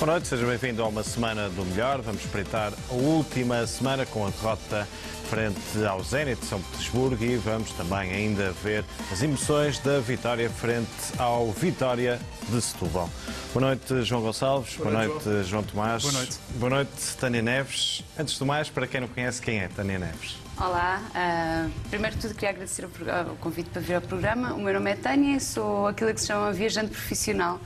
Boa 0.00 0.12
noite, 0.12 0.28
seja 0.28 0.46
bem-vindo 0.46 0.82
a 0.82 0.88
uma 0.88 1.02
semana 1.02 1.50
do 1.50 1.62
melhor. 1.62 2.00
Vamos 2.00 2.22
espreitar 2.22 2.72
a 2.88 2.94
última 2.94 3.66
semana 3.66 4.06
com 4.06 4.26
a 4.26 4.30
derrota 4.30 4.88
frente 5.28 5.84
ao 5.86 6.02
Zenit 6.02 6.40
de 6.40 6.46
São 6.46 6.58
Petersburgo 6.58 7.22
e 7.22 7.36
vamos 7.36 7.70
também 7.72 8.10
ainda 8.10 8.50
ver 8.64 8.82
as 9.12 9.22
emoções 9.22 9.78
da 9.80 10.00
vitória 10.00 10.48
frente 10.48 10.88
ao 11.18 11.52
Vitória 11.52 12.18
de 12.48 12.62
Setúbal. 12.62 13.10
Boa 13.52 13.66
noite, 13.66 14.02
João 14.02 14.22
Gonçalves. 14.22 14.74
Boa, 14.76 14.90
Boa 14.90 15.06
noite, 15.06 15.28
noite, 15.28 15.50
João 15.50 15.62
Tomás. 15.62 16.02
Boa 16.02 16.14
noite. 16.14 16.38
Boa 16.54 16.70
noite, 16.70 17.16
Tânia 17.20 17.42
Neves. 17.42 18.02
Antes 18.18 18.38
de 18.38 18.44
mais, 18.46 18.70
para 18.70 18.86
quem 18.86 19.02
não 19.02 19.08
conhece, 19.08 19.42
quem 19.42 19.60
é 19.60 19.68
Tânia 19.68 19.98
Neves? 19.98 20.38
Olá, 20.56 21.02
uh, 21.10 21.70
primeiro 21.90 22.16
de 22.16 22.22
tudo 22.22 22.34
queria 22.34 22.50
agradecer 22.50 22.86
o, 22.86 22.88
o, 23.32 23.36
convite 23.36 23.68
para 23.68 23.82
vir 23.82 23.96
ao 23.96 24.00
programa. 24.00 24.54
O 24.54 24.62
meu 24.62 24.72
nome 24.72 24.92
é 24.92 24.96
Tânia 24.96 25.36
e 25.36 25.40
sou 25.40 25.86
aquilo 25.86 26.14
que 26.14 26.22
se 26.22 26.28
chama 26.28 26.50
viajante 26.52 26.90
profissional. 26.90 27.60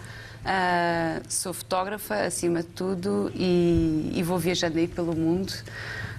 Uh, 0.45 1.25
sou 1.27 1.55
fotógrafa, 1.55 2.27
acima 2.27 2.63
de 2.63 2.69
tudo, 2.69 3.33
e, 3.35 4.13
e 4.15 4.23
vou 4.23 4.39
viajando 4.39 4.79
aí 4.79 4.87
pelo 4.87 5.17
mundo. 5.17 5.53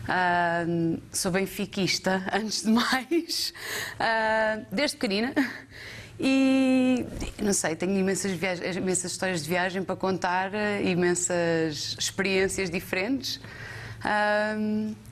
Uh, 0.03 0.99
sou 1.11 1.31
benfiquista, 1.31 2.23
antes 2.33 2.63
de 2.63 2.71
mais, 2.71 3.53
uh, 3.99 4.65
desde 4.71 4.97
pequenina. 4.97 5.33
E 6.19 7.05
não 7.39 7.53
sei, 7.53 7.75
tenho 7.75 7.95
imensas, 7.99 8.31
viagens, 8.31 8.75
imensas 8.75 9.11
histórias 9.11 9.43
de 9.43 9.49
viagem 9.49 9.83
para 9.83 9.95
contar, 9.95 10.51
imensas 10.83 11.95
experiências 11.99 12.69
diferentes. 12.69 13.39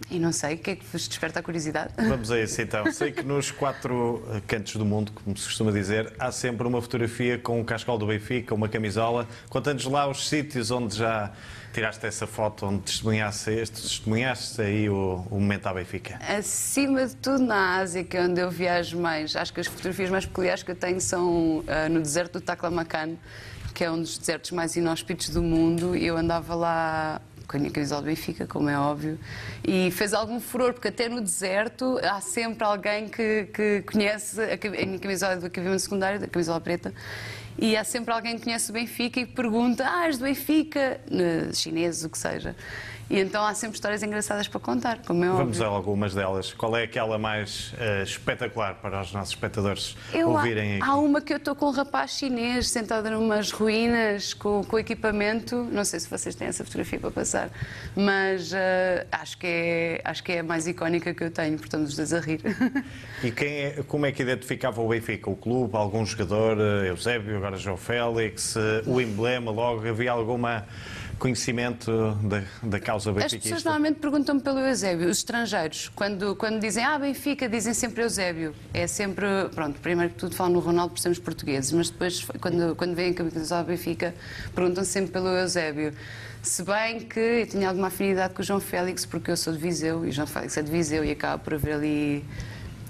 E 0.09 0.20
não 0.20 0.31
sei, 0.31 0.55
o 0.55 0.57
que 0.57 0.71
é 0.71 0.75
que 0.75 0.85
vos 0.85 1.07
desperta 1.07 1.39
a 1.39 1.43
curiosidade? 1.43 1.93
Vamos 1.97 2.31
a 2.31 2.39
isso 2.39 2.61
então. 2.61 2.91
Sei 2.91 3.11
que 3.11 3.23
nos 3.23 3.52
quatro 3.52 4.23
cantos 4.47 4.75
do 4.75 4.85
mundo, 4.85 5.11
como 5.11 5.35
se 5.35 5.45
costuma 5.45 5.71
dizer, 5.71 6.13
há 6.19 6.31
sempre 6.31 6.67
uma 6.67 6.81
fotografia 6.81 7.38
com 7.38 7.59
o 7.59 7.66
cascal 7.66 7.97
do 7.97 8.05
Benfica, 8.05 8.53
uma 8.53 8.69
camisola. 8.69 9.27
Conta-nos 9.49 9.86
lá 9.86 10.08
os 10.08 10.27
sítios 10.27 10.69
onde 10.69 10.97
já 10.97 11.31
tiraste 11.73 12.05
essa 12.05 12.27
foto, 12.27 12.67
onde 12.67 12.83
testemunhaste, 12.83 13.52
testemunhaste 13.71 14.61
aí 14.61 14.89
o, 14.89 15.25
o, 15.30 15.39
momento 15.39 15.66
à 15.66 15.73
Benfica. 15.73 16.19
Acima 16.21 17.08
de 17.08 17.16
tudo 17.16 17.44
na 17.44 17.77
Ásia, 17.77 18.03
que 18.03 18.16
é 18.16 18.21
onde 18.21 18.39
eu 18.39 18.52
viajo 18.52 18.99
mais. 18.99 19.36
Acho 19.36 19.52
que 19.52 19.59
as 19.59 19.67
fotografias 19.67 20.09
mais 20.11 20.25
peculiares 20.25 20.61
que 20.61 20.71
eu 20.71 20.75
tenho 20.75 21.02
são 21.02 21.59
uh, 21.59 21.66
no 21.89 21.99
deserto 21.99 22.33
do 22.33 22.41
Taklamakan, 22.41 23.16
que 23.73 23.83
é 23.83 23.89
um 23.89 23.99
dos 23.99 24.19
desertos 24.19 24.52
mais 24.52 24.75
inóspitos 24.75 25.30
do 25.30 25.41
mundo. 25.41 25.95
Eu 25.95 26.16
andava 26.16 26.53
lá 26.53 27.19
com 27.47 27.58
a 27.58 27.59
minha 27.59 27.72
camisola 27.72 28.02
do 28.02 28.05
Benfica, 28.05 28.47
como 28.47 28.69
é 28.69 28.77
óbvio, 28.77 29.19
e 29.63 29.91
fez 29.91 30.13
algum 30.13 30.39
furor, 30.39 30.73
porque 30.73 30.88
até 30.88 31.09
no 31.09 31.22
deserto 31.22 31.99
há 32.03 32.22
sempre 32.22 32.63
alguém 32.63 33.08
que, 33.09 33.47
que 33.53 33.83
conhece 33.83 34.39
a, 34.41 34.86
minha 34.86 34.99
camisola 34.99 35.38
do 35.38 35.45
acabamento 35.47 35.81
secundário, 35.81 36.19
da 36.19 36.27
camisola 36.27 36.59
preta, 36.61 36.94
e 37.58 37.77
há 37.77 37.83
sempre 37.83 38.14
alguém 38.14 38.38
que 38.38 38.44
conhece 38.45 38.71
o 38.71 38.73
Benfica 38.73 39.19
e 39.19 39.25
pergunta: 39.25 39.86
Ah, 39.88 40.08
és 40.08 40.17
do 40.17 40.23
Benfica? 40.23 40.99
Chinês, 41.53 42.03
o 42.03 42.09
que 42.09 42.17
seja. 42.17 42.55
E 43.09 43.19
então 43.19 43.45
há 43.45 43.53
sempre 43.53 43.75
histórias 43.75 44.01
engraçadas 44.01 44.47
para 44.47 44.59
contar, 44.59 44.99
como 45.05 45.23
é 45.23 45.27
Vamos 45.27 45.59
óbvio. 45.59 45.65
a 45.65 45.67
algumas 45.67 46.13
delas. 46.13 46.53
Qual 46.53 46.75
é 46.75 46.83
aquela 46.83 47.17
mais 47.17 47.73
uh, 47.73 48.03
espetacular 48.03 48.75
para 48.75 49.01
os 49.01 49.11
nossos 49.11 49.33
espectadores 49.33 49.95
eu, 50.13 50.29
ouvirem 50.29 50.81
há? 50.81 50.87
Há 50.87 50.95
uma 50.95 51.21
que 51.21 51.33
eu 51.33 51.37
estou 51.37 51.55
com 51.55 51.67
um 51.67 51.71
rapaz 51.71 52.11
chinês 52.11 52.69
sentado 52.69 53.09
numas 53.11 53.51
ruínas 53.51 54.33
com, 54.33 54.63
com 54.63 54.79
equipamento. 54.79 55.67
Não 55.71 55.83
sei 55.83 55.99
se 55.99 56.09
vocês 56.09 56.33
têm 56.33 56.47
essa 56.47 56.63
fotografia 56.63 56.99
para 56.99 57.11
passar, 57.11 57.49
mas 57.95 58.51
uh, 58.53 59.05
acho, 59.11 59.37
que 59.37 59.47
é, 59.47 60.01
acho 60.03 60.23
que 60.23 60.31
é 60.31 60.39
a 60.39 60.43
mais 60.43 60.67
icónica 60.67 61.13
que 61.13 61.23
eu 61.23 61.31
tenho, 61.31 61.57
portanto, 61.57 61.85
os 61.85 61.95
dois 61.95 62.13
a 62.13 62.19
rir. 62.19 62.41
E 63.23 63.31
quem 63.31 63.47
é, 63.47 63.83
como 63.87 64.05
é 64.05 64.11
que 64.11 64.21
identificava 64.21 64.81
o 64.81 64.87
Benfica? 64.87 65.29
O 65.29 65.35
clube, 65.35 65.75
algum 65.75 66.05
jogador, 66.05 66.57
uh, 66.57 66.85
Eusébio, 66.85 67.37
agora 67.37 67.57
João 67.57 67.77
Félix, 67.77 68.55
o 68.85 68.99
emblema 68.99 69.51
logo? 69.51 69.87
Havia 69.87 70.11
alguma 70.11 70.65
conhecimento 71.23 72.16
da, 72.16 72.43
da 72.61 72.79
causa 72.81 73.13
benfiquista? 73.13 73.38
As 73.38 73.43
pessoas 73.43 73.64
normalmente 73.64 73.99
perguntam-me 73.99 74.42
pelo 74.42 74.59
Eusébio, 74.59 75.08
os 75.08 75.20
estrangeiros, 75.20 75.89
quando, 75.95 76.36
quando 76.36 76.59
dizem 76.59 76.83
ah, 76.83 76.99
Benfica, 76.99 77.48
dizem 77.48 77.73
sempre 77.73 78.03
Eusébio. 78.03 78.53
É 78.73 78.86
sempre, 78.87 79.25
pronto, 79.55 79.80
primeiro 79.80 80.11
que 80.11 80.20
tudo 80.20 80.36
falam 80.36 80.52
no 80.52 80.59
Ronaldo 80.59 80.93
por 80.93 80.99
sermos 80.99 81.20
portugueses, 81.20 81.71
mas 81.71 81.89
depois, 81.89 82.27
quando, 82.42 82.75
quando 82.75 82.93
vêm 82.93 83.11
a 83.11 83.14
camisola 83.14 83.64
Benfica, 83.64 84.14
perguntam 84.53 84.83
sempre 84.83 85.14
pelo 85.14 85.30
Eusébio. 85.30 85.93
Se 86.42 86.61
bem 86.61 86.99
que 86.99 87.20
eu 87.21 87.48
tinha 87.48 87.69
alguma 87.69 87.87
afinidade 87.87 88.33
com 88.33 88.42
o 88.42 88.43
João 88.43 88.59
Félix, 88.59 89.05
porque 89.05 89.31
eu 89.31 89.37
sou 89.37 89.53
de 89.53 89.59
Viseu, 89.59 90.05
e 90.05 90.09
o 90.09 90.11
João 90.11 90.27
Félix 90.27 90.58
é 90.58 90.61
de 90.61 90.69
Viseu, 90.69 91.05
e 91.05 91.11
acaba 91.11 91.42
por 91.42 91.53
haver 91.53 91.75
ali 91.75 92.25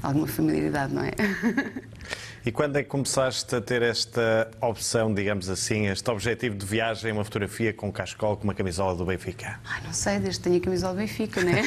alguma 0.03 0.27
familiaridade, 0.27 0.93
não 0.93 1.03
é? 1.03 1.11
E 2.45 2.51
quando 2.51 2.75
é 2.75 2.83
que 2.83 2.89
começaste 2.89 3.55
a 3.55 3.61
ter 3.61 3.81
esta 3.81 4.51
opção, 4.59 5.13
digamos 5.13 5.49
assim, 5.49 5.87
este 5.87 6.11
objetivo 6.11 6.57
de 6.57 6.65
viagem, 6.65 7.13
uma 7.13 7.23
fotografia 7.23 7.71
com 7.71 7.87
um 7.87 7.91
cascol, 7.91 8.35
com 8.35 8.43
uma 8.43 8.53
camisola 8.53 8.93
do 8.97 9.05
Benfica? 9.05 9.61
Ai, 9.63 9.81
não 9.85 9.93
sei, 9.93 10.19
desde 10.19 10.41
que 10.41 10.43
tenho 10.49 10.57
a 10.57 10.59
camisola 10.59 10.93
do 10.93 10.97
Benfica, 10.97 11.41
né? 11.41 11.61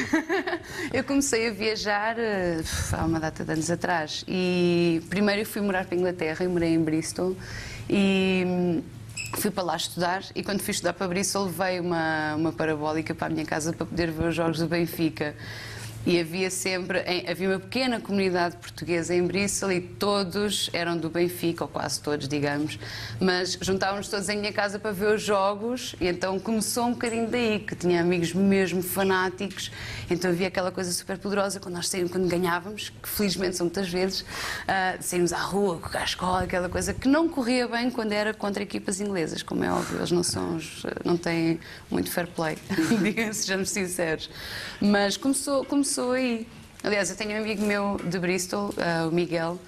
eu 0.93 1.03
comecei 1.03 1.47
a 1.47 1.51
viajar 1.51 2.15
uh, 2.15 2.63
há 2.95 3.05
uma 3.05 3.19
data 3.19 3.43
de 3.43 3.51
anos 3.51 3.71
atrás. 3.71 4.23
E 4.27 5.01
primeiro 5.09 5.41
eu 5.41 5.45
fui 5.47 5.63
morar 5.63 5.83
para 5.83 5.95
a 5.95 5.97
Inglaterra, 5.97 6.45
eu 6.45 6.49
morei 6.51 6.75
em 6.75 6.83
Bristol. 6.83 7.35
E 7.89 8.43
hum, 8.45 8.83
fui 9.33 9.49
para 9.49 9.63
lá 9.63 9.75
estudar 9.75 10.23
e 10.35 10.43
quando 10.43 10.61
fui 10.61 10.73
estudar 10.73 10.93
para 10.93 11.07
Bristol 11.07 11.45
levei 11.45 11.79
uma, 11.79 12.35
uma 12.35 12.51
parabólica 12.51 13.15
para 13.15 13.27
a 13.27 13.29
minha 13.31 13.45
casa 13.45 13.73
para 13.73 13.85
poder 13.85 14.11
ver 14.11 14.27
os 14.27 14.35
jogos 14.35 14.59
do 14.59 14.67
Benfica. 14.67 15.33
E 16.07 16.21
havia 16.21 16.49
sempre, 16.49 17.03
havia 17.29 17.49
uma 17.49 17.59
pequena 17.59 17.99
comunidade 17.99 18.55
portuguesa 18.55 19.13
em 19.13 19.27
Bristol 19.27 19.73
e 19.73 19.81
todos 19.81 20.69
eram 20.71 20.97
do 20.97 21.09
Benfica, 21.09 21.65
ou 21.65 21.67
quase 21.67 21.99
todos, 21.99 22.29
digamos, 22.29 22.79
mas 23.19 23.57
juntávamos 23.59 24.07
todos 24.07 24.29
em 24.29 24.37
minha 24.37 24.53
casa 24.53 24.79
para 24.79 24.93
ver 24.93 25.15
os 25.15 25.21
jogos 25.21 25.97
e 25.99 26.07
então 26.07 26.39
começou 26.39 26.85
um 26.85 26.91
bocadinho 26.91 27.27
daí, 27.27 27.59
que 27.59 27.75
tinha 27.75 27.99
amigos 27.99 28.33
mesmo 28.33 28.81
fanáticos, 28.81 29.69
então 30.09 30.31
havia 30.31 30.47
aquela 30.47 30.71
coisa 30.71 30.93
super 30.93 31.17
poderosa 31.17 31.59
quando 31.59 31.75
nós 31.75 31.89
saímos, 31.89 32.09
quando 32.09 32.29
ganhávamos, 32.29 32.87
que 32.87 33.09
felizmente 33.09 33.57
são 33.57 33.65
muitas 33.65 33.89
vezes, 33.89 34.21
uh, 34.21 34.97
saímos 35.01 35.33
à 35.33 35.39
rua 35.39 35.77
com 35.77 35.97
a 35.97 36.03
escola, 36.05 36.43
aquela 36.43 36.69
coisa 36.69 36.93
que 36.93 37.09
não 37.09 37.27
corria 37.27 37.67
bem 37.67 37.91
quando 37.91 38.13
era 38.13 38.33
contra 38.33 38.63
equipas 38.63 39.01
inglesas, 39.01 39.43
como 39.43 39.61
é 39.61 39.69
óbvio, 39.69 39.97
eles 39.97 40.11
não 40.11 40.23
são, 40.23 40.57
não 41.03 41.17
têm 41.17 41.59
muito 41.91 42.09
fair 42.09 42.27
play, 42.27 42.57
digamos, 43.03 43.35
sejamos 43.35 43.69
sinceros. 43.71 44.29
Mas 44.79 45.17
começou, 45.17 45.65
começou 45.65 45.96
começou. 45.97 46.13
Aliás, 46.83 47.09
eu 47.09 47.15
tenho 47.15 47.31
um 47.31 47.37
amigo 47.37 47.65
meu 47.65 47.97
de 48.03 48.19
Bristol, 48.19 48.69
uh, 48.69 49.09
o 49.09 49.11
Miguel, 49.11 49.59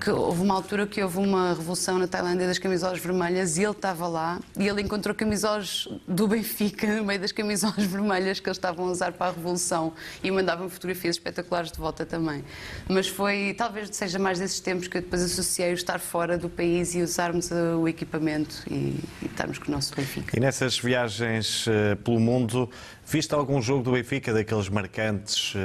que 0.00 0.08
houve 0.08 0.40
uma 0.40 0.54
altura 0.54 0.86
que 0.86 1.02
houve 1.02 1.18
uma 1.18 1.50
revolução 1.50 1.98
na 1.98 2.06
Tailândia 2.06 2.46
das 2.46 2.58
camisolas 2.58 3.00
vermelhas 3.00 3.58
e 3.58 3.62
ele 3.62 3.72
estava 3.72 4.08
lá 4.08 4.40
e 4.58 4.66
ele 4.66 4.80
encontrou 4.80 5.14
camisolas 5.14 5.86
do 6.08 6.26
Benfica 6.26 6.86
no 6.96 7.04
meio 7.04 7.20
das 7.20 7.32
camisolas 7.32 7.76
vermelhas 7.84 8.40
que 8.40 8.48
eles 8.48 8.56
estavam 8.56 8.86
a 8.86 8.90
usar 8.90 9.12
para 9.12 9.26
a 9.26 9.32
revolução 9.32 9.92
e 10.22 10.30
mandavam 10.30 10.70
fotografias 10.70 11.16
espetaculares 11.16 11.70
de 11.70 11.78
volta 11.78 12.06
também. 12.06 12.42
Mas 12.88 13.08
foi, 13.08 13.54
talvez 13.58 13.94
seja 13.94 14.18
mais 14.18 14.38
desses 14.38 14.60
tempos 14.60 14.88
que 14.88 14.96
eu 14.96 15.02
depois 15.02 15.22
associei 15.22 15.72
o 15.72 15.74
estar 15.74 15.98
fora 15.98 16.38
do 16.38 16.48
país 16.48 16.94
e 16.94 17.02
usarmos 17.02 17.50
o 17.50 17.86
equipamento 17.86 18.62
e, 18.70 19.00
e 19.20 19.26
estarmos 19.26 19.58
com 19.58 19.68
o 19.68 19.74
nosso 19.74 19.94
Benfica. 19.94 20.34
E 20.34 20.40
nessas 20.40 20.78
viagens 20.78 21.66
uh, 21.66 21.96
pelo 22.02 22.20
mundo, 22.20 22.70
Viste 23.10 23.34
algum 23.34 23.60
jogo 23.60 23.82
do 23.82 23.90
Benfica, 23.90 24.32
daqueles 24.32 24.68
marcantes? 24.68 25.52
Uh, 25.56 25.58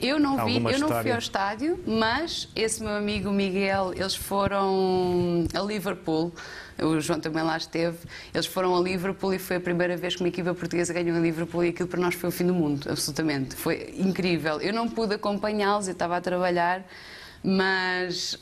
eu 0.00 0.20
não 0.20 0.46
vi, 0.46 0.54
eu 0.54 0.78
não 0.78 1.02
fui 1.02 1.10
ao 1.10 1.18
estádio, 1.18 1.82
mas 1.84 2.48
esse 2.54 2.80
meu 2.80 2.94
amigo 2.94 3.28
Miguel, 3.32 3.92
eles 3.92 4.14
foram 4.14 5.48
a 5.52 5.60
Liverpool. 5.62 6.32
O 6.80 7.00
João 7.00 7.18
também 7.18 7.42
lá 7.42 7.56
esteve. 7.56 7.98
Eles 8.32 8.46
foram 8.46 8.76
a 8.76 8.80
Liverpool 8.80 9.34
e 9.34 9.38
foi 9.40 9.56
a 9.56 9.60
primeira 9.60 9.96
vez 9.96 10.14
que 10.14 10.22
uma 10.22 10.28
equipa 10.28 10.54
portuguesa 10.54 10.92
ganhou 10.92 11.16
a 11.16 11.20
Liverpool 11.20 11.64
e 11.64 11.70
aquilo 11.70 11.88
para 11.88 12.00
nós 12.00 12.14
foi 12.14 12.28
o 12.28 12.32
fim 12.32 12.46
do 12.46 12.54
mundo, 12.54 12.88
absolutamente. 12.88 13.56
Foi 13.56 13.92
incrível. 13.98 14.60
Eu 14.60 14.72
não 14.72 14.88
pude 14.88 15.12
acompanhá-los, 15.12 15.88
eu 15.88 15.92
estava 15.92 16.16
a 16.16 16.20
trabalhar, 16.20 16.86
mas 17.42 18.38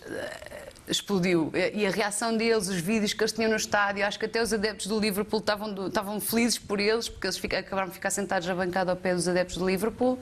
explodiu. 0.86 1.50
E 1.72 1.86
a 1.86 1.90
reação 1.90 2.36
deles, 2.36 2.68
os 2.68 2.80
vídeos 2.80 3.12
que 3.12 3.22
eles 3.22 3.32
tinham 3.32 3.50
no 3.50 3.56
estádio, 3.56 4.04
acho 4.04 4.18
que 4.18 4.26
até 4.26 4.42
os 4.42 4.52
adeptos 4.52 4.86
do 4.86 4.98
Liverpool 5.00 5.40
estavam, 5.40 5.86
estavam 5.86 6.20
felizes 6.20 6.58
por 6.58 6.78
eles, 6.78 7.08
porque 7.08 7.26
eles 7.26 7.40
acabaram 7.44 7.88
de 7.88 7.94
ficar 7.94 8.10
sentados 8.10 8.46
na 8.46 8.54
bancada 8.54 8.92
ao 8.92 8.96
pé 8.96 9.14
dos 9.14 9.26
adeptos 9.26 9.56
do 9.56 9.66
Liverpool. 9.66 10.18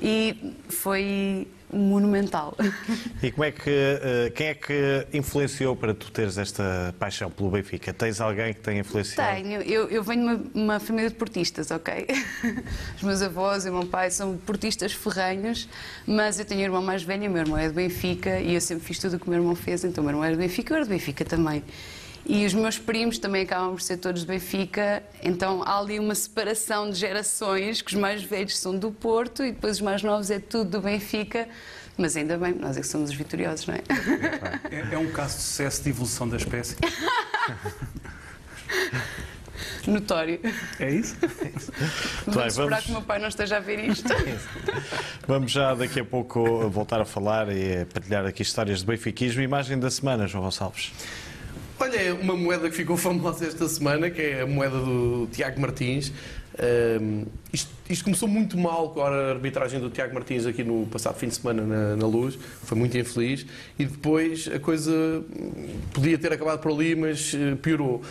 E 0.00 0.54
foi 0.68 1.48
monumental. 1.72 2.54
E 3.20 3.32
como 3.32 3.44
é 3.44 3.50
que, 3.50 3.68
eh, 3.68 4.32
quem 4.34 4.46
é 4.46 4.54
que 4.54 5.06
influenciou 5.12 5.74
para 5.74 5.92
tu 5.92 6.10
teres 6.10 6.38
esta 6.38 6.94
paixão 6.98 7.30
pelo 7.30 7.50
Benfica? 7.50 7.92
Tens 7.92 8.20
alguém 8.20 8.54
que 8.54 8.60
tenha 8.60 8.80
influenciado? 8.80 9.42
Tenho. 9.42 9.60
Eu, 9.62 9.88
eu 9.88 10.02
venho 10.04 10.38
de 10.38 10.58
uma, 10.58 10.64
uma, 10.64 10.80
família 10.80 11.10
de 11.10 11.16
portistas, 11.16 11.70
ok? 11.70 12.06
Os 12.96 13.02
meus 13.02 13.20
avós 13.20 13.66
e 13.66 13.70
o 13.70 13.72
meu 13.72 13.86
pai 13.86 14.10
são 14.10 14.36
portistas 14.36 14.92
ferranhos, 14.92 15.68
mas 16.06 16.38
eu 16.38 16.44
tenho 16.44 16.60
um 16.60 16.64
irmão 16.64 16.82
mais 16.82 17.02
velho 17.02 17.24
e 17.24 17.28
o 17.28 17.30
meu 17.30 17.42
irmão 17.42 17.58
é 17.58 17.68
do 17.68 17.74
Benfica 17.74 18.38
e 18.38 18.54
eu 18.54 18.60
sempre 18.60 18.84
fiz 18.84 18.98
tudo 18.98 19.16
o 19.16 19.18
que 19.18 19.26
o 19.26 19.30
meu 19.30 19.40
irmão 19.40 19.56
fez, 19.56 19.82
então 19.84 20.02
o 20.02 20.06
meu 20.06 20.12
irmão 20.12 20.24
era 20.24 20.36
do 20.36 20.38
Benfica 20.38 20.72
e 20.72 20.74
eu 20.74 20.76
era 20.76 20.86
do 20.86 20.90
Benfica 20.90 21.24
também. 21.24 21.64
E 22.28 22.44
os 22.44 22.52
meus 22.52 22.78
primos 22.78 23.18
também 23.18 23.42
acabam 23.42 23.70
por 23.72 23.80
ser 23.80 23.96
todos 23.96 24.22
do 24.22 24.28
Benfica, 24.28 25.02
então 25.22 25.62
há 25.64 25.78
ali 25.78 25.98
uma 25.98 26.14
separação 26.14 26.90
de 26.90 26.96
gerações, 26.96 27.80
que 27.80 27.94
os 27.94 27.98
mais 27.98 28.22
velhos 28.22 28.58
são 28.58 28.76
do 28.78 28.92
Porto 28.92 29.42
e 29.42 29.50
depois 29.50 29.76
os 29.76 29.80
mais 29.82 30.02
novos 30.02 30.30
é 30.30 30.38
tudo 30.38 30.72
do 30.72 30.80
Benfica. 30.82 31.48
Mas 31.96 32.16
ainda 32.16 32.36
bem, 32.36 32.52
nós 32.54 32.76
é 32.76 32.80
que 32.82 32.86
somos 32.86 33.08
os 33.10 33.16
vitoriosos, 33.16 33.66
não 33.66 33.74
é? 33.74 33.80
É, 34.70 34.94
é 34.94 34.98
um 34.98 35.10
caso 35.10 35.36
de 35.38 35.42
sucesso 35.42 35.82
de 35.82 35.88
evolução 35.88 36.28
da 36.28 36.36
espécie. 36.36 36.76
notório. 39.86 40.38
É 40.78 40.90
isso? 40.90 41.16
Vamos 42.26 42.36
bem, 42.36 42.46
esperar 42.46 42.68
vamos- 42.68 42.84
que 42.84 42.90
o 42.90 42.92
meu 42.92 43.02
pai 43.02 43.18
não 43.18 43.28
esteja 43.28 43.56
a 43.56 43.60
ver 43.60 43.80
isto. 43.88 44.08
Vamos 45.26 45.50
já 45.50 45.74
daqui 45.74 46.00
a 46.00 46.04
pouco 46.04 46.68
voltar 46.68 47.00
a 47.00 47.04
falar 47.04 47.48
e 47.54 47.82
a 47.82 47.86
partilhar 47.86 48.24
aqui 48.26 48.42
histórias 48.42 48.80
de 48.80 48.86
benfiquismo. 48.86 49.40
Imagem 49.42 49.78
da 49.78 49.90
semana, 49.90 50.26
João 50.26 50.44
Gonçalves. 50.44 50.92
Olha, 51.80 51.96
é 51.96 52.12
uma 52.12 52.34
moeda 52.34 52.68
que 52.68 52.74
ficou 52.74 52.96
famosa 52.96 53.46
esta 53.46 53.68
semana, 53.68 54.10
que 54.10 54.20
é 54.20 54.40
a 54.40 54.46
moeda 54.46 54.78
do 54.80 55.28
Tiago 55.30 55.60
Martins. 55.60 56.12
Ahm, 56.58 57.22
isto, 57.52 57.70
isto 57.88 58.02
começou 58.02 58.28
muito 58.28 58.58
mal 58.58 58.90
com 58.90 59.00
a 59.00 59.30
arbitragem 59.30 59.78
do 59.78 59.88
Tiago 59.88 60.12
Martins 60.12 60.44
aqui 60.44 60.64
no 60.64 60.86
passado 60.86 61.16
fim 61.16 61.28
de 61.28 61.36
semana 61.36 61.62
na, 61.62 61.94
na 61.94 62.06
Luz, 62.06 62.36
foi 62.64 62.76
muito 62.76 62.98
infeliz, 62.98 63.46
e 63.78 63.84
depois 63.84 64.48
a 64.52 64.58
coisa 64.58 65.22
podia 65.92 66.18
ter 66.18 66.32
acabado 66.32 66.58
por 66.58 66.72
ali, 66.72 66.96
mas 66.96 67.32
eh, 67.32 67.54
piorou. 67.54 68.02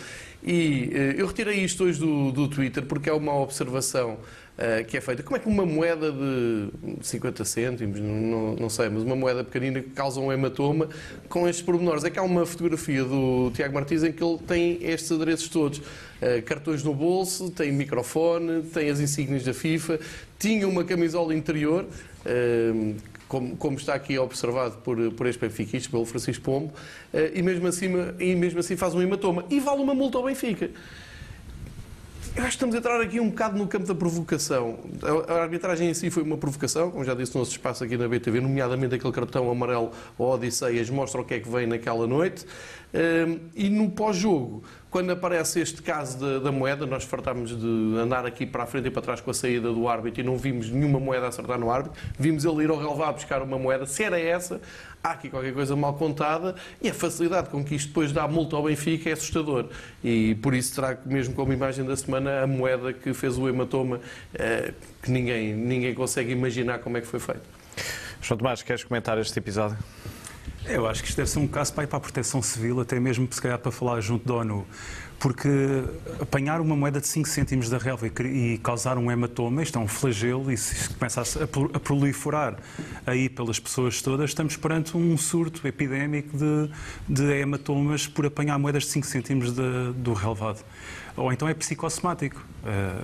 E 0.42 0.90
eh, 0.90 1.14
eu 1.18 1.26
retirei 1.26 1.62
isto 1.62 1.84
hoje 1.84 2.00
do, 2.00 2.32
do 2.32 2.48
Twitter 2.48 2.86
porque 2.86 3.10
é 3.10 3.12
uma 3.12 3.34
observação 3.34 4.16
eh, 4.58 4.82
que 4.82 4.96
é 4.96 5.00
feita. 5.00 5.22
Como 5.22 5.36
é 5.36 5.38
que 5.40 5.48
uma 5.48 5.64
moeda 5.64 6.10
de 6.10 6.68
50 7.00 7.44
cêntimos, 7.44 8.00
não, 8.00 8.56
não 8.56 8.68
sei, 8.68 8.88
mas 8.88 9.04
uma 9.04 9.14
moeda 9.14 9.44
pequenina 9.44 9.80
que 9.80 9.90
causa 9.90 10.20
um 10.20 10.32
hematoma 10.32 10.88
com 11.28 11.48
estes 11.48 11.64
pormenores? 11.64 12.02
É 12.02 12.10
que 12.10 12.18
há 12.18 12.22
uma 12.22 12.44
fotografia 12.44 13.04
do 13.04 13.52
Tiago 13.54 13.72
Martins 13.72 14.02
em 14.02 14.10
que 14.10 14.22
ele 14.22 14.38
tem 14.38 14.78
estes 14.82 15.12
adereços 15.12 15.48
todos. 15.48 15.80
Eh, 16.20 16.40
cartões 16.40 16.82
no 16.82 16.92
bolso, 16.92 17.50
tem 17.50 17.70
microfone, 17.70 18.62
tem 18.62 18.90
as 18.90 18.98
insígnias 18.98 19.44
da 19.44 19.54
FIFA, 19.54 20.00
tinha 20.38 20.66
uma 20.66 20.82
camisola 20.82 21.32
interior, 21.32 21.86
eh, 22.26 22.94
como, 23.28 23.56
como 23.56 23.76
está 23.76 23.94
aqui 23.94 24.18
observado 24.18 24.78
por, 24.78 25.12
por 25.12 25.26
este 25.28 25.38
benfiquista, 25.38 25.88
pelo 25.88 26.04
Francisco 26.04 26.42
Pombo, 26.42 26.72
eh, 27.14 27.30
e 27.34 27.42
mesmo, 27.42 27.68
assim, 27.68 27.86
e 28.18 28.34
mesmo 28.34 28.58
assim 28.58 28.76
faz 28.76 28.92
um 28.92 29.00
hematoma. 29.00 29.44
E 29.48 29.60
vale 29.60 29.80
uma 29.80 29.94
multa 29.94 30.18
ao 30.18 30.24
Benfica. 30.24 30.70
Eu 32.38 32.44
acho 32.44 32.50
que 32.50 32.54
estamos 32.64 32.76
a 32.76 32.78
entrar 32.78 33.00
aqui 33.00 33.18
um 33.18 33.30
bocado 33.30 33.58
no 33.58 33.66
campo 33.66 33.84
da 33.84 33.96
provocação. 33.96 34.78
A 35.26 35.42
arbitragem 35.42 35.90
em 35.90 35.94
si 35.94 36.08
foi 36.08 36.22
uma 36.22 36.36
provocação, 36.38 36.88
como 36.88 37.02
já 37.02 37.12
disse 37.12 37.34
no 37.34 37.40
nosso 37.40 37.50
espaço 37.50 37.82
aqui 37.82 37.96
na 37.96 38.06
BTV, 38.06 38.40
nomeadamente 38.40 38.94
aquele 38.94 39.12
cartão 39.12 39.50
amarelo 39.50 39.90
ao 40.16 40.26
Odisseias 40.30 40.88
mostra 40.88 41.20
o 41.20 41.24
que 41.24 41.34
é 41.34 41.40
que 41.40 41.50
vem 41.50 41.66
naquela 41.66 42.06
noite. 42.06 42.46
Hum, 42.94 43.40
E 43.56 43.68
no 43.68 43.90
pós-jogo, 43.90 44.62
quando 44.90 45.10
aparece 45.10 45.60
este 45.60 45.82
caso 45.82 46.18
da, 46.18 46.38
da 46.38 46.52
moeda, 46.52 46.86
nós 46.86 47.04
fartámos 47.04 47.50
de 47.58 47.98
andar 47.98 48.24
aqui 48.24 48.46
para 48.46 48.62
a 48.62 48.66
frente 48.66 48.88
e 48.88 48.90
para 48.90 49.02
trás 49.02 49.20
com 49.20 49.30
a 49.30 49.34
saída 49.34 49.70
do 49.70 49.88
árbitro 49.88 50.20
e 50.20 50.24
não 50.24 50.36
vimos 50.36 50.70
nenhuma 50.70 50.98
moeda 50.98 51.28
acertar 51.28 51.58
no 51.58 51.70
árbitro. 51.70 51.98
Vimos 52.18 52.44
ele 52.44 52.64
ir 52.64 52.70
ao 52.70 52.78
relevado 52.78 53.14
buscar 53.16 53.42
uma 53.42 53.58
moeda. 53.58 53.84
Se 53.84 54.02
era 54.02 54.18
essa, 54.18 54.60
há 55.02 55.10
aqui 55.10 55.28
qualquer 55.28 55.52
coisa 55.52 55.76
mal 55.76 55.94
contada 55.94 56.54
e 56.80 56.88
a 56.88 56.94
facilidade 56.94 57.50
com 57.50 57.62
que 57.62 57.74
isto 57.74 57.88
depois 57.88 58.12
dá 58.12 58.26
multa 58.26 58.56
ao 58.56 58.62
Benfica 58.62 59.10
é 59.10 59.12
assustador. 59.12 59.66
E 60.02 60.34
por 60.36 60.54
isso 60.54 60.74
trago 60.74 61.00
mesmo 61.04 61.34
como 61.34 61.52
imagem 61.52 61.84
da 61.84 61.96
semana 61.96 62.42
a 62.42 62.46
moeda 62.46 62.92
que 62.92 63.12
fez 63.12 63.36
o 63.36 63.46
hematoma, 63.46 64.00
eh, 64.34 64.72
que 65.02 65.10
ninguém, 65.10 65.54
ninguém 65.54 65.94
consegue 65.94 66.32
imaginar 66.32 66.78
como 66.78 66.96
é 66.96 67.00
que 67.00 67.06
foi 67.06 67.20
feito. 67.20 67.42
João 68.22 68.38
Tomás, 68.38 68.62
queres 68.62 68.84
comentar 68.84 69.18
este 69.18 69.38
episódio? 69.38 69.76
Eu 70.68 70.86
acho 70.86 71.02
que 71.02 71.08
isto 71.08 71.16
deve 71.16 71.30
ser 71.30 71.38
um 71.38 71.48
caso 71.48 71.72
para 71.72 71.84
ir 71.84 71.86
para 71.86 71.96
a 71.96 72.00
proteção 72.00 72.42
civil, 72.42 72.78
até 72.78 73.00
mesmo 73.00 73.26
se 73.30 73.40
calhar 73.40 73.58
para 73.58 73.72
falar 73.72 74.02
junto 74.02 74.28
da 74.28 74.34
ONU. 74.34 74.66
Porque 75.18 75.48
apanhar 76.20 76.60
uma 76.60 76.76
moeda 76.76 77.00
de 77.00 77.08
5 77.08 77.26
cêntimos 77.26 77.70
da 77.70 77.78
relva 77.78 78.06
e 78.06 78.58
causar 78.58 78.98
um 78.98 79.10
hematoma, 79.10 79.62
isto 79.62 79.78
é 79.78 79.82
um 79.82 79.88
flagelo, 79.88 80.52
e 80.52 80.56
se 80.56 80.74
isto 80.74 80.94
começa 80.96 81.22
a 81.22 81.80
proliferar 81.80 82.58
aí 83.06 83.30
pelas 83.30 83.58
pessoas 83.58 84.00
todas, 84.02 84.30
estamos 84.30 84.56
perante 84.56 84.94
um 84.96 85.16
surto 85.16 85.66
epidémico 85.66 86.36
de, 86.36 86.70
de 87.08 87.32
hematomas 87.32 88.06
por 88.06 88.26
apanhar 88.26 88.58
moedas 88.58 88.84
de 88.84 88.90
5 88.90 89.06
cêntimos 89.06 89.52
do 89.52 90.12
relevado. 90.12 90.62
Ou 91.16 91.32
então 91.32 91.48
é 91.48 91.54
psicossomático. 91.54 92.40
Eh, 92.68 93.00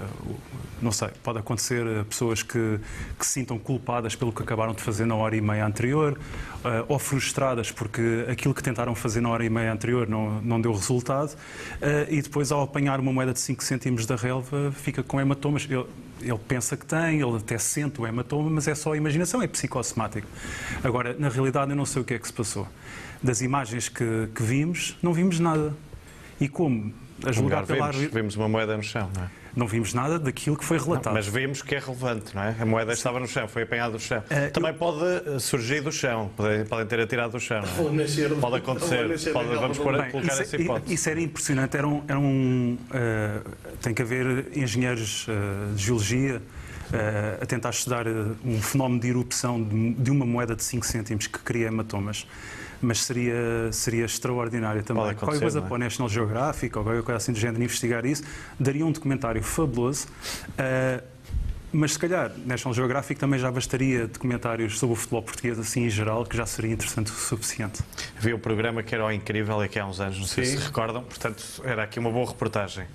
não 0.83 0.93
sei, 0.93 1.09
pode 1.23 1.39
acontecer 1.39 1.83
a 2.01 2.05
pessoas 2.05 2.43
que, 2.43 2.79
que 3.19 3.25
se 3.25 3.33
sintam 3.33 3.59
culpadas 3.59 4.15
pelo 4.15 4.31
que 4.33 4.43
acabaram 4.43 4.75
de 4.75 4.83
fazer 4.83 5.07
na 5.07 5.15
hora 5.15 5.35
e 5.35 5.41
meia 5.41 5.65
anterior, 5.65 6.19
eh, 6.63 6.85
ou 6.87 6.99
frustradas 6.99 7.71
porque 7.73 8.27
aquilo 8.31 8.53
que 8.53 8.63
tentaram 8.63 8.95
fazer 8.95 9.23
na 9.23 9.31
hora 9.31 9.43
e 9.45 9.49
meia 9.49 9.73
anterior 9.73 10.07
não, 10.07 10.43
não 10.43 10.61
deu 10.61 10.73
resultado, 10.73 11.35
eh, 11.81 12.07
e 12.11 12.21
depois, 12.21 12.53
ao 12.53 12.61
apanhar 12.63 13.01
uma 13.01 13.11
moeda 13.13 13.33
de 13.33 13.41
5 13.41 13.65
cêntimos 13.65 14.05
da 14.05 14.17
relva, 14.17 14.71
fica 14.73 15.03
com 15.03 15.19
hematomas. 15.19 15.67
Ele, 15.71 15.87
ele 16.21 16.39
pensa 16.47 16.77
que 16.77 16.85
tem, 16.85 17.21
ele 17.23 17.37
até 17.39 17.57
sente 17.57 18.01
o 18.01 18.07
hematoma, 18.07 18.51
mas 18.51 18.69
é 18.69 18.75
só 18.75 18.93
a 18.93 18.97
imaginação, 18.97 19.41
é 19.41 19.47
psicossomático. 19.47 20.27
Agora, 20.83 21.17
na 21.19 21.31
realidade, 21.31 21.71
eu 21.71 21.77
não 21.77 21.87
sei 21.87 22.03
o 22.03 22.05
que 22.05 22.13
é 22.15 22.19
que 22.19 22.27
se 22.27 22.33
passou. 22.35 22.69
Das 23.23 23.41
imagens 23.41 23.89
que, 23.89 24.29
que 24.35 24.43
vimos, 24.43 24.99
não 25.03 25.15
vimos 25.15 25.41
nada. 25.41 25.73
E 26.39 26.49
como? 26.49 26.93
A 27.25 27.33
julgar 27.33 27.61
lugar 27.63 27.67
pela 27.67 27.87
vimos, 27.87 27.97
arbit- 27.97 28.15
vimos 28.15 28.37
uma 28.37 28.49
moeda 28.49 28.77
no 28.77 28.83
chão, 28.83 29.09
não 29.17 29.25
é? 29.25 29.44
Não 29.57 29.67
vimos 29.67 29.95
nada 29.95 30.19
daquilo 30.19 30.57
que 30.57 30.65
foi 30.65 30.79
relatado. 30.79 31.13
Mas 31.15 31.27
vimos 31.27 31.63
que 31.63 31.75
é 31.75 31.79
relevante, 31.79 32.35
não 32.35 32.43
é? 32.43 32.57
A 32.59 32.67
moeda 32.67 32.93
estava 32.93 33.21
no 33.21 33.27
chão, 33.29 33.47
foi 33.49 33.63
apanhada 33.63 33.93
do 33.93 34.01
chão. 34.01 34.23
Eh, 34.31 34.49
Também 34.51 34.75
pode 34.75 35.05
eh, 35.05 35.39
surgir 35.39 35.81
do 35.81 35.93
chão, 35.93 36.31
podem, 36.37 36.65
podem 36.65 36.87
ter 36.87 37.01
atirado 37.01 37.33
do 37.33 37.41
chão. 37.41 37.63
não 37.63 37.69
é? 37.69 37.81
Ou 37.89 37.93
nascer- 37.93 38.31
Pode 38.31 38.45
ou 38.47 38.55
acontecer, 38.57 39.09
nascer 39.09 39.33
pode- 39.33 39.49
vamos 39.55 39.79
pôr, 39.79 39.97
Bem, 40.01 40.11
colocar 40.11 40.33
isso, 40.33 40.43
essa 40.43 40.57
hipótese. 40.61 40.95
isso 40.95 41.09
era 41.11 41.21
impressionante. 41.21 41.77
Era 41.77 41.87
um, 41.89 42.03
era 42.09 42.19
um, 42.19 42.79
eh, 42.93 43.41
tem 43.81 43.95
que 43.95 44.03
haver 44.03 44.47
engenheiros 44.57 45.27
eh, 45.29 45.75
de 45.75 45.83
geologia 45.85 46.43
eh, 46.93 47.39
a 47.41 47.47
tentar 47.47 47.71
estudar 47.71 48.07
eh, 48.07 48.11
um 48.45 48.61
fenómeno 48.61 49.01
de 49.01 49.09
erupção 49.09 49.63
de, 49.63 49.95
de 49.95 50.11
uma 50.11 50.27
moeda 50.27 50.55
de 50.55 50.63
5 50.63 50.85
cêntimos 50.87 51.27
que 51.27 51.39
cria 51.39 51.69
hematomas. 51.69 52.27
Mas 52.85 53.03
seria, 53.05 53.35
seria 53.73 54.05
extraordinário 54.05 54.83
também. 54.83 55.03
Qualquer 55.15 55.41
coisa 55.41 55.59
não 55.59 55.67
é? 55.67 55.69
para 55.69 55.75
o 55.75 55.79
National 55.79 56.09
Geographic 56.09 56.77
ou 56.77 56.85
qualquer 56.85 57.03
coisa 57.03 57.17
assim 57.17 57.33
do 57.33 57.39
género 57.39 57.63
investigar 57.63 58.05
isso, 58.05 58.23
daria 58.59 58.85
um 58.85 58.93
documentário 58.93 59.43
fabuloso. 59.43 60.07
eh, 60.59 61.03
mas 61.75 61.93
se 61.93 61.99
calhar, 61.99 62.31
National 62.47 62.73
Geographic 62.75 63.19
também 63.21 63.39
já 63.39 63.51
bastaria 63.51 64.07
documentários 64.07 64.79
sobre 64.79 64.93
o 64.95 64.97
futebol 64.97 65.23
português 65.23 65.59
assim 65.59 65.85
em 65.85 65.91
geral, 65.91 66.25
que 66.25 66.37
já 66.37 66.47
seria 66.47 66.73
interessante 66.73 67.11
o 67.11 67.15
suficiente. 67.15 67.83
Havia 68.17 68.37
um 68.37 68.39
programa 68.39 68.83
que 68.83 68.95
era 68.95 69.05
o 69.05 69.11
Incrível 69.13 69.61
aqui 69.61 69.79
há 69.79 69.87
uns 69.87 70.01
anos, 70.01 70.19
não 70.19 70.27
sei 70.27 70.45
Sim. 70.45 70.59
se 70.59 70.65
recordam, 70.65 71.03
portanto 71.03 71.45
era 71.65 71.83
aqui 71.83 71.99
uma 71.99 72.11
boa 72.11 72.27
reportagem. 72.29 72.87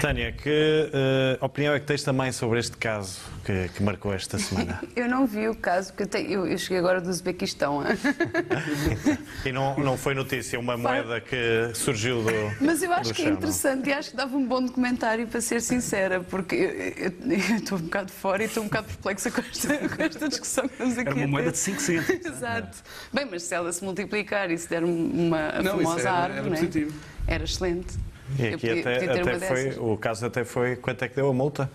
Tânia, 0.00 0.32
que 0.32 0.90
eh, 0.92 1.38
opinião 1.40 1.74
é 1.74 1.80
que 1.80 1.86
tens 1.86 2.02
também 2.02 2.30
sobre 2.32 2.58
este 2.58 2.76
caso 2.76 3.18
que, 3.44 3.68
que 3.74 3.82
marcou 3.82 4.12
esta 4.12 4.38
semana? 4.38 4.80
Eu 4.94 5.08
não 5.08 5.26
vi 5.26 5.48
o 5.48 5.54
caso, 5.54 5.88
porque 5.92 6.02
eu, 6.02 6.06
tenho- 6.06 6.30
eu- 6.30 6.46
eu 6.46 6.58
cheguei 6.58 6.78
agora 6.78 7.00
do 7.00 7.08
Uzbequistão. 7.08 7.82
E 9.44 9.52
não, 9.52 9.76
não 9.78 9.96
foi 9.96 10.14
notícia 10.14 10.58
uma 10.58 10.76
moeda 10.76 11.20
que 11.20 11.70
surgiu 11.74 12.22
do. 12.22 12.30
Mas 12.60 12.82
eu 12.82 12.92
acho 12.92 13.14
que 13.14 13.22
é 13.22 13.24
chão, 13.24 13.32
não? 13.32 13.38
interessante 13.38 13.88
e 13.88 13.92
acho 13.92 14.10
que 14.10 14.16
dava 14.16 14.36
um 14.36 14.46
bom 14.46 14.62
documentário, 14.62 15.26
para 15.26 15.40
ser 15.40 15.62
sincera, 15.62 16.20
porque 16.20 16.54
eu- 16.54 16.70
eu 17.06 17.12
eu 17.30 17.56
estou 17.56 17.78
um 17.78 17.82
bocado 17.82 18.09
fora 18.10 18.42
e 18.42 18.46
estou 18.46 18.62
um 18.62 18.66
bocado 18.66 18.88
perplexa 18.88 19.30
com 19.30 19.40
esta, 19.40 19.76
com 19.88 20.02
esta 20.02 20.28
discussão 20.28 20.66
que 20.68 20.74
estamos 20.74 20.98
aqui 20.98 21.08
Era 21.10 21.18
uma 21.18 21.26
moeda 21.28 21.50
de 21.52 21.58
5 21.58 21.80
cêntimos. 21.80 22.26
Exato. 22.26 22.78
Bem, 23.12 23.26
mas 23.30 23.42
se 23.44 23.54
ela 23.54 23.72
se 23.72 23.82
multiplicar 23.84 24.50
e 24.50 24.58
se 24.58 24.68
der 24.68 24.84
uma 24.84 25.52
Não, 25.62 25.76
famosa 25.78 26.00
era- 26.00 26.12
árvore, 26.12 26.38
era 26.40 26.46
é? 26.48 26.50
positivo. 26.50 27.00
era 27.26 27.44
excelente. 27.44 27.96
E 28.38 28.42
Eu 28.46 28.54
aqui 28.54 28.66
podia- 28.68 28.80
até, 28.80 28.94
podia 29.06 29.12
até 29.22 29.22
foi, 29.48 29.64
dessas. 29.64 29.76
o 29.78 29.96
caso 29.96 30.26
até 30.26 30.44
foi, 30.44 30.76
quanto 30.76 31.02
é 31.04 31.08
que 31.08 31.16
deu 31.16 31.28
a 31.28 31.34
multa? 31.34 31.70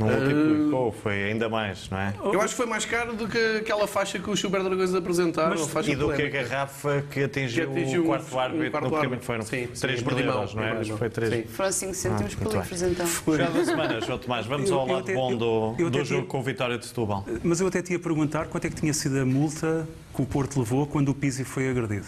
Não 0.00 0.08
multiplicou, 0.08 0.92
foi 0.92 1.24
ainda 1.24 1.48
mais, 1.48 1.88
não 1.90 1.98
é? 1.98 2.14
Eu 2.24 2.40
acho 2.40 2.48
que 2.50 2.56
foi 2.56 2.66
mais 2.66 2.84
caro 2.84 3.14
do 3.14 3.28
que 3.28 3.38
aquela 3.58 3.86
faixa 3.86 4.18
que 4.18 4.30
os 4.30 4.40
Super 4.40 4.62
Dragões 4.62 4.94
apresentaram. 4.94 5.50
Mas- 5.50 5.86
E 5.88 5.94
do 5.96 6.12
que 6.12 6.22
a 6.22 6.28
garrafa 6.28 7.04
que 7.10 7.24
atingiu, 7.24 7.70
Que 7.70 7.80
atingiu 7.80 8.02
o 8.02 8.06
quarto 8.06 8.38
árbitro 8.38 8.70
quarto 8.70 8.88
no 8.90 8.96
árbitro. 8.96 9.24
foi, 9.26 9.38
não? 9.38 9.44
Sim, 9.44 9.66
3 9.66 9.78
sim, 9.78 9.86
mil 9.88 10.14
Bordimão, 10.14 10.34
euros, 10.36 10.54
não 10.54 10.62
é? 10.64 10.72
Acho 10.72 10.96
foi 10.96 11.10
3. 11.10 11.32
Sim. 11.34 11.44
Foram 11.52 11.72
5 11.72 11.94
cêntimos 11.94 12.34
por 12.34 12.44
muito 12.44 12.56
livros, 12.60 12.80
bem. 12.82 12.90
então. 12.92 13.06
Chegada 13.06 13.58
a 13.60 13.64
semana, 13.64 14.00
João 14.00 14.18
Tomás, 14.18 14.46
vamos 14.46 14.70
Eu- 14.70 14.78
ao 14.78 14.86
eu 14.88 14.92
lado 14.94 15.02
até- 15.04 15.14
bom 15.14 15.30
eu- 15.32 15.36
do, 15.38 15.74
eu 15.78 15.90
do 15.90 15.98
até 15.98 16.04
jogo 16.04 16.20
tinha- 16.22 16.30
com 16.30 16.40
o 16.40 16.42
Vitória 16.42 16.78
de 16.78 16.86
Setúbal. 16.86 17.24
Mas 17.42 17.60
eu 17.60 17.66
até 17.66 17.82
te 17.82 17.92
ia 17.92 17.98
perguntar 17.98 18.46
quanto 18.46 18.66
é 18.66 18.70
que 18.70 18.76
tinha 18.76 18.92
sido 18.94 19.18
a 19.20 19.24
multa 19.26 19.86
que 20.14 20.22
o 20.22 20.26
Porto 20.26 20.58
levou 20.58 20.86
quando 20.86 21.08
o 21.10 21.14
Pizzi 21.14 21.44
foi 21.44 21.68
agredido. 21.68 22.06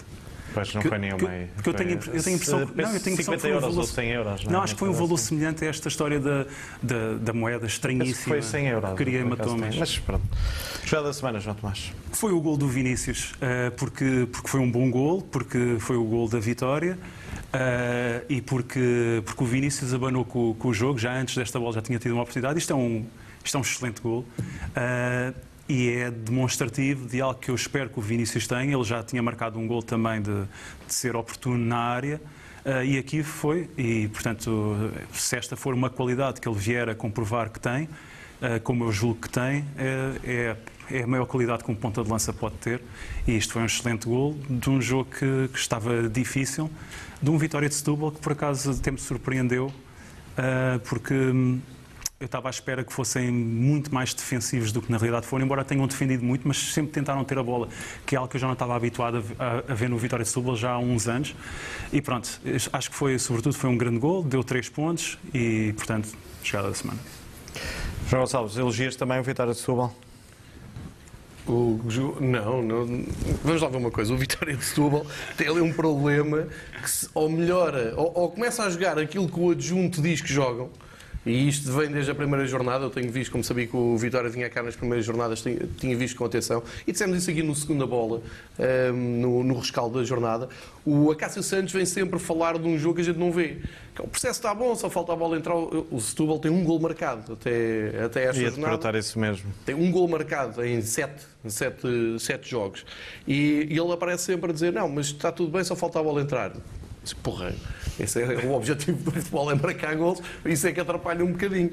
Pois 0.54 0.74
não 0.74 0.82
Que- 0.82 0.88
foi 0.88 0.98
nenhuma 0.98 1.28
aí. 1.28 1.46
Porque 1.54 1.68
eu 1.70 1.74
tenho, 1.74 1.90
eu 1.92 1.98
tenho 1.98 2.12
a 2.12 2.30
impressão 2.32 2.58
se- 2.60 2.66
que. 2.66 2.82
Não, 2.82 2.92
eu 2.92 3.00
tenho 3.00 3.16
a 3.16 3.16
impressão 3.16 3.16
que 3.16 3.22
50 3.22 3.40
foi 3.40 3.50
um 3.50 3.52
euros 3.54 3.68
valor. 3.70 3.80
ou 3.80 3.86
100 3.86 4.10
euros. 4.10 4.44
Não, 4.44 4.60
é? 4.60 4.64
acho 4.64 4.74
que 4.74 4.78
foi 4.80 4.88
um 4.88 4.92
valor 4.92 5.16
semelhante 5.18 5.64
a 5.64 5.68
esta 5.68 5.88
história 5.88 6.20
da, 6.20 6.46
da, 6.82 7.14
da 7.20 7.32
moeda 7.32 7.60
Penso 7.60 7.66
que 7.68 7.72
estranhíssima. 7.74 8.26
foi 8.34 8.42
100 8.42 8.66
euros. 8.68 8.90
que 8.96 9.02
acaso 9.02 9.16
hematomas. 9.16 9.76
Mas 9.76 9.98
pronto. 9.98 10.24
Jogada 10.84 11.08
da 11.08 11.12
semana, 11.14 11.40
João 11.40 11.56
Tomás. 11.56 11.92
Foi 12.12 12.32
o 12.32 12.40
gol 12.40 12.56
do 12.56 12.68
Vinícius, 12.68 13.32
eh, 13.40 13.70
porque, 13.76 14.28
porque 14.30 14.48
foi 14.48 14.60
um 14.60 14.70
bom 14.70 14.90
gol, 14.90 15.22
porque 15.22 15.76
foi 15.78 15.96
o 15.96 16.04
gol 16.04 16.28
da 16.28 16.38
vitória 16.38 16.98
eh, 17.52 18.24
e 18.28 18.42
porque, 18.42 19.22
porque 19.24 19.42
o 19.42 19.46
Vinícius 19.46 19.94
abanou 19.94 20.24
com, 20.24 20.54
com 20.54 20.68
o 20.68 20.74
jogo, 20.74 20.98
já 20.98 21.14
antes 21.14 21.36
desta 21.36 21.58
bola 21.58 21.72
já 21.72 21.82
tinha 21.82 21.98
tido 21.98 22.12
uma 22.12 22.22
oportunidade. 22.22 22.58
Isto 22.58 22.72
é 22.72 22.76
um, 22.76 23.04
isto 23.44 23.56
é 23.56 23.58
um 23.58 23.62
excelente 23.62 24.00
gol. 24.02 24.24
eh, 24.76 25.32
e 25.72 25.88
é 25.88 26.10
demonstrativo 26.10 27.08
de 27.08 27.18
algo 27.22 27.40
que 27.40 27.50
eu 27.50 27.54
espero 27.54 27.88
que 27.88 27.98
o 27.98 28.02
Vinícius 28.02 28.46
tenha. 28.46 28.74
Ele 28.74 28.84
já 28.84 29.02
tinha 29.02 29.22
marcado 29.22 29.58
um 29.58 29.66
gol 29.66 29.82
também 29.82 30.20
de, 30.20 30.42
de 30.86 30.94
ser 30.94 31.16
oportuno 31.16 31.56
na 31.56 31.78
área. 31.78 32.20
eh, 32.62 32.84
e 32.84 32.98
aqui 32.98 33.22
foi, 33.22 33.70
e 33.78 34.06
portanto, 34.08 34.92
se 35.14 35.34
esta 35.34 35.56
for 35.56 35.72
uma 35.72 35.88
qualidade 35.88 36.42
que 36.42 36.46
ele 36.46 36.58
vier 36.58 36.90
a 36.90 36.94
comprovar 36.94 37.48
que 37.48 37.58
tem, 37.58 37.88
eh, 38.42 38.58
como 38.58 38.84
eu 38.84 38.92
julgo 38.92 39.22
que 39.22 39.30
tem, 39.30 39.64
é, 39.78 40.56
é, 40.90 40.98
é 40.98 41.02
a 41.04 41.06
maior 41.06 41.24
qualidade 41.24 41.64
que 41.64 41.70
um 41.70 41.74
ponta 41.74 42.04
de 42.04 42.10
lança 42.10 42.34
pode 42.34 42.56
ter. 42.56 42.82
E 43.26 43.34
isto 43.34 43.54
foi 43.54 43.62
um 43.62 43.66
excelente 43.66 44.06
gol 44.06 44.38
de 44.50 44.68
um 44.68 44.78
jogo 44.78 45.08
que, 45.10 45.48
que 45.48 45.58
estava 45.58 46.06
difícil, 46.06 46.70
de 47.22 47.30
um 47.30 47.38
Vitória 47.38 47.68
de 47.68 47.74
Setúbal 47.74 48.12
que 48.12 48.20
por 48.20 48.32
acaso 48.32 48.72
até 48.72 48.90
me 48.90 48.98
surpreendeu 48.98 49.68
uh, 49.68 50.78
porque 50.80 51.14
hum, 51.14 51.60
eu 52.22 52.26
estava 52.26 52.48
à 52.48 52.50
espera 52.50 52.84
que 52.84 52.92
fossem 52.92 53.32
muito 53.32 53.92
mais 53.92 54.14
defensivos 54.14 54.70
do 54.70 54.80
que 54.80 54.90
na 54.92 54.96
realidade 54.96 55.26
foram, 55.26 55.44
embora 55.44 55.64
tenham 55.64 55.84
defendido 55.88 56.24
muito, 56.24 56.46
mas 56.46 56.56
sempre 56.56 56.92
tentaram 56.92 57.24
ter 57.24 57.36
a 57.36 57.42
bola, 57.42 57.68
que 58.06 58.14
é 58.14 58.18
algo 58.18 58.30
que 58.30 58.36
eu 58.36 58.40
já 58.40 58.46
não 58.46 58.52
estava 58.52 58.76
habituado 58.76 59.24
a, 59.38 59.74
ver 59.74 59.88
no 59.88 59.98
Vitória 59.98 60.22
de 60.22 60.28
Setúbal 60.28 60.54
já 60.54 60.70
há 60.70 60.78
uns 60.78 61.08
anos. 61.08 61.34
E 61.92 62.00
pronto, 62.00 62.40
acho 62.72 62.90
que 62.90 62.96
foi, 62.96 63.18
sobretudo, 63.18 63.56
foi 63.56 63.68
um 63.68 63.76
grande 63.76 63.98
gol, 63.98 64.22
deu 64.22 64.44
três 64.44 64.68
pontos 64.68 65.18
e, 65.34 65.74
portanto, 65.76 66.10
chegada 66.44 66.68
da 66.68 66.74
semana. 66.74 67.00
João 68.08 68.22
Gonçalves, 68.22 68.56
elogias 68.56 68.94
também 68.94 69.18
o 69.18 69.22
Vitória 69.24 69.52
de 69.52 69.58
Setúbal? 69.58 69.92
O, 71.44 71.80
não, 72.20 72.62
não, 72.62 73.04
vamos 73.42 73.60
lá 73.60 73.68
ver 73.68 73.78
uma 73.78 73.90
coisa. 73.90 74.14
O 74.14 74.16
Vitória 74.16 74.56
de 74.56 74.64
Setúbal 74.64 75.04
tem 75.36 75.48
ali 75.48 75.60
um 75.60 75.72
problema 75.72 76.46
que 76.80 76.88
se, 76.88 77.08
ou 77.14 77.28
melhora, 77.28 77.94
ou, 77.96 78.12
ou 78.14 78.30
começa 78.30 78.62
a 78.62 78.70
jogar 78.70 78.96
aquilo 78.96 79.28
que 79.28 79.40
o 79.40 79.50
adjunto 79.50 80.00
diz 80.00 80.20
que 80.20 80.32
jogam, 80.32 80.70
e 81.24 81.48
isto 81.48 81.70
vem 81.72 81.90
desde 81.90 82.10
a 82.10 82.14
primeira 82.14 82.44
jornada. 82.46 82.84
Eu 82.84 82.90
tenho 82.90 83.10
visto, 83.10 83.30
como 83.30 83.44
sabia 83.44 83.66
que 83.66 83.76
o 83.76 83.96
Vitória 83.96 84.28
vinha 84.28 84.50
cá 84.50 84.62
nas 84.62 84.74
primeiras 84.74 85.06
jornadas, 85.06 85.40
tinha, 85.40 85.58
tinha 85.78 85.96
visto 85.96 86.16
com 86.16 86.24
atenção. 86.24 86.62
E 86.86 86.92
dissemos 86.92 87.16
isso 87.16 87.30
aqui 87.30 87.42
no 87.42 87.54
segunda 87.54 87.86
bola, 87.86 88.18
um, 88.18 88.22
ehm, 88.62 89.20
no, 89.20 89.44
no 89.44 89.58
rescaldo 89.58 89.98
da 89.98 90.04
jornada. 90.04 90.48
O 90.84 91.12
Acácio 91.12 91.42
Santos 91.42 91.72
vem 91.72 91.86
sempre 91.86 92.18
falar 92.18 92.58
de 92.58 92.66
um 92.66 92.76
jogo 92.76 92.96
que 92.96 93.02
a 93.02 93.04
gente 93.04 93.18
não 93.18 93.30
vê. 93.30 93.58
O 93.98 94.08
processo 94.08 94.40
está 94.40 94.52
bom, 94.52 94.74
só 94.74 94.90
falta 94.90 95.12
a 95.12 95.16
bola 95.16 95.36
entrar. 95.36 95.54
O 95.54 96.00
Setúbal 96.00 96.40
tem 96.40 96.50
um 96.50 96.64
gol 96.64 96.80
marcado 96.80 97.34
até, 97.34 98.04
até 98.04 98.24
esta 98.24 98.42
Ia 98.42 98.50
jornada. 98.50 98.98
isso 98.98 99.18
mesmo. 99.18 99.52
Tem 99.64 99.74
um 99.74 99.90
gol 99.92 100.08
marcado 100.08 100.64
em 100.64 100.82
sete, 100.82 101.24
sete, 101.46 101.86
sete 102.18 102.50
jogos. 102.50 102.84
E, 103.28 103.68
e 103.70 103.78
ele 103.78 103.92
aparece 103.92 104.24
sempre 104.24 104.50
a 104.50 104.52
dizer: 104.52 104.72
Não, 104.72 104.88
mas 104.88 105.06
está 105.06 105.30
tudo 105.30 105.52
bem, 105.52 105.62
só 105.62 105.76
falta 105.76 106.00
a 106.00 106.02
bola 106.02 106.20
entrar. 106.20 106.52
Porra, 107.22 107.54
esse 107.98 108.22
é 108.22 108.26
o 108.46 108.52
objetivo 108.52 108.98
do 108.98 109.10
futebol, 109.10 109.50
é 109.50 109.54
marcar 109.54 109.94
gols, 109.96 110.20
isso 110.44 110.66
é 110.66 110.72
que 110.72 110.80
atrapalha 110.80 111.24
um 111.24 111.32
bocadinho. 111.32 111.70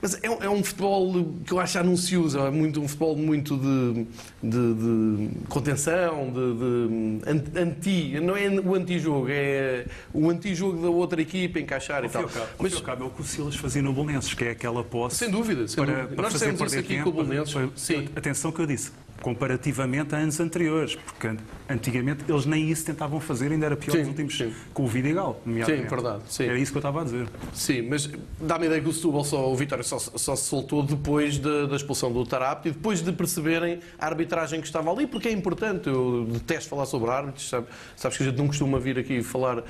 mas 0.00 0.14
é, 0.22 0.26
é, 0.26 0.48
um 0.48 0.62
futebol 0.62 1.34
que 1.46 1.52
eu 1.52 1.60
acho 1.60 1.78
anuncioso, 1.78 2.38
é 2.38 2.50
muito, 2.50 2.80
um 2.80 2.88
futebol 2.88 3.16
muito 3.16 3.56
de, 3.56 4.06
de, 4.42 4.74
de 4.74 5.30
contenção, 5.48 6.30
de, 6.32 7.22
de, 7.22 7.58
anti, 7.58 8.20
não 8.20 8.36
é 8.36 8.48
o 8.48 8.74
anti-jogo, 8.74 9.28
é 9.30 9.86
o 10.12 10.28
anti-jogo 10.28 10.82
da 10.82 10.88
outra 10.88 11.22
equipa 11.22 11.58
encaixar 11.58 12.04
e 12.04 12.08
tal. 12.08 12.24
Cabo, 12.24 12.46
mas 12.58 12.80
cabo 12.80 13.04
é 13.04 13.06
o 13.06 13.10
que 13.10 13.20
o 13.22 13.24
Silas 13.24 13.56
fazia 13.56 13.82
no 13.82 13.92
Bolonenses, 13.92 14.34
que 14.34 14.44
é 14.44 14.50
aquela 14.50 14.84
posse. 14.84 15.16
Sem 15.16 15.30
dúvida, 15.30 15.66
sem 15.68 15.84
para, 15.84 15.94
dúvida. 15.94 16.14
Para 16.16 16.30
Nós 16.30 16.40
temos 16.40 16.60
isso 16.60 16.78
aqui 16.78 16.88
tempo, 16.88 17.04
com 17.04 17.10
o 17.10 17.12
Bolonenses. 17.12 17.54
Sim. 17.76 18.08
Atenção 18.14 18.52
que 18.52 18.60
eu 18.60 18.66
disse 18.66 18.92
comparativamente 19.20 20.14
a 20.14 20.18
anos 20.18 20.38
anteriores, 20.38 20.96
porque 20.96 21.34
antigamente 21.68 22.24
eles 22.28 22.44
nem 22.44 22.70
isso 22.70 22.84
tentavam 22.84 23.20
fazer, 23.20 23.50
ainda 23.50 23.66
era 23.66 23.76
pior 23.76 23.92
sim, 23.92 23.98
nos 24.00 24.08
últimos, 24.08 24.36
sim. 24.36 24.52
com 24.72 24.84
o 24.84 24.86
Vidigal, 24.86 25.40
nomeadamente. 25.46 25.82
Sim, 25.82 25.88
verdade. 25.88 26.22
Sim. 26.28 26.44
Era 26.44 26.58
isso 26.58 26.72
que 26.72 26.78
eu 26.78 26.80
estava 26.80 27.00
a 27.00 27.04
dizer. 27.04 27.26
Sim, 27.54 27.82
mas 27.88 28.10
dá-me 28.40 28.64
a 28.64 28.66
ideia 28.66 28.82
que 28.82 28.88
o 28.88 28.92
Setúbal, 28.92 29.24
só, 29.24 29.50
o 29.50 29.56
Vitória 29.56 29.82
só, 29.82 29.98
só, 29.98 30.36
se 30.36 30.44
soltou 30.44 30.82
depois 30.82 31.38
de, 31.38 31.66
da 31.66 31.76
expulsão 31.76 32.12
do 32.12 32.24
Tarapte 32.26 32.68
e 32.68 32.72
depois 32.72 33.00
de 33.00 33.12
perceberem 33.12 33.80
a 33.98 34.06
arbitragem 34.06 34.60
que 34.60 34.66
estava 34.66 34.90
ali, 34.90 35.06
porque 35.06 35.28
é 35.28 35.32
importante, 35.32 35.88
eu 35.88 36.26
detesto 36.30 36.68
falar 36.68 36.86
sobre 36.86 37.10
árbitros, 37.10 37.48
sabe, 37.48 37.66
sabes 37.96 38.18
que 38.18 38.24
a 38.24 38.26
gente 38.26 38.38
não 38.38 38.46
costuma 38.46 38.78
vir 38.78 38.98
aqui 38.98 39.22
falar 39.22 39.60
uh, 39.60 39.64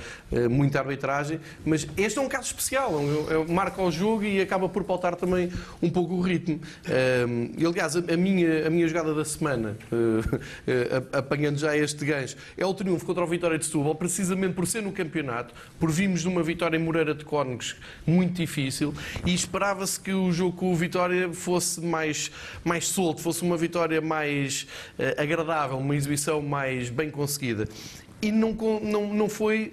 muita 0.51 0.81
arbitragem, 0.81 1.39
mas 1.65 1.87
este 1.97 2.19
é 2.19 2.23
um 2.23 2.29
caso 2.29 2.47
especial, 2.47 2.93
é, 2.99 3.35
é, 3.35 3.53
marca 3.53 3.81
o 3.81 3.91
jogo 3.91 4.25
e 4.25 4.41
acaba 4.41 4.69
por 4.69 4.85
pautar 4.85 5.15
também 5.15 5.51
um 5.83 5.91
pouco 5.91 6.15
o 6.15 6.21
ritmo. 6.21 6.57
Uh, 6.57 7.53
e 7.57 7.65
aliás, 7.65 7.97
a, 7.97 8.01
a, 8.01 8.17
minha, 8.17 8.67
a 8.67 8.71
minha 8.71 8.89
jogada 8.89 9.15
da 9.15 9.25
semana, 9.39 9.77
uh, 9.93 11.17
apanhando 11.17 11.59
já 11.59 11.77
este 11.77 12.05
gancho, 12.05 12.37
é 12.57 12.65
o 12.65 12.73
triunfo 12.73 13.05
contra 13.05 13.23
o 13.23 13.27
Vitória 13.27 13.59
de 13.59 13.65
Setúbal, 13.65 13.95
precisamente 13.95 14.55
por 14.55 14.67
ser 14.67 14.83
no 14.83 14.93
campeonato, 14.93 15.55
por 15.79 15.91
virmos 15.91 16.23
de 16.23 16.29
uma 16.29 16.43
vitória 16.43 16.77
em 16.77 16.81
Moreira 16.81 17.15
de 17.15 17.25
Cónegos 17.25 17.77
muito 18.07 18.35
difícil 18.35 18.95
e 19.25 19.35
esperava-se 19.35 20.01
que 20.01 20.13
o 20.13 20.33
jogo 20.33 20.57
com 20.57 20.73
o 20.73 20.77
Vitória 20.77 21.33
fosse 21.33 21.81
mais, 21.81 22.31
mais 22.65 22.89
solto, 22.89 23.21
fosse 23.21 23.43
uma 23.43 23.57
vitória 23.57 24.01
mais 24.01 24.67
uh, 24.99 25.21
agradável, 25.21 25.79
uma 25.79 25.97
exibição 25.97 26.41
mais 26.41 26.91
bem 26.91 27.11
conseguida 27.11 27.69
e 28.25 28.33
não, 28.33 28.57
não, 28.83 29.13
não 29.13 29.29
foi 29.29 29.73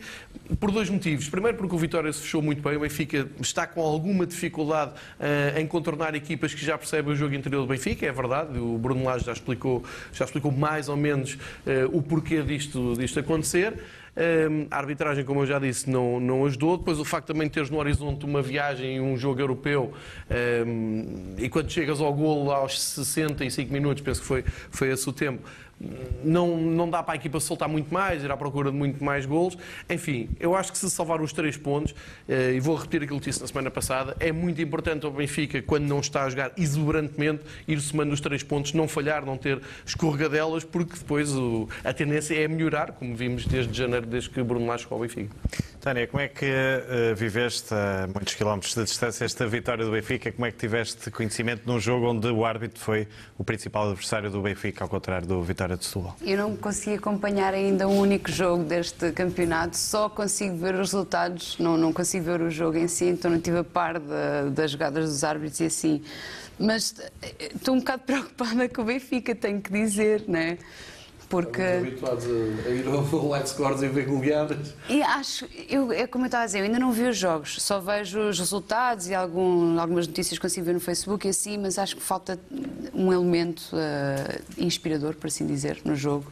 por 0.60 0.72
dois 0.72 0.90
motivos. 0.90 1.30
Primeiro, 1.30 1.58
porque 1.58 1.74
o 1.74 1.78
Vitória 1.78 2.12
se 2.12 2.22
fechou 2.22 2.42
muito 2.42 2.62
bem, 2.62 2.76
o 2.76 2.82
Benfica 2.82 3.28
está 3.40 3.66
com 3.66 3.82
alguma 3.82 4.26
dificuldade 4.26 4.92
uh, 4.92 5.58
em 5.58 5.66
contornar 5.66 6.14
equipas 6.16 6.54
que 6.54 6.64
já 6.64 6.78
percebem 6.78 7.14
o 7.14 7.16
jogo 7.16 7.34
interior 7.34 7.62
do 7.62 7.68
Benfica, 7.68 8.06
é 8.06 8.12
verdade, 8.12 8.60
o 8.60 8.78
Bruno 8.78 9.06
Lage 9.06 9.26
já 9.26 9.32
explicou, 9.32 9.84
já 10.12 10.26
explicou 10.26 10.52
mais 10.52 10.90
ou 10.90 10.98
menos 10.98 11.36
uh, 11.36 11.98
o 11.98 12.02
porquê 12.02 12.42
disto, 12.42 12.96
disto 12.98 13.20
acontecer. 13.20 13.74
Um, 14.16 14.68
a 14.70 14.78
arbitragem, 14.78 15.24
como 15.24 15.42
eu 15.42 15.46
já 15.46 15.58
disse, 15.58 15.90
não, 15.90 16.20
não 16.20 16.46
ajudou. 16.46 16.78
Depois 16.78 17.00
o 17.00 17.06
facto 17.06 17.28
também 17.28 17.48
de 17.48 17.54
teres 17.54 17.70
no 17.70 17.78
horizonte 17.78 18.26
uma 18.26 18.42
viagem 18.42 19.00
um 19.00 19.16
jogo 19.18 19.40
europeu 19.40 19.94
um, 20.68 21.36
e 21.38 21.48
quando 21.48 21.70
chegas 21.72 22.02
ao 22.02 22.14
golo 22.14 22.52
aos 22.52 22.80
65 22.82 23.72
minutos, 23.72 24.04
penso 24.04 24.20
que 24.22 24.28
foi, 24.28 24.44
foi 24.70 24.92
esse 24.92 25.08
o 25.08 25.14
tempo, 25.14 25.42
não, 26.24 26.58
não 26.58 26.90
dá 26.90 27.02
para 27.02 27.14
a 27.14 27.16
equipa 27.16 27.40
soltar 27.40 27.68
muito 27.68 27.94
mais, 27.94 28.24
ir 28.24 28.32
à 28.32 28.38
procura 28.38 28.72
de 28.72 28.78
muito 28.78 29.04
mais 29.04 29.26
golos. 29.26 29.58
Enfim, 29.90 30.30
eu 30.40 30.56
acho 30.56 30.72
que 30.72 30.78
se 30.78 30.90
salvar 30.90 31.22
os 31.22 31.34
três 31.34 31.58
pontos, 31.58 31.96
eh, 32.28 32.54
e 32.54 32.60
vou 32.60 32.76
repetir 32.76 33.04
aquilo 33.04 33.20
que 33.20 33.30
disse 33.30 33.42
na 33.42 33.48
semana 33.48 33.72
passada, 33.72 34.16
é 34.20 34.32
muito 34.32 34.62
importante 34.62 35.06
ao 35.06 35.12
Benfica, 35.12 35.62
quando 35.62 35.86
não 35.86 36.00
está 36.00 36.24
a 36.24 36.30
jogar 36.30 36.52
exuberantemente, 36.58 37.44
ir 37.68 37.80
somando 37.80 38.14
os 38.14 38.22
três 38.22 38.44
pontos, 38.44 38.74
não 38.74 38.88
falhar, 38.88 39.26
não 39.26 39.38
ter 39.38 39.60
escorregadelas, 39.86 40.64
porque 40.64 40.94
depois 40.98 41.32
a 41.84 41.94
tendência 41.94 42.36
é 42.36 42.48
melhorar, 42.48 42.92
como 42.92 43.16
vimos 43.16 43.46
desde 43.46 43.76
janeiro, 43.76 44.01
desde 44.06 44.30
que 44.30 44.42
Bruno 44.44 44.66
Lage 44.66 44.84
chegou 44.84 44.98
ao 44.98 45.02
Benfica. 45.02 45.36
Tânia, 45.82 46.06
como 46.06 46.22
é 46.22 46.28
que 46.28 46.46
uh, 46.46 47.16
viveste 47.16 47.74
a 47.74 48.08
muitos 48.14 48.36
quilómetros 48.36 48.76
de 48.76 48.84
distância 48.84 49.26
esta 49.26 49.48
vitória 49.48 49.84
do 49.84 49.92
Benfica? 49.92 50.32
Como 50.32 50.46
é 50.46 50.52
que 50.52 50.58
tiveste 50.58 51.10
conhecimento 51.10 51.64
num 51.66 51.80
jogo 51.80 52.08
onde 52.08 52.28
o 52.28 52.46
árbitro 52.46 52.80
foi 52.80 53.08
o 53.36 53.44
principal 53.44 53.90
adversário 53.90 54.30
do 54.30 54.42
Benfica, 54.44 54.84
ao 54.84 54.88
contrário 54.88 55.28
do 55.28 55.42
Vitória 55.42 55.76
de 55.76 55.84
Setúbal? 55.84 56.16
Eu 56.22 56.38
não 56.38 56.56
consegui 56.56 56.98
acompanhar 56.98 57.56
ainda 57.56 57.88
um 57.88 57.98
único 57.98 58.30
jogo 58.30 58.64
deste 58.64 59.12
campeonato, 59.12 59.76
só 59.76 60.08
consigo 60.08 60.56
ver 60.56 60.76
os 60.76 60.92
resultados, 60.92 61.58
não, 61.58 61.76
não 61.78 61.92
consigo 61.92 62.26
ver 62.26 62.42
o 62.42 62.52
jogo 62.52 62.78
em 62.78 62.88
si, 62.88 63.06
então 63.06 63.32
não 63.32 63.42
tive 63.42 63.58
a 63.58 63.64
par 63.64 64.00
de, 64.00 64.52
das 64.52 64.70
jogadas 64.70 65.10
dos 65.10 65.24
árbitros 65.24 65.60
e 65.62 65.66
assim. 65.66 66.04
Mas 66.60 66.94
eh, 67.24 67.50
estou 67.56 67.74
um 67.74 67.80
bocado 67.80 68.04
preocupada 68.06 68.70
com 68.70 68.84
o 68.84 68.86
Benfica, 68.86 69.34
tenho 69.34 69.60
que 69.60 69.72
dizer, 69.72 70.26
não 70.28 70.38
é? 70.38 70.60
Porque... 71.32 71.62
Estamos 71.62 71.88
habituados 71.88 72.26
a, 72.26 72.70
ir 72.70 72.88
ao 72.88 73.28
live 73.30 73.48
scores 73.48 73.82
e 73.82 73.88
ver 73.88 74.06
goleadas. 74.06 74.76
E 74.90 75.02
acho, 75.02 75.48
eu, 75.70 75.92
é 75.92 76.06
como 76.06 76.26
eu 76.26 76.28
estava 76.28 76.44
a 76.44 76.46
dizer, 76.46 76.60
eu 76.60 76.66
ainda 76.66 76.78
não 76.78 76.92
vi 76.92 77.04
os 77.04 77.18
jogos, 77.18 77.62
só 77.62 77.80
vejo 77.80 78.20
os 78.20 78.38
resultados 78.38 79.08
e 79.08 79.16
algum, 79.16 79.80
algumas 79.80 80.06
notícias 80.06 80.38
que 80.38 80.42
consigo 80.42 80.66
ver 80.66 80.74
no 80.74 80.82
Facebook 80.82 81.26
e 81.26 81.30
assim, 81.30 81.58
mas 81.58 81.80
acho 81.80 81.96
que 81.96 82.02
falta 82.02 82.38
um 82.94 83.12
elemento 83.14 83.62
uh, 83.72 84.42
inspirador, 84.58 85.16
por 85.16 85.28
assim 85.28 85.48
dizer, 85.48 85.80
no 85.86 85.96
jogo. 85.96 86.32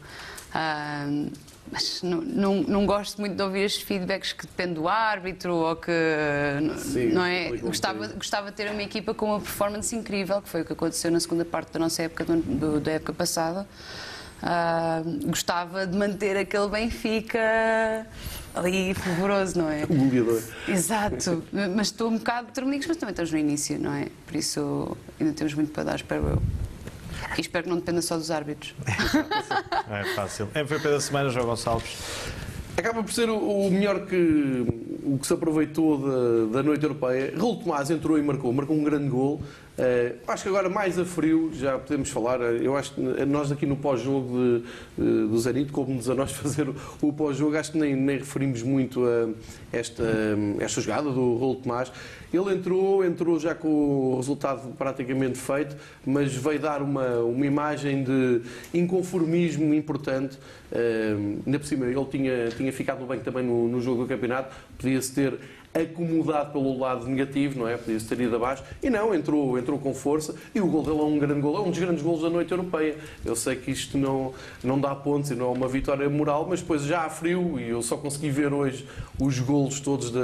Uh, 0.49 1.31
mas 1.71 2.01
não, 2.01 2.21
não, 2.21 2.55
não, 2.63 2.85
gosto 2.85 3.19
muito 3.19 3.35
de 3.35 3.43
ouvir 3.43 3.61
estes 3.61 3.83
feedbacks 3.83 4.33
que 4.33 4.45
depende 4.45 4.73
do 4.73 4.87
árbitro 4.87 5.53
ou 5.53 5.75
que 5.75 5.91
Sim, 6.77 7.09
não 7.09 7.23
é 7.23 7.49
gostava 7.57 8.07
gostava 8.07 8.49
de 8.49 8.57
ter 8.57 8.71
uma 8.71 8.81
equipa 8.81 9.13
com 9.13 9.27
uma 9.27 9.39
performance 9.39 9.95
incrível 9.95 10.41
que 10.41 10.49
foi 10.49 10.61
o 10.61 10.65
que 10.65 10.73
aconteceu 10.73 11.11
na 11.11 11.19
segunda 11.19 11.45
parte 11.45 11.71
da 11.71 11.77
nossa 11.77 12.01
época 12.01 12.25
do, 12.25 12.79
da 12.79 12.93
época 12.93 13.13
passada 13.13 13.67
Uh, 14.41 15.27
gostava 15.27 15.85
de 15.85 15.97
manter 15.97 16.37
aquele 16.37 16.69
Benfica 16.69 18.07
ali 18.55 18.93
fervoroso, 18.93 19.57
não 19.57 19.69
é? 19.69 19.83
O 19.83 19.87
goleador. 19.87 20.41
Exato, 20.67 21.43
mas 21.75 21.87
estou 21.87 22.09
um 22.09 22.17
bocado 22.17 22.47
de 22.51 22.61
mas 22.61 22.97
também 22.97 23.11
estamos 23.11 23.31
no 23.31 23.37
início, 23.37 23.79
não 23.79 23.93
é? 23.93 24.07
Por 24.25 24.35
isso 24.35 24.97
ainda 25.19 25.33
temos 25.33 25.53
muito 25.53 25.71
para 25.71 25.83
dar, 25.83 25.95
espero 25.95 26.25
eu. 26.27 26.41
E 27.37 27.41
espero 27.41 27.65
que 27.65 27.69
não 27.69 27.77
dependa 27.77 28.01
só 28.01 28.17
dos 28.17 28.31
árbitros. 28.31 28.73
É 29.89 30.03
fácil. 30.15 30.47
MVP 30.53 30.87
da 30.87 31.01
semana, 31.01 31.29
João 31.29 31.47
Gonçalves. 31.47 31.97
Acaba 32.77 33.03
por 33.03 33.11
ser 33.11 33.29
o 33.29 33.69
melhor 33.69 34.05
que, 34.05 34.65
o 35.03 35.17
que 35.19 35.27
se 35.27 35.33
aproveitou 35.33 35.97
da, 35.97 36.57
da 36.59 36.63
noite 36.63 36.83
europeia. 36.83 37.33
Raul 37.35 37.57
Tomás 37.57 37.89
entrou 37.89 38.17
e 38.17 38.21
marcou, 38.21 38.53
marcou 38.53 38.75
um 38.75 38.83
grande 38.83 39.09
gol. 39.09 39.41
Uh, 39.79 40.17
acho 40.27 40.43
que 40.43 40.49
agora 40.49 40.67
mais 40.67 40.99
a 40.99 41.05
frio 41.05 41.51
já 41.53 41.79
podemos 41.79 42.09
falar. 42.09 42.41
Eu 42.41 42.75
acho 42.75 42.93
que 42.93 43.01
nós 43.25 43.49
aqui 43.49 43.65
no 43.65 43.77
pós-jogo 43.77 44.61
do 44.97 45.39
Zenit, 45.39 45.71
como-nos 45.71 46.09
a 46.09 46.15
nós 46.15 46.31
fazer 46.35 46.67
o, 47.01 47.13
pós-jogo, 47.13 47.55
acho 47.55 47.71
que 47.71 47.77
nem, 47.77 47.95
nem, 47.95 48.17
referimos 48.17 48.61
muito 48.61 49.05
a 49.05 49.29
esta, 49.71 50.03
esta 50.59 50.81
jogada 50.81 51.09
do 51.09 51.37
Raul 51.37 51.55
Tomás. 51.55 51.93
Ele 52.33 52.53
entrou, 52.53 53.05
entrou 53.05 53.39
já 53.39 53.55
com 53.55 53.67
o 53.69 54.15
resultado 54.17 54.75
praticamente 54.77 55.37
feito, 55.37 55.75
mas 56.05 56.35
veio 56.35 56.59
dar 56.59 56.81
uma, 56.81 57.19
uma 57.19 57.45
imagem 57.45 58.03
de 58.03 58.41
inconformismo 58.73 59.73
importante. 59.73 60.37
Uh, 60.71 61.41
ainda 61.45 61.57
por 61.57 61.65
cima, 61.65 61.85
ele 61.85 62.05
tinha, 62.05 62.49
tinha 62.49 62.71
ficado 62.71 62.99
no 62.99 63.07
banco 63.07 63.23
também 63.23 63.43
no, 63.43 63.67
no 63.67 63.81
jogo 63.81 64.03
do 64.03 64.07
campeonato, 64.07 64.53
podia-se 64.77 65.13
ter 65.13 65.39
acomodado 65.73 66.51
pelo 66.51 66.77
lado 66.77 67.05
negativo, 67.07 67.59
não 67.59 67.67
é? 67.67 67.77
Podia-se 67.77 68.07
ter 68.07 68.19
ido 68.19 68.35
abaixo. 68.35 68.63
E 68.81 68.89
não, 68.89 69.13
entrou, 69.13 69.57
entrou 69.57 69.77
com 69.77 69.93
força. 69.93 70.35
E 70.53 70.59
o 70.59 70.67
gol 70.67 70.83
dele 70.83 70.99
é 70.99 71.03
um 71.03 71.19
grande 71.19 71.41
gol, 71.41 71.57
é 71.57 71.61
um 71.61 71.69
dos 71.69 71.79
grandes 71.79 72.01
gols 72.03 72.21
da 72.21 72.29
noite 72.29 72.51
europeia. 72.51 72.95
Eu 73.23 73.35
sei 73.35 73.55
que 73.55 73.71
isto 73.71 73.97
não, 73.97 74.33
não 74.63 74.79
dá 74.79 74.95
pontos 74.95 75.31
e 75.31 75.35
não 75.35 75.47
é 75.47 75.49
uma 75.49 75.67
vitória 75.67 76.09
moral, 76.09 76.47
mas 76.49 76.61
depois 76.61 76.83
já 76.83 77.05
há 77.05 77.09
frio 77.09 77.59
e 77.59 77.69
eu 77.69 77.81
só 77.81 77.97
consegui 77.97 78.29
ver 78.29 78.53
hoje 78.53 78.87
os 79.19 79.39
golos 79.39 79.79
todos 79.79 80.11
da, 80.11 80.19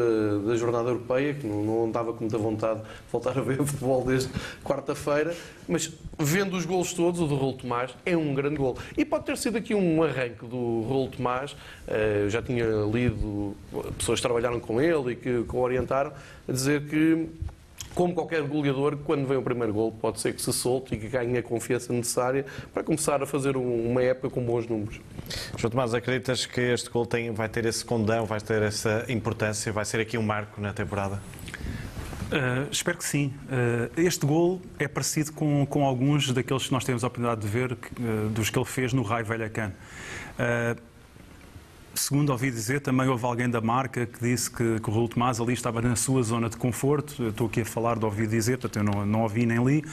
da 0.46 0.56
jornada 0.56 0.90
europeia, 0.90 1.34
que 1.34 1.46
não, 1.46 1.64
não 1.64 1.86
andava 1.86 2.14
com 2.14 2.22
muita 2.22 2.38
vontade 2.38 2.80
de 2.80 2.88
voltar 3.12 3.38
a 3.38 3.42
ver 3.42 3.58
futebol 3.66 4.04
desde 4.04 4.30
quarta-feira. 4.64 5.36
Mas 5.68 5.92
vendo 6.18 6.56
os 6.56 6.66
golos 6.66 6.94
todos, 6.94 7.20
o 7.20 7.28
do 7.28 7.36
Rolo 7.36 7.54
Tomás 7.54 7.92
é 8.06 8.16
um 8.16 8.34
grande 8.34 8.58
gol. 8.58 8.78
E 8.96 9.04
pode 9.04 9.26
ter 9.26 9.38
sido 9.38 9.58
aqui 9.58 9.74
um 9.74 10.04
arranque 10.04 10.46
do 10.46 10.82
Rolo 10.82 11.10
Tomás. 11.10 11.56
Eh, 11.88 12.22
eu 12.26 12.30
já 12.30 12.42
tinha 12.42 12.66
lido 12.92 13.56
pessoas 13.98 14.22
trabalharam 14.22 14.60
com 14.60 14.80
ele 14.82 15.12
e 15.12 15.16
que, 15.16 15.35
que 15.44 15.56
o 15.56 15.60
orientaram 15.60 16.12
a 16.48 16.52
dizer 16.52 16.88
que 16.88 17.30
como 17.96 18.14
qualquer 18.14 18.42
goleador, 18.44 18.98
quando 18.98 19.26
vem 19.26 19.38
o 19.38 19.42
primeiro 19.42 19.74
gol, 19.74 19.92
pode 19.92 20.20
ser 20.20 20.34
que 20.34 20.42
se 20.42 20.52
solte 20.52 20.96
e 20.96 20.98
que 20.98 21.08
ganhe 21.08 21.38
a 21.38 21.42
confiança 21.42 21.94
necessária 21.94 22.46
para 22.74 22.84
começar 22.84 23.24
a 23.24 23.26
fazer 23.26 23.56
uma 23.56 24.04
época 24.04 24.30
com 24.30 24.42
bons 24.42 24.68
números. 24.68 25.00
João 25.58 25.72
Tomás, 25.72 25.94
acreditas 25.94 26.46
que 26.46 26.60
este 26.60 26.90
gol 26.90 27.06
tem, 27.06 27.32
vai 27.32 27.48
ter 27.48 27.66
esse 27.66 27.86
condão, 27.86 28.26
vai 28.26 28.42
ter 28.42 28.62
essa 28.62 29.06
importância, 29.08 29.72
vai 29.72 29.86
ser 29.86 30.02
aqui 30.02 30.18
um 30.18 30.22
marco 30.22 30.60
na 30.60 30.74
temporada? 30.74 31.22
Uh, 32.26 32.68
espero 32.70 32.98
que 32.98 33.06
sim. 33.06 33.34
Uh, 33.46 34.02
este 34.02 34.26
gol 34.26 34.62
é 34.78 34.88
parecido 34.88 35.32
com, 35.32 35.66
com 35.66 35.86
alguns 35.86 36.34
daqueles 36.34 36.66
que 36.66 36.74
nós 36.74 36.84
temos 36.84 37.04
a 37.04 37.08
oportunidade 37.08 37.42
de 37.42 37.48
ver, 37.48 37.72
uh, 37.72 38.30
dos 38.30 38.50
que 38.50 38.60
ele 38.60 38.66
fez 38.66 38.92
no 38.92 39.04
Raio 39.04 39.26
Velhacan. 39.26 39.72
Segundo 41.96 42.32
ouvi 42.32 42.52
dizer, 42.52 42.82
também 42.82 43.08
houve 43.08 43.26
alguém 43.26 43.50
da 43.50 43.62
marca 43.62 44.06
que 44.06 44.22
disse 44.22 44.52
que, 44.52 44.80
que 44.82 44.90
o 44.90 44.94
Raul 44.94 45.08
Tomás 45.08 45.40
ali 45.40 45.54
estava 45.54 45.82
na 45.82 45.96
sua 45.96 46.22
zona 46.24 46.50
de 46.50 46.58
conforto. 46.58 47.24
Eu 47.24 47.30
estou 47.30 47.48
aqui 47.48 47.62
a 47.62 47.66
falar 47.66 47.98
de 47.98 48.04
ouvir 48.04 48.28
dizer, 48.28 48.58
portanto 48.58 48.86
eu 48.86 48.94
não, 48.94 49.06
não 49.06 49.22
ouvi 49.22 49.46
nem 49.46 49.64
li, 49.64 49.84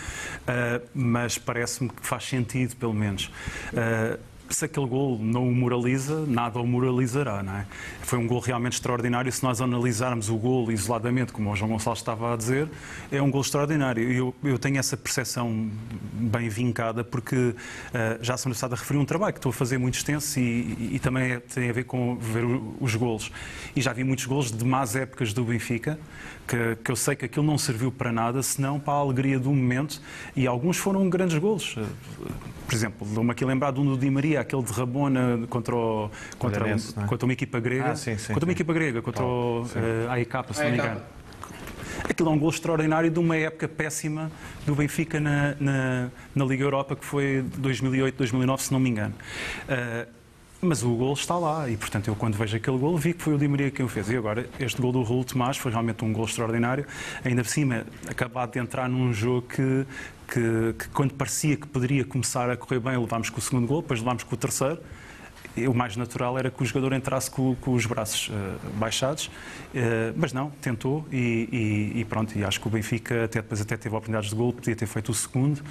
mas 0.92 1.38
parece-me 1.38 1.88
que 1.88 2.04
faz 2.04 2.24
sentido, 2.24 2.74
pelo 2.74 2.92
menos 2.92 3.30
se 4.54 4.64
aquele 4.64 4.86
gol 4.86 5.18
não 5.18 5.48
o 5.48 5.54
moraliza, 5.54 6.24
nada 6.26 6.58
o 6.58 6.66
moralizará, 6.66 7.42
não 7.42 7.54
é? 7.54 7.66
Foi 8.02 8.18
um 8.18 8.26
gol 8.26 8.40
realmente 8.40 8.74
extraordinário. 8.74 9.30
Se 9.30 9.42
nós 9.42 9.60
analisarmos 9.60 10.28
o 10.28 10.36
gol 10.36 10.70
isoladamente, 10.70 11.32
como 11.32 11.50
o 11.50 11.56
João 11.56 11.70
Gonçalves 11.72 12.00
estava 12.00 12.32
a 12.32 12.36
dizer, 12.36 12.68
é 13.10 13.20
um 13.20 13.30
gol 13.30 13.40
extraordinário. 13.40 14.10
Eu, 14.10 14.34
eu 14.44 14.58
tenho 14.58 14.78
essa 14.78 14.96
percepção 14.96 15.70
bem 16.12 16.48
vincada, 16.48 17.02
porque 17.02 17.36
uh, 17.36 17.54
já 18.20 18.36
se 18.36 18.46
me 18.46 18.52
estado 18.52 18.74
a 18.74 18.76
referir 18.76 18.98
um 18.98 19.04
trabalho 19.04 19.32
que 19.32 19.38
estou 19.38 19.50
a 19.50 19.52
fazer 19.52 19.78
muito 19.78 19.94
extenso 19.94 20.38
e, 20.38 20.42
e, 20.42 20.90
e 20.94 20.98
também 20.98 21.32
é, 21.32 21.40
tem 21.40 21.70
a 21.70 21.72
ver 21.72 21.84
com 21.84 22.16
ver 22.16 22.44
os 22.80 22.94
golos. 22.94 23.30
E 23.74 23.80
já 23.80 23.92
vi 23.92 24.04
muitos 24.04 24.26
golos 24.26 24.50
de 24.50 24.64
más 24.64 24.96
épocas 24.96 25.32
do 25.32 25.44
Benfica, 25.44 25.98
que, 26.46 26.76
que 26.76 26.90
eu 26.90 26.96
sei 26.96 27.14
que 27.14 27.24
aquilo 27.24 27.44
não 27.46 27.58
serviu 27.58 27.90
para 27.90 28.12
nada, 28.12 28.42
senão 28.42 28.78
para 28.78 28.94
a 28.94 28.96
alegria 28.96 29.38
do 29.38 29.50
momento. 29.50 30.00
E 30.34 30.46
alguns 30.46 30.76
foram 30.76 31.08
grandes 31.08 31.38
golos. 31.38 31.76
Por 32.66 32.74
exemplo, 32.74 33.06
dou-me 33.08 33.30
aqui 33.30 33.44
lembrar 33.44 33.70
de 33.72 33.80
um 33.80 33.84
do 33.84 33.98
Di 33.98 34.10
Maria, 34.10 34.40
aquele 34.40 34.62
de 34.62 34.72
Rabona 34.72 35.46
contra, 35.48 35.74
o, 35.74 36.10
contra, 36.38 36.68
é? 36.68 36.76
contra 37.06 37.26
uma 37.26 37.32
equipa 37.32 37.60
grega. 37.60 37.90
Ah, 37.90 37.96
sim, 37.96 38.16
sim, 38.16 38.32
contra 38.32 38.46
uma 38.46 38.52
equipa 38.52 38.72
grega, 38.72 39.02
contra 39.02 39.24
oh, 39.24 39.60
o 39.60 39.62
uh, 39.62 40.10
AEK, 40.10 40.32
se 40.52 40.62
não 40.62 40.70
me 40.70 40.76
engano. 40.78 41.00
Aquilo 42.08 42.30
é 42.30 42.32
um 42.32 42.38
gol 42.38 42.50
extraordinário 42.50 43.10
de 43.10 43.18
uma 43.18 43.36
época 43.36 43.68
péssima 43.68 44.30
do 44.66 44.74
Benfica 44.74 45.20
na, 45.20 45.54
na, 45.60 46.10
na 46.34 46.44
Liga 46.44 46.64
Europa, 46.64 46.96
que 46.96 47.04
foi 47.04 47.44
2008, 47.58 48.16
2009, 48.16 48.62
se 48.62 48.72
não 48.72 48.80
me 48.80 48.90
engano. 48.90 49.14
Uh, 49.68 50.21
mas 50.64 50.84
o 50.84 50.94
gol 50.94 51.12
está 51.12 51.36
lá 51.36 51.68
e, 51.68 51.76
portanto, 51.76 52.06
eu 52.06 52.14
quando 52.14 52.36
vejo 52.36 52.56
aquele 52.56 52.78
gol 52.78 52.96
vi 52.96 53.12
que 53.12 53.22
foi 53.22 53.34
o 53.34 53.38
Di 53.38 53.48
Maria 53.48 53.68
quem 53.68 53.84
o 53.84 53.88
fez. 53.88 54.08
E 54.08 54.16
agora, 54.16 54.48
este 54.60 54.80
gol 54.80 54.92
do 54.92 55.02
Raul 55.02 55.24
Tomás 55.24 55.56
foi 55.56 55.72
realmente 55.72 56.04
um 56.04 56.12
gol 56.12 56.24
extraordinário. 56.24 56.86
Ainda 57.24 57.42
por 57.42 57.48
cima, 57.50 57.84
acabado 58.08 58.52
de 58.52 58.60
entrar 58.60 58.88
num 58.88 59.12
jogo 59.12 59.42
que, 59.42 59.84
que, 60.28 60.74
que 60.78 60.88
quando 60.90 61.14
parecia 61.14 61.56
que 61.56 61.66
poderia 61.66 62.04
começar 62.04 62.48
a 62.48 62.56
correr 62.56 62.78
bem, 62.78 62.96
levámos 62.96 63.28
com 63.28 63.38
o 63.38 63.42
segundo 63.42 63.66
gol, 63.66 63.82
depois 63.82 63.98
levámos 63.98 64.22
com 64.22 64.36
o 64.36 64.38
terceiro 64.38 64.78
o 65.56 65.74
mais 65.74 65.96
natural 65.96 66.38
era 66.38 66.50
que 66.50 66.62
o 66.62 66.66
jogador 66.66 66.92
entrasse 66.94 67.30
com, 67.30 67.54
com 67.56 67.74
os 67.74 67.84
braços 67.84 68.28
uh, 68.28 68.32
baixados, 68.78 69.26
uh, 69.26 69.30
mas 70.16 70.32
não, 70.32 70.50
tentou 70.60 71.06
e, 71.12 71.92
e, 71.96 72.00
e, 72.00 72.04
pronto, 72.04 72.36
e 72.38 72.44
acho 72.44 72.60
que 72.60 72.66
o 72.66 72.70
Benfica 72.70 73.24
até 73.24 73.42
depois 73.42 73.60
até 73.60 73.76
teve 73.76 73.94
oportunidades 73.94 74.30
de 74.30 74.36
gol, 74.36 74.52
podia 74.52 74.74
ter 74.74 74.86
feito 74.86 75.10
o 75.10 75.14
segundo, 75.14 75.62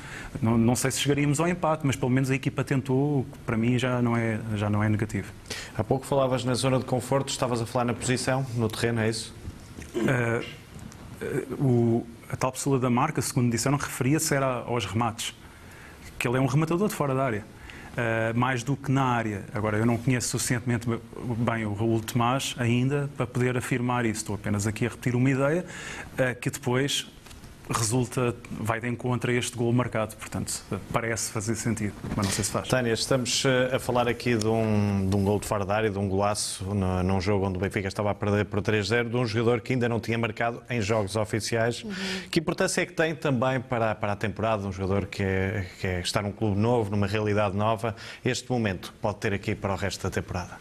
não, 0.42 0.58
não 0.58 0.76
sei 0.76 0.92
se 0.92 1.00
chegaríamos 1.00 1.40
ao 1.40 1.48
empate, 1.48 1.86
mas 1.86 1.96
pelo 1.96 2.12
menos 2.12 2.30
a 2.30 2.36
equipa 2.36 2.64
tentou, 2.64 3.26
que 3.32 3.38
para 3.40 3.58
mim 3.58 3.80
já 3.80 4.02
não 4.02 4.16
é, 4.16 4.40
já 4.56 4.70
não 4.70 4.84
é 4.84 4.90
negativo. 4.90 5.32
Há 5.76 5.84
pouco 5.84 6.06
falavas 6.06 6.46
na 6.46 6.54
zona 6.54 6.78
de 6.78 6.86
conforto, 6.86 7.30
estavas 7.30 7.62
a 7.62 7.66
falar 7.66 7.86
na 7.86 7.94
posição, 7.94 8.46
no 8.56 8.70
terreno, 8.70 9.02
é 9.02 9.10
isso? 9.10 9.34
Uh, 9.96 10.62
o, 11.60 12.08
a 12.32 12.36
tal 12.36 12.52
pessoa 12.52 12.80
da 12.80 12.90
marca, 12.90 13.22
segundo 13.22 13.52
disseram, 13.52 13.78
referia-se 13.78 14.36
aos 14.36 14.86
remates, 14.86 15.36
que 16.18 16.28
ele 16.28 16.38
é 16.38 16.40
um 16.40 16.46
rematador 16.46 16.88
de 16.88 16.96
fora 16.96 17.14
da 17.14 17.24
área. 17.24 17.46
Uh, 17.92 18.38
mais 18.40 18.64
do 18.64 18.78
que 18.78 18.90
na 18.90 19.04
área. 19.04 19.44
Agora, 19.54 19.78
eu 19.78 19.86
não 19.86 19.98
conheço 19.98 20.30
suficientemente 20.30 20.88
bem 21.38 21.66
o 21.66 21.74
Raul 21.74 22.00
Tomás 22.00 22.56
ainda 22.58 23.10
para 23.18 23.28
poder 23.28 23.58
afirmar 23.58 24.06
isso. 24.06 24.22
Estou 24.22 24.36
apenas 24.36 24.66
aqui 24.66 24.86
a 24.86 24.90
repetir 24.90 25.14
uma 25.14 25.30
ideia 25.30 25.66
uh, 26.14 26.40
que 26.40 26.50
depois 26.50 27.12
resulta, 27.70 28.36
vai 28.50 28.80
de 28.80 28.88
encontro 28.88 29.32
a 29.32 29.34
este 29.34 29.56
gol 29.56 29.72
marcado. 29.74 30.16
Portanto, 30.16 30.62
parece 30.92 31.32
fazer 31.32 31.56
sentido, 31.56 31.94
mas 32.16 32.26
não 32.26 32.34
sei 32.34 32.44
se 32.44 32.52
faz. 32.52 32.68
Tânia, 32.68 32.94
estamos 32.94 33.44
eh, 33.46 33.76
a 33.76 33.80
falar 33.80 34.08
aqui 34.08 34.36
de 34.36 34.48
um, 34.48 35.08
de 35.10 35.16
um 35.16 35.24
gol 35.24 35.40
de 35.40 35.48
fora 35.48 35.66
da 35.66 35.76
área, 35.76 35.90
de 35.90 35.98
um 35.98 36.08
golaço 36.08 36.64
no, 36.66 37.04
num 37.04 37.22
jogo 37.22 37.46
onde 37.46 37.58
o 37.58 37.62
Benfica 37.62 37.88
estava 37.88 38.12
a 38.12 38.16
perder 38.16 38.46
por 38.46 38.62
3-0, 38.62 39.10
de 39.10 39.16
um 39.16 39.26
jogador 39.26 39.62
que 39.62 39.74
ainda 39.74 39.88
não 39.88 40.00
tinha 40.00 40.18
marcado 40.18 40.62
em 40.70 40.82
jogos 40.82 41.16
oficiais. 41.16 41.84
Uhum. 41.84 41.92
Que 42.30 42.40
importância 42.40 42.82
é 42.82 42.86
que 42.86 42.94
tem 42.94 43.16
também 43.16 43.60
para, 43.60 43.96
para 43.96 44.14
a 44.14 44.16
temporada, 44.16 44.68
um 44.68 44.72
jogador 44.72 45.06
que 45.06 45.24
é, 45.24 45.66
que 45.80 45.88
é 45.88 46.00
estar 46.02 46.22
num 46.24 46.32
clube 46.32 46.60
novo, 46.60 46.92
numa 46.92 47.08
realidade 47.08 47.56
nova, 47.56 47.96
este 48.24 48.50
momento 48.52 48.94
pode 49.02 49.18
ter 49.18 49.34
aqui 49.34 49.56
para 49.56 49.74
o 49.74 49.76
resto 49.76 50.04
da 50.04 50.10
temporada? 50.10 50.58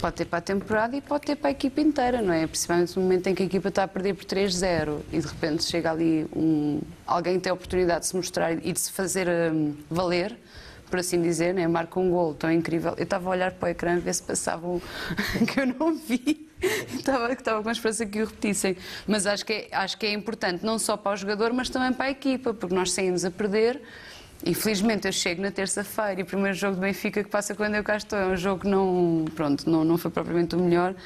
Pode 0.00 0.16
ter 0.16 0.24
para 0.26 0.38
a 0.38 0.42
temporada 0.42 0.96
e 0.96 1.00
pode 1.00 1.26
ter 1.26 1.36
para 1.36 1.48
a 1.48 1.52
equipa 1.52 1.80
inteira, 1.80 2.20
não 2.22 2.32
é? 2.32 2.46
Principalmente 2.46 2.96
no 2.96 3.02
momento 3.02 3.26
em 3.28 3.34
que 3.34 3.42
a 3.42 3.46
equipa 3.46 3.68
está 3.68 3.84
a 3.84 3.88
perder 3.88 4.14
por 4.14 4.24
3-0 4.24 5.00
e 5.12 5.18
de 5.18 5.26
repente 5.26 5.64
chega 5.64 5.90
ali 5.90 6.26
um 6.34 6.41
alguém 7.06 7.38
tem 7.38 7.50
a 7.50 7.54
oportunidade 7.54 8.00
de 8.00 8.06
se 8.06 8.16
mostrar 8.16 8.52
e 8.52 8.72
de 8.72 8.80
se 8.80 8.92
fazer 8.92 9.28
um, 9.28 9.74
valer, 9.90 10.36
por 10.90 10.98
assim 10.98 11.22
dizer, 11.22 11.54
né? 11.54 11.66
marca 11.66 11.98
um 11.98 12.10
gol 12.10 12.34
tão 12.34 12.52
incrível. 12.52 12.94
Eu 12.96 13.04
estava 13.04 13.28
a 13.28 13.30
olhar 13.30 13.52
para 13.52 13.66
o 13.66 13.70
ecrã 13.70 13.98
ver 13.98 14.14
se 14.14 14.22
passava 14.22 14.66
um 14.66 14.80
que 15.46 15.60
eu 15.60 15.66
não 15.66 15.94
vi. 15.94 16.48
estava, 16.94 17.32
estava 17.32 17.62
com 17.62 17.68
a 17.68 17.72
esperança 17.72 18.06
que 18.06 18.22
o 18.22 18.26
repetissem. 18.26 18.76
Mas 19.06 19.26
acho 19.26 19.44
que, 19.44 19.52
é, 19.52 19.68
acho 19.72 19.96
que 19.96 20.06
é 20.06 20.12
importante, 20.12 20.64
não 20.64 20.78
só 20.78 20.96
para 20.96 21.12
o 21.12 21.16
jogador, 21.16 21.52
mas 21.52 21.68
também 21.70 21.92
para 21.92 22.06
a 22.06 22.10
equipa, 22.10 22.52
porque 22.52 22.74
nós 22.74 22.92
saímos 22.92 23.24
a 23.24 23.30
perder. 23.30 23.80
Infelizmente 24.44 25.06
eu 25.06 25.12
chego 25.12 25.40
na 25.40 25.52
terça-feira 25.52 26.20
e 26.20 26.22
o 26.24 26.26
primeiro 26.26 26.56
jogo 26.56 26.74
do 26.74 26.80
Benfica 26.80 27.22
que 27.22 27.30
passa 27.30 27.54
quando 27.54 27.76
eu 27.76 27.84
cá 27.84 27.96
estou 27.96 28.18
é 28.18 28.26
um 28.26 28.36
jogo 28.36 28.62
que 28.62 28.68
não, 28.68 29.24
pronto, 29.36 29.70
não, 29.70 29.84
não 29.84 29.96
foi 29.96 30.10
propriamente 30.10 30.56
o 30.56 30.58
melhor 30.58 30.96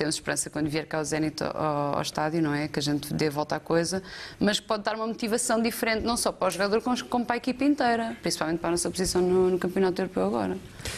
temos 0.00 0.14
esperança 0.14 0.48
quando 0.48 0.70
vier 0.70 0.86
cá 0.86 0.98
o 0.98 1.04
Zenit 1.04 1.44
ao, 1.44 1.96
ao, 1.96 2.00
estádio, 2.00 2.40
não 2.40 2.54
é? 2.54 2.68
Que 2.68 2.78
a 2.78 2.82
gente 2.82 3.12
dê 3.12 3.28
volta 3.28 3.56
à 3.56 3.60
coisa, 3.60 4.02
mas 4.38 4.58
pode 4.58 4.82
dar 4.82 4.94
uma 4.94 5.06
motivação 5.06 5.60
diferente, 5.60 6.02
não 6.02 6.16
só 6.16 6.32
para 6.32 6.48
o 6.48 6.50
jogador, 6.50 6.82
como 7.10 7.26
para 7.26 7.34
a 7.34 7.36
equipa 7.36 7.64
inteira, 7.64 8.16
principalmente 8.22 8.60
para 8.60 8.68
a 8.68 8.70
nossa 8.70 8.90
posição 8.90 9.20
no, 9.20 9.50
no 9.50 9.58
Campeonato 9.58 10.00
Europeu 10.00 10.24
agora. 10.24 10.56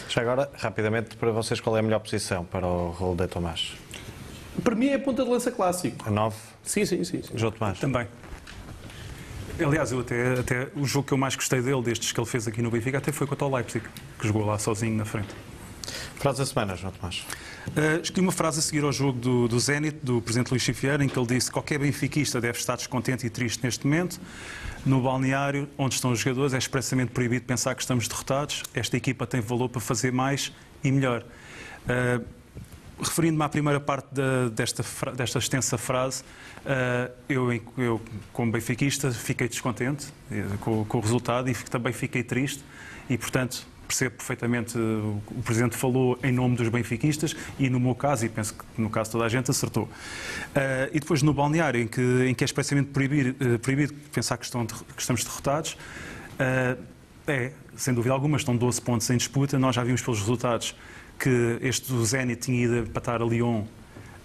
Já 0.08 0.20
agora, 0.20 0.48
rapidamente, 0.54 1.16
para 1.16 1.32
vocês, 1.32 1.58
qual 1.58 1.76
é 1.76 1.80
a 1.80 1.82
melhor 1.82 1.98
posição 1.98 2.44
para 2.44 2.64
o 2.64 2.90
rol 2.90 3.16
de 3.16 3.26
Tomás? 3.26 3.74
Para 4.62 4.76
mim 4.76 4.86
é 4.86 4.94
a 4.94 5.00
ponta 5.00 5.24
de 5.24 5.30
lança 5.30 5.50
clássico. 5.50 6.06
A 6.06 6.10
9? 6.10 6.36
Sim, 6.62 6.84
sim, 6.84 7.02
sim. 7.02 7.22
sim. 7.22 7.36
João 7.36 7.50
Tomás? 7.50 7.80
Também. 7.80 8.06
Aliás, 9.58 9.90
eu 9.90 9.98
até, 9.98 10.38
até 10.38 10.68
o 10.76 10.84
jogo 10.84 11.08
que 11.08 11.12
eu 11.12 11.18
mais 11.18 11.34
gostei 11.34 11.60
dele, 11.60 11.82
destes 11.82 12.12
que 12.12 12.20
ele 12.20 12.26
fez 12.28 12.46
aqui 12.46 12.62
no 12.62 12.70
Benfica, 12.70 12.98
até 12.98 13.10
foi 13.10 13.26
contra 13.26 13.46
o 13.46 13.52
Leipzig, 13.52 13.84
que 14.20 14.26
jogou 14.28 14.46
lá 14.46 14.60
sozinho 14.60 14.96
na 14.96 15.04
frente. 15.04 15.34
Frase 16.16 16.38
da 16.38 16.46
semana, 16.46 16.76
João 16.76 16.92
Tomás. 16.92 17.26
Uh, 17.68 18.02
escolhi 18.02 18.20
uma 18.20 18.32
frase 18.32 18.58
a 18.58 18.62
seguir 18.62 18.84
ao 18.84 18.92
jogo 18.92 19.18
do, 19.18 19.48
do 19.48 19.58
Zenit, 19.58 19.98
do 20.02 20.20
presidente 20.20 20.50
Luís 20.50 20.62
Chifieira, 20.62 21.04
em 21.04 21.08
que 21.08 21.18
ele 21.18 21.26
disse 21.26 21.46
que 21.46 21.52
qualquer 21.52 21.78
benfiquista 21.78 22.40
deve 22.40 22.58
estar 22.58 22.76
descontente 22.76 23.26
e 23.26 23.30
triste 23.30 23.62
neste 23.62 23.86
momento. 23.86 24.20
No 24.84 25.00
balneário, 25.00 25.68
onde 25.78 25.94
estão 25.94 26.10
os 26.10 26.18
jogadores, 26.18 26.54
é 26.54 26.58
expressamente 26.58 27.10
proibido 27.12 27.44
pensar 27.44 27.74
que 27.74 27.82
estamos 27.82 28.08
derrotados. 28.08 28.62
Esta 28.74 28.96
equipa 28.96 29.26
tem 29.26 29.40
valor 29.40 29.68
para 29.68 29.80
fazer 29.80 30.12
mais 30.12 30.52
e 30.82 30.90
melhor. 30.90 31.24
Uh, 31.84 32.24
Referindo-me 33.00 33.42
à 33.42 33.48
primeira 33.48 33.80
parte 33.80 34.14
da, 34.14 34.48
desta, 34.48 34.84
desta 35.16 35.38
extensa 35.40 35.76
frase, 35.76 36.22
uh, 36.22 37.10
eu, 37.28 37.52
eu, 37.76 38.00
como 38.32 38.52
benfiquista, 38.52 39.10
fiquei 39.10 39.48
descontente 39.48 40.06
com, 40.60 40.84
com 40.84 40.98
o 40.98 41.00
resultado 41.00 41.50
e 41.50 41.54
também 41.54 41.92
fiquei 41.92 42.22
triste 42.22 42.62
e, 43.10 43.18
portanto, 43.18 43.66
percebo 43.92 44.16
perfeitamente, 44.16 44.78
o 44.78 45.42
Presidente 45.44 45.76
falou 45.76 46.18
em 46.22 46.32
nome 46.32 46.56
dos 46.56 46.68
benfiquistas 46.68 47.36
e 47.58 47.68
no 47.68 47.78
meu 47.78 47.94
caso, 47.94 48.24
e 48.24 48.28
penso 48.28 48.54
que 48.54 48.80
no 48.80 48.88
caso 48.88 49.12
toda 49.12 49.26
a 49.26 49.28
gente 49.28 49.50
acertou. 49.50 49.84
Uh, 49.84 50.88
e 50.92 50.98
depois 50.98 51.22
no 51.22 51.34
balneário, 51.34 51.80
em 51.80 51.86
que, 51.86 52.00
em 52.26 52.34
que 52.34 52.42
é 52.42 52.46
expressamente 52.46 52.88
proibir, 52.88 53.36
uh, 53.38 53.58
proibido 53.58 53.92
pensar 54.12 54.38
que, 54.38 54.46
estão, 54.46 54.64
que, 54.66 54.74
estamos 54.98 55.22
derrotados, 55.22 55.72
uh, 55.74 56.82
é, 57.26 57.52
sem 57.76 57.92
dúvida 57.92 58.14
alguma, 58.14 58.38
estão 58.38 58.56
12 58.56 58.80
pontos 58.80 59.08
em 59.10 59.16
disputa. 59.16 59.58
Nós 59.58 59.76
já 59.76 59.84
vimos 59.84 60.00
pelos 60.00 60.18
resultados 60.20 60.74
que 61.18 61.58
este 61.60 61.92
Zenit 62.04 62.40
tinha 62.40 62.64
ido 62.64 62.78
empatar 62.78 63.20
a 63.20 63.24
Lyon 63.24 63.64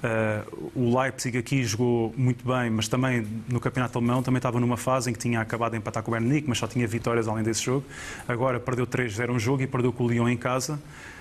Uh, 0.08 0.72
o 0.74 1.02
Leipzig 1.02 1.38
aqui 1.38 1.66
jogou 1.66 2.14
muito 2.16 2.48
bem, 2.48 2.70
mas 2.70 2.88
também 2.88 3.28
no 3.50 3.60
campeonato 3.60 3.98
alemão 3.98 4.24
também 4.24 4.38
estava 4.38 4.58
numa 4.60 4.78
fase 4.78 5.10
em 5.10 5.14
que 5.14 5.20
tinha 5.20 5.42
acabado 5.42 5.72
de 5.72 5.78
empatar 5.78 6.02
com 6.02 6.12
o 6.12 6.22
Munique, 6.22 6.48
mas 6.48 6.60
só 6.60 6.68
tinha 6.68 6.88
vitórias 6.88 7.28
além 7.28 7.44
desse 7.44 7.64
jogo. 7.64 7.86
Agora 8.28 8.60
perdeu 8.60 8.88
3-0 8.88 9.32
um 9.32 9.40
jogo 9.40 9.64
e 9.64 9.68
perdeu 9.68 9.92
com 9.92 10.06
o 10.06 10.10
Lyon 10.10 10.30
em 10.30 10.38
casa. 10.38 10.80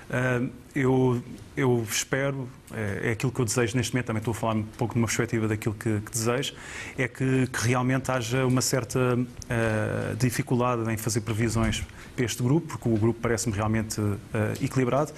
Uh, 0.09 0.49
eu, 0.72 1.20
eu 1.57 1.85
espero, 1.90 2.49
é, 2.72 3.09
é, 3.09 3.11
aquilo 3.11 3.33
que 3.33 3.40
eu 3.40 3.44
desejo 3.44 3.77
neste 3.77 3.92
momento, 3.92 4.07
também 4.07 4.20
estou 4.20 4.31
a 4.31 4.35
falar 4.35 4.55
um 4.55 4.62
pouco 4.62 4.94
de 4.94 5.01
uma 5.01 5.07
perspectiva 5.09 5.49
daquilo 5.49 5.75
que, 5.75 6.01
que 6.01 6.11
desejo, 6.12 6.55
é 6.96 7.09
que, 7.09 7.49
que, 7.49 7.66
realmente 7.66 8.09
haja 8.12 8.46
uma 8.46 8.61
certa 8.61 9.16
uh, 9.16 10.16
dificuldade 10.16 10.88
em 10.92 10.96
fazer 10.96 11.22
previsões 11.22 11.83
para 12.14 12.25
este 12.25 12.40
grupo, 12.40 12.68
porque 12.68 12.88
o 12.88 12.96
grupo 12.96 13.18
parece-me 13.20 13.57
realmente 13.57 14.01
uh, 14.01 14.16
equilibrado, 14.62 15.12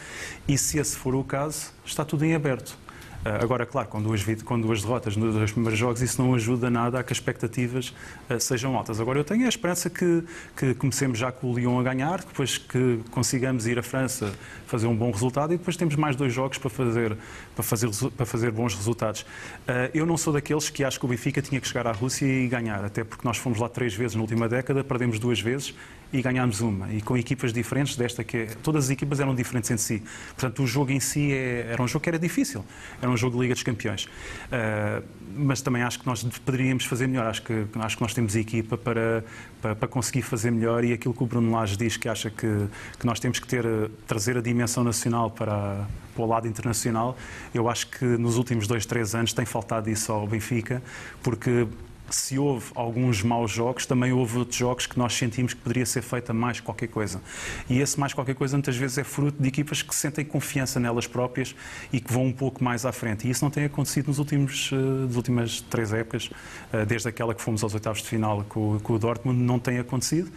e 0.47 0.57
se 0.57 0.79
esse 0.79 0.97
for 0.97 1.15
o 1.15 1.23
caso, 1.23 1.71
está 1.85 2.03
tudo 2.03 2.25
em 2.25 2.35
aberto. 2.35 2.79
Ah, 3.25 3.39
agora, 3.43 3.67
claro, 3.67 3.89
com 3.89 4.01
duas, 4.01 4.25
com 4.45 4.61
duas 4.61 4.83
derrotas 4.83 5.17
nos 5.17 5.35
dois 5.35 5.51
primeiros 5.51 5.79
jogos, 5.79 6.01
isso 6.01 6.23
não 6.23 6.35
ajuda 6.35 6.71
nada 6.71 7.01
a 7.01 7.03
que 7.03 7.13
as 7.13 7.19
expectativas 7.19 7.93
uh, 8.31 8.39
sejam 8.39 8.77
altas. 8.77 9.01
Agora, 9.01 9.19
eu 9.19 9.25
tenho 9.25 9.45
a 9.45 9.49
esperança 9.49 9.91
que, 9.91 10.23
que 10.57 10.75
comecemos 10.75 11.19
já 11.19 11.33
com 11.33 11.51
o 11.51 11.59
Lyon 11.59 11.81
a 11.81 11.83
ganhar, 11.83 12.21
depois 12.21 12.59
que 12.59 13.01
consigamos 13.11 13.67
ir 13.67 13.79
à 13.79 13.83
França 13.83 14.33
fazer 14.67 14.87
um 14.87 14.95
bom 14.95 15.11
resultado 15.11 15.53
e 15.53 15.59
depois 15.59 15.77
temos 15.77 15.97
mais 15.97 16.15
dois 16.15 16.33
jogos 16.33 16.59
para 16.59 16.71
fazer, 16.71 17.17
para 17.55 17.65
fazer, 17.65 17.91
para 18.17 18.27
fazer 18.27 18.51
bons 18.53 18.75
resultados. 18.75 19.23
Uh, 19.23 19.91
eu 19.93 20.07
não 20.07 20.17
sou 20.17 20.33
daqueles 20.33 20.71
que 20.71 20.85
acho 20.85 20.99
que 20.99 21.05
o 21.05 21.09
Benfica 21.09 21.43
tinha 21.43 21.61
que 21.61 21.67
chegar 21.67 21.87
à 21.87 21.93
Rússia 21.93 22.25
e 22.25 22.47
ganhar, 22.47 22.85
até 22.85 23.03
porque 23.03 23.27
nós 23.27 23.37
fomos 23.37 23.59
lá 23.59 23.69
três 23.69 23.95
vezes 23.95 24.15
na 24.15 24.23
última 24.23 24.49
década, 24.49 24.85
perdemos 24.85 25.19
duas 25.19 25.41
vezes 25.41 25.75
e 26.13 26.23
ganhámos 26.23 26.61
uma. 26.61 26.93
E 26.93 27.01
com 27.01 27.17
equipas 27.17 27.53
diferentes 27.53 27.97
desta 27.97 28.25
que 28.25 28.37
é, 28.37 28.47
todas 28.63 28.87
as 28.87 28.91
equipas 28.91 29.21
eram 29.21 29.35
diferentes 29.35 29.71
entre 29.71 29.83
si. 29.83 30.03
Portanto, 30.29 30.63
o 30.63 30.67
jogo 30.67 30.91
em 30.91 31.01
si 31.01 31.33
é, 31.33 31.69
era 31.71 31.83
um 31.83 31.89
jogo 31.89 32.03
que 32.03 32.09
era 32.09 32.19
difícil. 32.19 32.65
Era 33.01 33.11
um 33.11 33.17
jogo 33.17 33.37
de 33.37 33.43
Liga 33.43 33.55
dos 33.55 33.63
Campeões. 33.63 34.05
Uh, 34.05 35.05
mas 35.37 35.61
também 35.61 35.83
acho 35.83 36.01
que 36.01 36.07
nós 36.07 36.23
poderíamos 36.23 36.85
fazer 36.85 37.07
melhor. 37.07 37.27
Acho 37.27 37.43
que, 37.43 37.67
acho 37.75 37.97
que 37.97 38.03
nós 38.03 38.15
temos 38.15 38.35
equipa 38.35 38.77
para, 38.77 39.25
para, 39.61 39.77
para, 39.77 39.89
conseguir 39.89 40.23
fazer 40.23 40.51
melhor 40.51 40.85
e 40.85 40.93
aquilo 40.93 41.13
que 41.13 41.23
o 41.23 41.27
Bruno 41.27 41.53
Lage 41.53 41.77
diz 41.77 41.97
que 41.97 42.09
acha 42.09 42.31
que, 42.31 42.69
que 42.99 43.07
nós 43.07 43.21
temos 43.21 43.39
que 43.39 43.47
ter, 43.47 43.65
trazer 44.07 44.37
a 44.37 44.41
dimensão 44.41 44.83
nacional 44.83 45.31
para, 45.31 45.87
para 46.15 46.25
o 46.25 46.27
lado 46.27 46.49
internacional, 46.49 47.17
eu 47.55 47.69
acho 47.69 47.87
que 47.89 48.05
nos 48.05 48.37
últimos 48.37 48.67
dois, 48.67 48.85
três 48.85 49.15
anos 49.15 49.33
tem 49.33 49.47
faltado 49.47 49.89
isso 49.89 50.11
ao 50.11 50.27
Benfica, 50.27 50.83
porque 51.23 51.69
se 52.15 52.39
houve 52.39 52.67
alguns 52.75 53.23
maus 53.23 53.51
jogos, 53.51 53.87
também 53.87 54.13
houve 54.13 54.39
outros 54.39 54.57
jogos 54.57 54.87
que 54.87 54.99
nós 54.99 55.15
sentimos 55.15 55.55
que 55.55 55.61
poderia 55.61 55.87
ser 55.87 56.03
feita 56.03 56.33
mais 56.33 56.61
qualquer 56.61 56.89
coisa. 56.89 57.21
E 57.69 57.79
esse 57.81 57.99
mais 57.99 58.13
qualquer 58.13 58.35
coisa 58.35 58.57
muitas 58.57 58.77
vezes 58.77 58.99
é 58.99 59.05
fruto 59.05 59.43
de 59.43 59.49
equipas 59.49 59.83
que 59.83 59.95
sentem 59.95 60.25
confiança 60.25 60.81
nelas 60.81 61.07
próprias 61.07 61.55
e 61.93 62.01
que 62.01 62.13
vão 62.13 62.27
um 62.27 62.33
pouco 62.33 62.63
mais 62.63 62.85
à 62.85 62.93
frente. 62.93 63.27
E 63.27 63.31
isso 63.31 63.45
não 63.45 63.51
tem 63.51 63.65
acontecido 63.65 64.09
nos 64.09 64.19
últimos, 64.19 64.73
uh, 64.73 64.77
nas 65.07 65.17
últimas 65.17 65.61
três 65.61 65.93
épocas, 65.93 66.31
uh, 66.73 66.87
desde 66.87 67.09
aquela 67.09 67.35
que 67.35 67.43
fomos 67.43 67.63
aos 67.63 67.75
oitavos 67.75 68.03
de 68.03 68.09
final 68.09 68.45
com, 68.49 68.79
com 68.81 68.93
o 68.95 68.99
Dortmund, 68.99 69.39
não 69.39 69.59
tem 69.59 69.79
acontecido. 69.79 70.29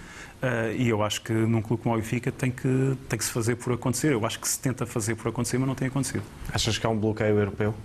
Uh, 0.42 0.76
e 0.76 0.90
eu 0.90 1.04
acho 1.04 1.22
que 1.22 1.32
num 1.32 1.62
clube 1.62 1.84
como 1.84 1.96
o 1.96 1.98
Benfica 2.00 2.32
tem 2.32 2.50
que, 2.50 2.98
tem 3.08 3.18
que 3.18 3.24
se 3.24 3.32
fazer 3.32 3.56
por 3.56 3.74
acontecer. 3.74 4.14
Eu 4.14 4.26
acho 4.26 4.40
que 4.40 4.48
se 4.48 4.60
tenta 4.60 4.86
fazer 4.86 5.16
por 5.16 5.28
acontecer, 5.30 5.58
mas 5.58 5.68
não 5.68 5.76
tem 5.76 5.88
acontecido. 5.88 6.24
Achas 6.52 6.78
que 6.78 6.86
há 6.86 6.90
um 6.90 6.98
bloqueio 6.98 7.38
europeu? 7.38 7.76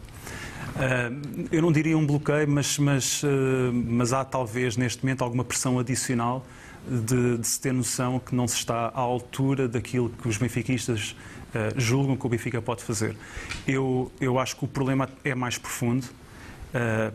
Uh, 0.76 1.48
eu 1.50 1.62
não 1.62 1.72
diria 1.72 1.96
um 1.96 2.06
bloqueio, 2.06 2.46
mas, 2.46 2.78
mas, 2.78 3.22
uh, 3.22 3.26
mas 3.72 4.12
há 4.12 4.22
talvez 4.24 4.76
neste 4.76 5.02
momento 5.02 5.24
alguma 5.24 5.42
pressão 5.42 5.78
adicional 5.78 6.44
de, 6.86 7.38
de, 7.38 7.46
se 7.46 7.58
ter 7.58 7.72
noção 7.72 8.18
que 8.18 8.34
não 8.34 8.46
se 8.46 8.56
está 8.56 8.88
à 8.88 9.00
altura 9.00 9.66
daquilo 9.66 10.10
que 10.10 10.28
os 10.28 10.36
benfiquistas 10.36 11.16
uh, 11.54 11.80
julgam 11.80 12.14
que 12.14 12.26
o 12.26 12.28
Benfica 12.28 12.60
pode 12.60 12.84
fazer. 12.84 13.16
Eu, 13.66 14.12
eu 14.20 14.38
acho 14.38 14.54
que 14.54 14.66
o 14.66 14.68
problema 14.68 15.08
é 15.24 15.34
mais 15.34 15.56
profundo. 15.58 16.06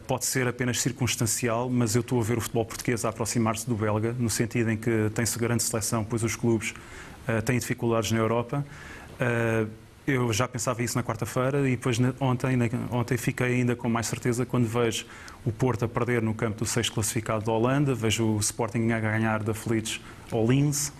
Pode 0.08 0.26
ser 0.26 0.48
apenas 0.48 0.82
circunstancial, 0.82 1.70
mas 1.70 1.94
eu 1.94 2.02
estou 2.02 2.20
a 2.20 2.24
ver 2.24 2.36
o 2.36 2.42
futebol 2.42 2.66
português 2.66 3.06
a 3.06 3.10
aproximar-se 3.10 3.70
do 3.70 3.76
belga, 3.76 4.16
no 4.18 4.28
sentido 4.28 4.72
em 4.72 4.78
que 4.78 5.12
tem-se 5.14 5.38
grande 5.38 5.62
seleção, 5.62 6.04
pois 6.04 6.24
os 6.24 6.36
clubes 6.36 6.74
têm 7.46 7.60
dificuldades 7.60 8.12
na 8.12 8.18
Europa. 8.18 8.66
Eu 10.12 10.32
já 10.34 10.48
pensava 10.48 10.82
isso 10.84 10.98
na 10.98 11.04
quarta-feira 11.04 11.68
e 11.68 11.76
depois 11.76 11.98
ontem, 12.20 12.58
ontem 12.92 13.18
fiquei 13.18 13.48
ainda 13.48 13.76
com 13.76 13.90
mais 13.90 14.08
certeza 14.08 14.46
quando 14.46 14.66
vejo 14.66 15.06
o 15.46 15.52
Porto 15.52 15.86
a 15.86 15.88
perder 15.88 16.22
no 16.22 16.34
campo 16.34 16.60
do 16.60 16.66
sexto 16.66 16.94
classificado 16.94 17.46
da 17.46 17.52
Holanda, 17.52 17.96
vejo 17.96 18.26
o 18.26 18.40
Sporting 18.40 18.92
a 18.92 19.00
ganhar 19.00 19.44
da 19.44 19.54
Feliz 19.54 20.00
ao 20.32 20.46
Linz, 20.46 20.94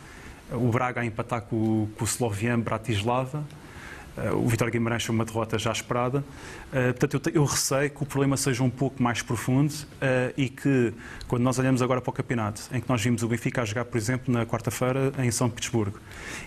o 0.52 0.70
Braga 0.70 1.02
a 1.02 1.06
empatar 1.06 1.42
com, 1.42 1.88
com 1.96 2.04
o 2.04 2.08
Slovian 2.08 2.60
Bratislava, 2.60 3.44
o 4.34 4.48
Vitória 4.48 4.72
Guimarães 4.72 5.04
foi 5.04 5.16
uma 5.16 5.26
derrota 5.26 5.58
já 5.58 5.72
esperada. 5.72 6.20
Uh, 6.20 6.94
portanto, 6.98 7.32
eu, 7.34 7.46
receio 7.46 7.90
que 7.90 8.04
o 8.04 8.06
problema 8.06 8.36
seja 8.36 8.64
um 8.64 8.70
pouco 8.70 9.02
mais 9.02 9.22
profundo 9.22 9.72
uh, 9.72 10.34
e 10.36 10.50
que, 10.50 10.94
quando 11.28 11.44
nós 11.44 11.58
olhamos 11.58 11.82
agora 11.82 12.02
para 12.02 12.10
o 12.10 12.14
campeonato, 12.14 12.62
em 12.74 12.82
que 12.82 12.90
nós 12.90 13.02
vimos 13.02 13.24
o 13.24 13.28
Benfica 13.28 13.62
a 13.62 13.66
jogar, 13.66 13.86
por 13.86 13.98
exemplo, 13.98 14.34
na 14.34 14.46
quarta-feira 14.46 15.14
em 15.20 15.32
São 15.32 15.50
Petersburgo, 15.50 16.00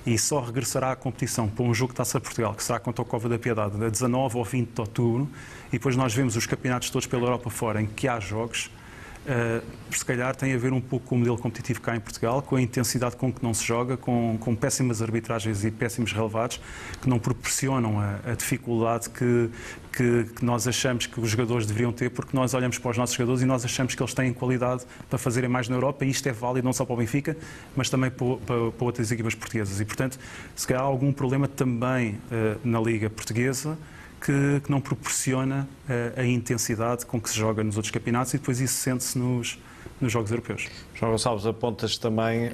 e 0.07 0.19
só 0.19 0.41
regressará 0.41 0.93
à 0.93 0.97
competição 0.97 1.49
para 1.49 1.65
um 1.65 1.73
jogo 1.73 1.93
de 1.93 1.97
Taça 1.97 2.21
Portugal, 2.21 2.55
que 2.55 2.63
será 2.63 2.79
contra 2.79 3.03
o 3.03 3.05
Cova 3.05 3.29
da 3.29 3.39
Piedade, 3.39 3.79
da 3.79 3.89
19 3.89 4.39
ao 4.39 4.45
20 4.45 4.69
de 4.71 4.81
outubro, 4.81 5.29
e 5.69 5.73
depois 5.73 5.97
nós 5.97 6.15
vemos 6.15 6.37
os 6.37 6.47
campeonatos 6.47 6.91
todos 6.91 7.07
pela 7.07 7.23
Europa 7.23 7.51
fora, 7.51 7.81
em 7.81 7.87
que 7.87 8.07
há 8.07 8.21
jogos, 8.21 8.71
se 9.91 10.05
calhar 10.05 10.37
tem 10.37 10.53
a 10.53 10.59
ver 10.59 10.73
um 10.73 10.81
pouco 10.81 11.07
com 11.07 11.15
o 11.15 11.19
modelo 11.19 11.39
competitivo 11.39 11.81
cá 11.81 11.97
em 11.97 12.01
Portugal, 12.01 12.43
com 12.43 12.57
a 12.57 12.61
intensidade 12.61 13.17
com 13.17 13.33
que 13.33 13.43
não 13.43 13.55
se 13.55 13.65
joga, 13.65 13.97
com, 13.97 14.37
com 14.39 14.55
péssimas 14.55 15.01
arbitragens 15.01 15.65
e 15.65 15.71
péssimos 15.71 16.13
relevados, 16.13 16.61
que 17.01 17.09
não 17.09 17.19
proporcionam 17.19 18.01
a, 18.01 18.33
a 18.33 18.35
dificuldade 18.35 19.09
que, 19.09 19.51
que, 19.93 20.25
que, 20.37 20.45
nós 20.45 20.69
achamos 20.69 21.07
que 21.07 21.19
os 21.19 21.31
jogadores 21.31 21.67
deveriam 21.67 21.93
ter, 21.93 22.11
porque 22.11 22.37
nós 22.37 22.53
olhamos 22.53 22.79
para 22.79 22.91
os 22.91 22.99
nossos 22.99 23.17
jogadores 23.17 23.43
e 23.43 23.47
nós 23.47 23.65
achamos 23.65 23.95
que 23.95 24.03
eles 24.03 24.13
têm 24.13 24.33
qualidade 24.33 24.85
para 25.09 25.19
fazerem 25.19 25.49
mais 25.49 25.69
na 25.69 25.77
Europa, 25.77 26.05
e 26.05 26.11
isto 26.11 26.29
é 26.29 26.33
válido 26.33 26.65
não 26.65 26.73
só 26.73 26.85
para 26.85 26.95
o 26.95 26.97
Benfica, 26.99 27.37
mas 27.75 27.89
também 27.89 28.11
para, 28.11 28.37
para, 28.37 28.73
para 28.73 28.85
outras 28.85 29.11
equipas 29.11 29.35
portuguesas. 29.35 29.81
E, 29.81 29.85
portanto, 29.85 30.19
se 30.55 30.67
calhar 30.67 30.83
há 30.83 30.87
algum 30.87 31.13
problema 31.13 31.49
também 31.49 32.19
uh, 32.31 32.61
na 32.63 32.81
Liga 32.81 33.09
Portuguesa 33.09 33.79
que, 34.25 34.61
que 34.65 34.71
não 34.71 34.81
proporciona 34.81 35.69
a, 35.87 35.93
eh, 35.93 36.13
a, 36.17 36.25
intensidade 36.25 37.05
com 37.05 37.21
que 37.21 37.29
se 37.29 37.37
joga 37.37 37.63
nos 37.63 37.77
outros 37.77 37.91
campeonatos 37.91 38.33
e 38.33 38.39
depois 38.39 38.59
isso 38.59 38.73
sente-se 38.73 39.19
nos, 39.19 39.59
nos 40.01 40.11
Jogos 40.11 40.31
Europeus. 40.31 40.67
João 40.95 41.13
Gonçalves, 41.13 41.45
apontas 41.45 41.99
também 41.99 42.49
uh, 42.49 42.53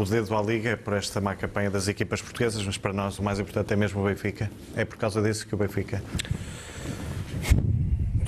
o 0.00 0.04
dedo 0.04 0.36
à 0.36 0.40
Liga 0.40 0.76
para 0.76 0.98
esta 0.98 1.20
má 1.20 1.34
campanha 1.34 1.70
das 1.70 1.88
equipas 1.88 2.22
portuguesas, 2.22 2.64
mas 2.64 2.78
para 2.78 2.92
nós 2.92 3.18
o 3.18 3.22
mais 3.22 3.40
importante 3.40 3.72
é 3.72 3.76
mesmo 3.76 4.00
o 4.00 4.04
Benfica. 4.04 4.48
É 4.76 4.84
por 4.84 4.96
causa 4.96 5.20
disso 5.20 5.44
que 5.44 5.54
o 5.56 5.58
Benfica. 5.58 6.00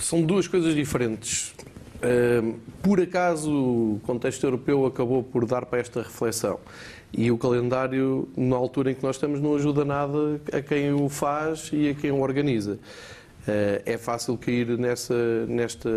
São 0.00 0.22
duas 0.22 0.48
coisas 0.48 0.74
diferentes. 0.74 1.54
Uh, 2.02 2.58
por 2.82 3.00
acaso 3.00 3.50
o 3.50 4.00
contexto 4.02 4.44
europeu 4.44 4.84
acabou 4.84 5.22
por 5.22 5.46
dar 5.46 5.64
para 5.64 5.78
esta 5.78 6.02
reflexão. 6.02 6.58
E 7.16 7.30
o 7.30 7.38
calendário, 7.38 8.28
na 8.36 8.56
altura 8.56 8.90
em 8.90 8.94
que 8.94 9.02
nós 9.02 9.16
estamos, 9.16 9.40
não 9.40 9.54
ajuda 9.54 9.84
nada 9.84 10.40
a 10.52 10.60
quem 10.60 10.92
o 10.92 11.08
faz 11.08 11.70
e 11.72 11.90
a 11.90 11.94
quem 11.94 12.10
o 12.10 12.20
organiza. 12.20 12.78
Eh, 13.46 13.82
é 13.86 13.98
fácil 13.98 14.36
cair 14.36 14.76
nessa, 14.78 15.46
nesta, 15.46 15.90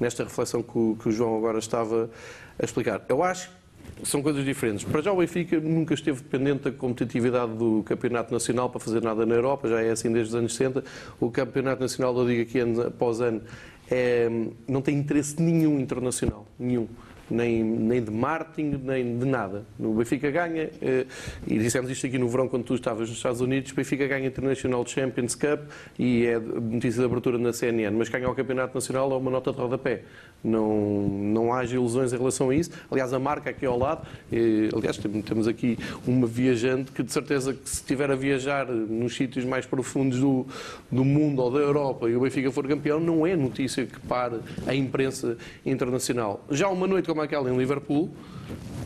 nesta 0.00 0.24
reflexão 0.24 0.62
que 0.62 0.78
o, 0.78 0.96
que 0.98 1.08
o 1.10 1.12
João 1.12 1.36
agora 1.36 1.58
estava 1.58 2.08
a 2.58 2.64
explicar. 2.64 3.04
Eu 3.08 3.22
acho 3.22 3.50
que 4.00 4.08
são 4.08 4.22
coisas 4.22 4.44
diferentes. 4.44 4.84
Para 4.84 5.02
já 5.02 5.12
o 5.12 5.16
Benfica 5.16 5.60
nunca 5.60 5.92
esteve 5.92 6.22
dependente 6.22 6.64
da 6.64 6.72
competitividade 6.72 7.52
do 7.52 7.82
Campeonato 7.84 8.32
Nacional 8.32 8.70
para 8.70 8.80
fazer 8.80 9.02
nada 9.02 9.26
na 9.26 9.34
Europa, 9.34 9.68
já 9.68 9.82
é 9.82 9.90
assim 9.90 10.10
desde 10.10 10.30
os 10.30 10.38
anos 10.38 10.54
60. 10.54 10.84
O 11.20 11.30
Campeonato 11.30 11.82
Nacional, 11.82 12.16
eu 12.16 12.26
digo 12.26 12.42
aqui 12.42 12.60
ano 12.60 12.80
após 12.82 13.20
ano, 13.20 13.42
é, 13.90 14.30
não 14.66 14.80
tem 14.80 14.96
interesse 14.96 15.40
nenhum 15.40 15.78
internacional, 15.78 16.46
nenhum 16.58 16.88
nem, 17.30 17.62
nem 17.62 18.02
de 18.02 18.10
marketing, 18.10 18.80
nem 18.82 19.18
de 19.18 19.24
nada. 19.24 19.64
O 19.78 19.94
Benfica 19.94 20.30
ganha, 20.30 20.70
eh, 20.80 21.06
e 21.46 21.58
dissemos 21.58 21.90
isto 21.90 22.06
aqui 22.06 22.18
no 22.18 22.28
verão 22.28 22.48
quando 22.48 22.64
tu 22.64 22.74
estavas 22.74 23.08
nos 23.08 23.16
Estados 23.16 23.40
Unidos, 23.40 23.72
o 23.72 23.74
Benfica 23.74 24.06
ganha 24.06 24.26
International 24.26 24.86
Champions 24.86 25.34
Cup 25.34 25.60
e 25.98 26.26
é 26.26 26.38
notícia 26.38 27.00
de 27.00 27.04
abertura 27.04 27.38
na 27.38 27.52
CNN, 27.52 27.96
mas 27.96 28.08
ganha 28.08 28.28
o 28.28 28.34
Campeonato 28.34 28.74
Nacional 28.74 29.12
é 29.12 29.16
uma 29.16 29.30
nota 29.30 29.52
de 29.52 29.58
rodapé. 29.58 30.02
Não, 30.42 31.08
não 31.08 31.54
há 31.54 31.64
ilusões 31.64 32.12
em 32.12 32.18
relação 32.18 32.50
a 32.50 32.54
isso. 32.54 32.70
Aliás, 32.90 33.14
a 33.14 33.18
marca 33.18 33.48
aqui 33.48 33.64
ao 33.64 33.78
lado, 33.78 34.06
eh, 34.30 34.68
aliás, 34.76 34.98
temos 35.24 35.48
aqui 35.48 35.78
uma 36.06 36.26
viajante 36.26 36.92
que 36.92 37.02
de 37.02 37.10
certeza 37.10 37.54
que 37.54 37.66
se 37.66 37.76
estiver 37.76 38.10
a 38.10 38.14
viajar 38.14 38.66
nos 38.66 39.16
sítios 39.16 39.44
mais 39.46 39.64
profundos 39.64 40.20
do, 40.20 40.46
do 40.92 41.02
mundo 41.02 41.40
ou 41.40 41.50
da 41.50 41.60
Europa 41.60 42.10
e 42.10 42.16
o 42.16 42.20
Benfica 42.20 42.50
for 42.50 42.68
campeão, 42.68 43.00
não 43.00 43.26
é 43.26 43.34
notícia 43.34 43.86
que 43.86 43.98
pare 44.00 44.36
a 44.66 44.74
imprensa 44.74 45.38
internacional. 45.64 46.44
Já 46.50 46.68
uma 46.68 46.86
noite 46.86 47.10
como 47.14 47.22
aquela 47.22 47.48
em 47.48 47.56
Liverpool, 47.56 48.10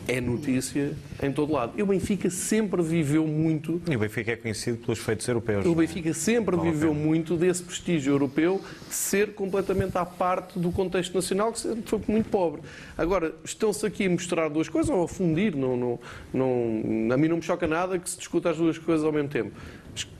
é 0.07 0.21
notícia 0.21 0.93
em 1.21 1.31
todo 1.31 1.51
lado. 1.51 1.73
E 1.75 1.81
o 1.81 1.85
Benfica 1.85 2.29
sempre 2.29 2.81
viveu 2.81 3.25
muito. 3.25 3.81
E 3.89 3.95
o 3.95 3.99
Benfica 3.99 4.31
é 4.31 4.35
conhecido 4.35 4.77
pelos 4.77 4.99
feitos 4.99 5.27
europeus. 5.27 5.65
O 5.65 5.71
é? 5.71 5.75
Benfica 5.75 6.13
sempre 6.13 6.55
vale 6.55 6.71
viveu 6.71 6.93
muito 6.93 7.35
desse 7.35 7.63
prestígio 7.63 8.13
europeu 8.13 8.61
de 8.87 8.93
ser 8.93 9.33
completamente 9.33 9.97
à 9.97 10.05
parte 10.05 10.59
do 10.59 10.71
contexto 10.71 11.15
nacional, 11.15 11.51
que 11.51 11.59
sempre 11.59 11.83
foi 11.89 12.01
muito 12.07 12.29
pobre. 12.29 12.61
Agora, 12.95 13.33
estão-se 13.43 13.85
aqui 13.85 14.05
a 14.05 14.09
mostrar 14.09 14.47
duas 14.47 14.69
coisas 14.69 14.91
ou 14.91 15.03
a 15.03 15.07
fundir. 15.07 15.55
Não, 15.55 15.75
não, 15.75 15.99
não, 16.31 17.13
a 17.13 17.17
mim 17.17 17.27
não 17.27 17.37
me 17.37 17.43
choca 17.43 17.67
nada 17.67 17.97
que 17.97 18.09
se 18.09 18.17
discuta 18.17 18.51
as 18.51 18.57
duas 18.57 18.77
coisas 18.77 19.03
ao 19.03 19.11
mesmo 19.11 19.29
tempo. 19.29 19.51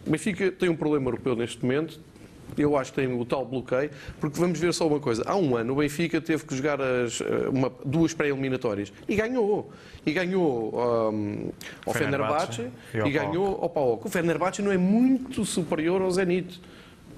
O 0.06 0.10
Benfica 0.10 0.52
tem 0.52 0.68
um 0.68 0.76
problema 0.76 1.06
europeu 1.06 1.36
neste 1.36 1.64
momento, 1.64 2.00
Eu 2.58 2.78
acho 2.78 2.92
que 2.92 3.02
tem 3.02 3.20
o 3.20 3.26
tal 3.26 3.46
bloqueio, 3.46 3.90
porque 4.20 4.40
vamos 4.40 4.60
ver 4.60 4.74
só 4.74 4.88
uma 4.88 5.00
coisa. 5.00 5.24
Há 5.26 5.36
um 5.36 5.56
ano 5.56 5.74
o 5.74 5.76
Benfica 5.78 6.20
teve 6.20 6.46
que 6.46 6.56
jogar 6.56 6.82
as, 6.82 7.22
eh, 7.22 7.50
uma, 7.50 7.72
duas 7.86 8.14
pré-eliminatórias 8.14 8.92
e 9.08 9.16
ganhou. 9.16 9.72
E 10.06 10.12
ganhou 10.12 10.74
um, 10.76 11.52
ao 11.86 11.94
Fenerbahçe, 11.94 12.58
Fenerbahçe 12.58 12.72
e 12.94 12.98
e 13.08 13.12
ganhou 13.12 13.60
ao 13.62 13.70
PAOK. 13.70 14.08
O 14.08 14.10
Fenerbahçe 14.10 14.62
não 14.62 14.72
é 14.72 14.78
muito 14.78 15.46
superior 15.46 16.02
ao 16.02 16.12
Zenit. 16.12 16.62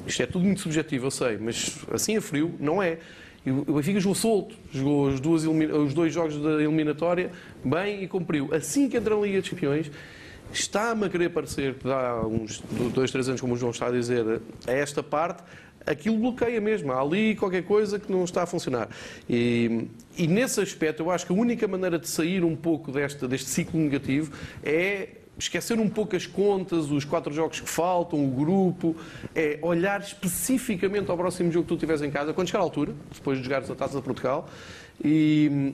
Isto 0.06 0.24
é 0.24 0.26
tudo 0.26 0.46
muito 0.46 0.62
subjetivo, 0.62 1.08
eu 1.08 1.12
sei, 1.12 1.38
mas 1.38 1.86
assim 1.92 2.18
a 2.18 2.22
frio 2.22 2.54
não 2.60 2.82
é. 2.82 2.98
E 3.46 3.50
o 3.50 3.74
Benfica 3.74 4.00
jogou 4.00 4.16
solto, 4.16 4.56
jogou 4.72 5.08
os, 5.08 5.20
duas, 5.20 5.44
os 5.44 5.94
dois 5.94 6.14
jogos 6.14 6.38
da 6.38 6.62
eliminatória 6.62 7.32
bem 7.64 8.04
e 8.04 8.08
cumpriu. 8.08 8.50
Assim 8.54 8.88
que 8.88 8.98
entra 8.98 9.16
na 9.16 9.22
Liga 9.22 9.42
dos 9.42 9.50
Campeões, 9.50 9.92
está-me 10.54 11.06
a 11.06 11.10
querer 11.10 11.30
parecer 11.30 11.76
que 11.76 11.88
dá 11.88 12.22
uns 12.26 12.62
dois, 12.94 13.12
três 13.12 13.28
anos, 13.28 13.42
como 13.42 13.54
o 13.54 13.58
João 13.58 13.72
está 13.72 13.88
a 13.88 13.92
dizer, 13.92 14.42
a 14.68 14.72
esta 14.72 15.02
parte, 15.02 15.44
aquilo 15.86 16.18
bloqueia 16.18 16.60
mesmo. 16.62 16.92
Há 16.92 17.02
ali 17.02 17.36
qualquer 17.36 17.64
coisa 17.64 18.00
que 18.00 18.12
não 18.12 18.24
está 18.24 18.44
a 18.44 18.46
funcionar. 18.46 18.90
E, 19.30 19.88
e 20.18 20.28
nesse 20.28 20.62
aspecto, 20.62 21.04
eu 21.04 21.12
acho 21.12 21.26
que 21.26 21.34
a 21.34 21.36
única 21.36 21.68
maneira 21.68 21.98
de 21.98 22.08
sair 22.08 22.44
um 22.44 22.56
pouco 22.56 22.92
deste, 22.92 23.28
deste 23.28 23.50
ciclo 23.50 23.80
negativo 23.80 24.32
é 24.64 25.10
esquecer 25.38 25.80
um 25.80 25.90
pouco 25.90 26.16
as 26.16 26.28
contas, 26.28 26.92
os 26.92 27.04
quatro 27.04 27.34
jogos 27.34 27.60
que 27.60 27.70
faltam, 27.70 28.24
o 28.24 28.30
grupo, 28.30 28.96
é 29.34 29.58
olhar 29.62 30.00
especificamente 30.02 31.10
ao 31.10 31.18
próximo 31.18 31.52
jogo 31.52 31.66
que 31.66 31.74
tu 31.74 31.78
tiveres 31.78 32.02
em 32.02 32.12
casa, 32.12 32.34
quando 32.34 32.48
chegar 32.48 32.60
à 32.60 32.64
altura, 32.64 32.94
depois 33.12 33.38
de 33.38 33.44
jogares 33.44 33.70
a 33.70 33.76
Taça 33.76 33.98
de 33.98 34.04
Portugal, 34.04 34.48
e 35.04 35.74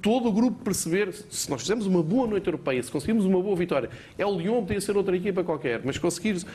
todo 0.00 0.28
o 0.28 0.32
grupo 0.32 0.62
perceber, 0.64 1.12
se 1.12 1.50
nós 1.50 1.62
fizermos 1.62 1.86
uma 1.86 2.02
boa 2.02 2.26
noite 2.26 2.46
europeia, 2.46 2.82
se 2.82 2.90
conseguimos 2.90 3.24
uma 3.24 3.40
boa 3.40 3.56
vitória, 3.56 3.90
é 4.16 4.26
o 4.26 4.38
Lyon, 4.38 4.64
podia 4.64 4.80
ser 4.80 4.96
outra 4.96 5.16
equipa 5.16 5.44
qualquer, 5.44 5.80
mas 5.84 5.98
conseguires 5.98 6.46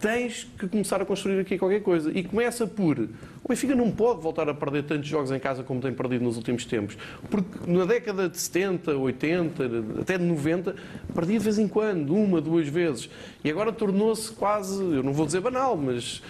tens 0.00 0.46
que 0.58 0.68
começar 0.68 1.00
a 1.00 1.04
construir 1.04 1.40
aqui 1.40 1.58
qualquer 1.58 1.82
coisa. 1.82 2.10
E 2.16 2.22
começa 2.22 2.66
por. 2.66 3.08
O 3.46 3.48
Benfica 3.48 3.76
não 3.76 3.92
pode 3.92 4.20
voltar 4.20 4.48
a 4.48 4.54
perder 4.54 4.82
tantos 4.82 5.08
jogos 5.08 5.30
em 5.30 5.38
casa 5.38 5.62
como 5.62 5.80
tem 5.80 5.92
perdido 5.92 6.24
nos 6.24 6.36
últimos 6.36 6.64
tempos. 6.64 6.98
Porque 7.30 7.70
na 7.70 7.84
década 7.84 8.28
de 8.28 8.36
70, 8.36 8.96
80, 8.96 9.64
até 10.00 10.18
de 10.18 10.24
90, 10.24 10.74
perdia 11.14 11.38
de 11.38 11.44
vez 11.44 11.56
em 11.56 11.68
quando, 11.68 12.12
uma, 12.12 12.40
duas 12.40 12.66
vezes. 12.66 13.08
E 13.44 13.48
agora 13.48 13.72
tornou-se 13.72 14.32
quase, 14.32 14.82
eu 14.82 15.00
não 15.00 15.12
vou 15.12 15.24
dizer 15.26 15.40
banal, 15.40 15.76
mas 15.76 16.20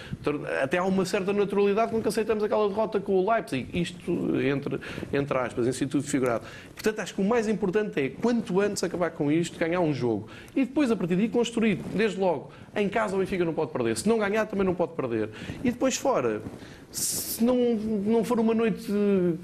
até 0.61 0.77
há 0.77 0.83
uma 0.83 1.05
certa 1.05 1.33
naturalidade 1.33 1.89
quando 1.89 2.05
aceitamos 2.05 2.43
aquela 2.43 2.69
derrota 2.69 2.99
com 2.99 3.13
o 3.13 3.31
Leipzig. 3.31 3.67
Isto 3.73 4.39
entre, 4.39 4.79
entre 5.11 5.37
aspas, 5.39 5.65
em 5.65 5.71
sentido 5.71 6.03
figurado. 6.03 6.45
Portanto, 6.75 6.99
acho 6.99 7.15
que 7.15 7.21
o 7.21 7.25
mais 7.25 7.47
importante 7.47 7.99
é, 7.99 8.09
quanto 8.09 8.61
antes 8.61 8.83
acabar 8.83 9.09
com 9.09 9.31
isto, 9.31 9.57
ganhar 9.57 9.79
um 9.79 9.91
jogo. 9.91 10.29
E 10.55 10.65
depois, 10.65 10.91
a 10.91 10.95
partir 10.95 11.15
daí, 11.15 11.29
construir, 11.29 11.79
desde 11.95 12.19
logo, 12.19 12.51
em 12.75 12.87
casa 12.87 13.15
o 13.15 13.19
Benfica 13.19 13.43
não 13.43 13.55
pode 13.55 13.71
perder. 13.71 13.97
Se 13.97 14.07
não 14.07 14.19
ganhar, 14.19 14.45
também 14.45 14.63
não 14.63 14.75
pode 14.75 14.93
perder. 14.93 15.31
E 15.63 15.71
depois 15.71 15.97
fora, 15.97 16.43
se 16.91 17.43
não, 17.43 17.75
não 17.75 18.23
for 18.23 18.39
uma 18.39 18.53
noite 18.53 18.91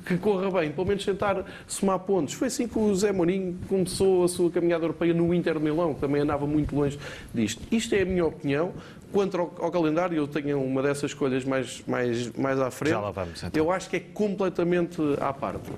que 0.05 0.17
corra 0.17 0.49
bem, 0.49 0.71
pelo 0.71 0.87
menos 0.87 1.05
tentar 1.05 1.45
somar 1.67 1.99
pontos. 1.99 2.33
Foi 2.33 2.47
assim 2.47 2.67
que 2.67 2.77
o 2.79 2.95
Zé 2.95 3.11
Mourinho 3.11 3.57
começou 3.67 4.23
a 4.23 4.27
sua 4.27 4.49
caminhada 4.49 4.83
europeia 4.83 5.13
no 5.13 5.33
Inter 5.33 5.55
de 5.55 5.63
Milão, 5.63 5.93
que 5.93 6.01
também 6.01 6.21
andava 6.21 6.47
muito 6.47 6.75
longe 6.75 6.97
disto. 7.33 7.61
Isto 7.71 7.95
é 7.95 8.01
a 8.01 8.05
minha 8.05 8.25
opinião. 8.25 8.73
Quanto 9.11 9.37
ao, 9.37 9.53
ao, 9.59 9.71
calendário, 9.71 10.17
eu 10.17 10.27
tenho 10.27 10.59
uma 10.59 10.81
dessas 10.81 11.11
escolhas 11.11 11.45
mais, 11.45 11.83
mais, 11.85 12.31
mais 12.31 12.59
à 12.59 12.71
frente. 12.71 12.93
Já 12.93 12.99
lá 12.99 13.11
vamos, 13.11 13.43
então. 13.43 13.63
Eu 13.63 13.71
acho 13.71 13.87
que 13.87 13.97
é 13.97 13.99
completamente 13.99 14.99
à 15.21 15.31
parte. 15.31 15.71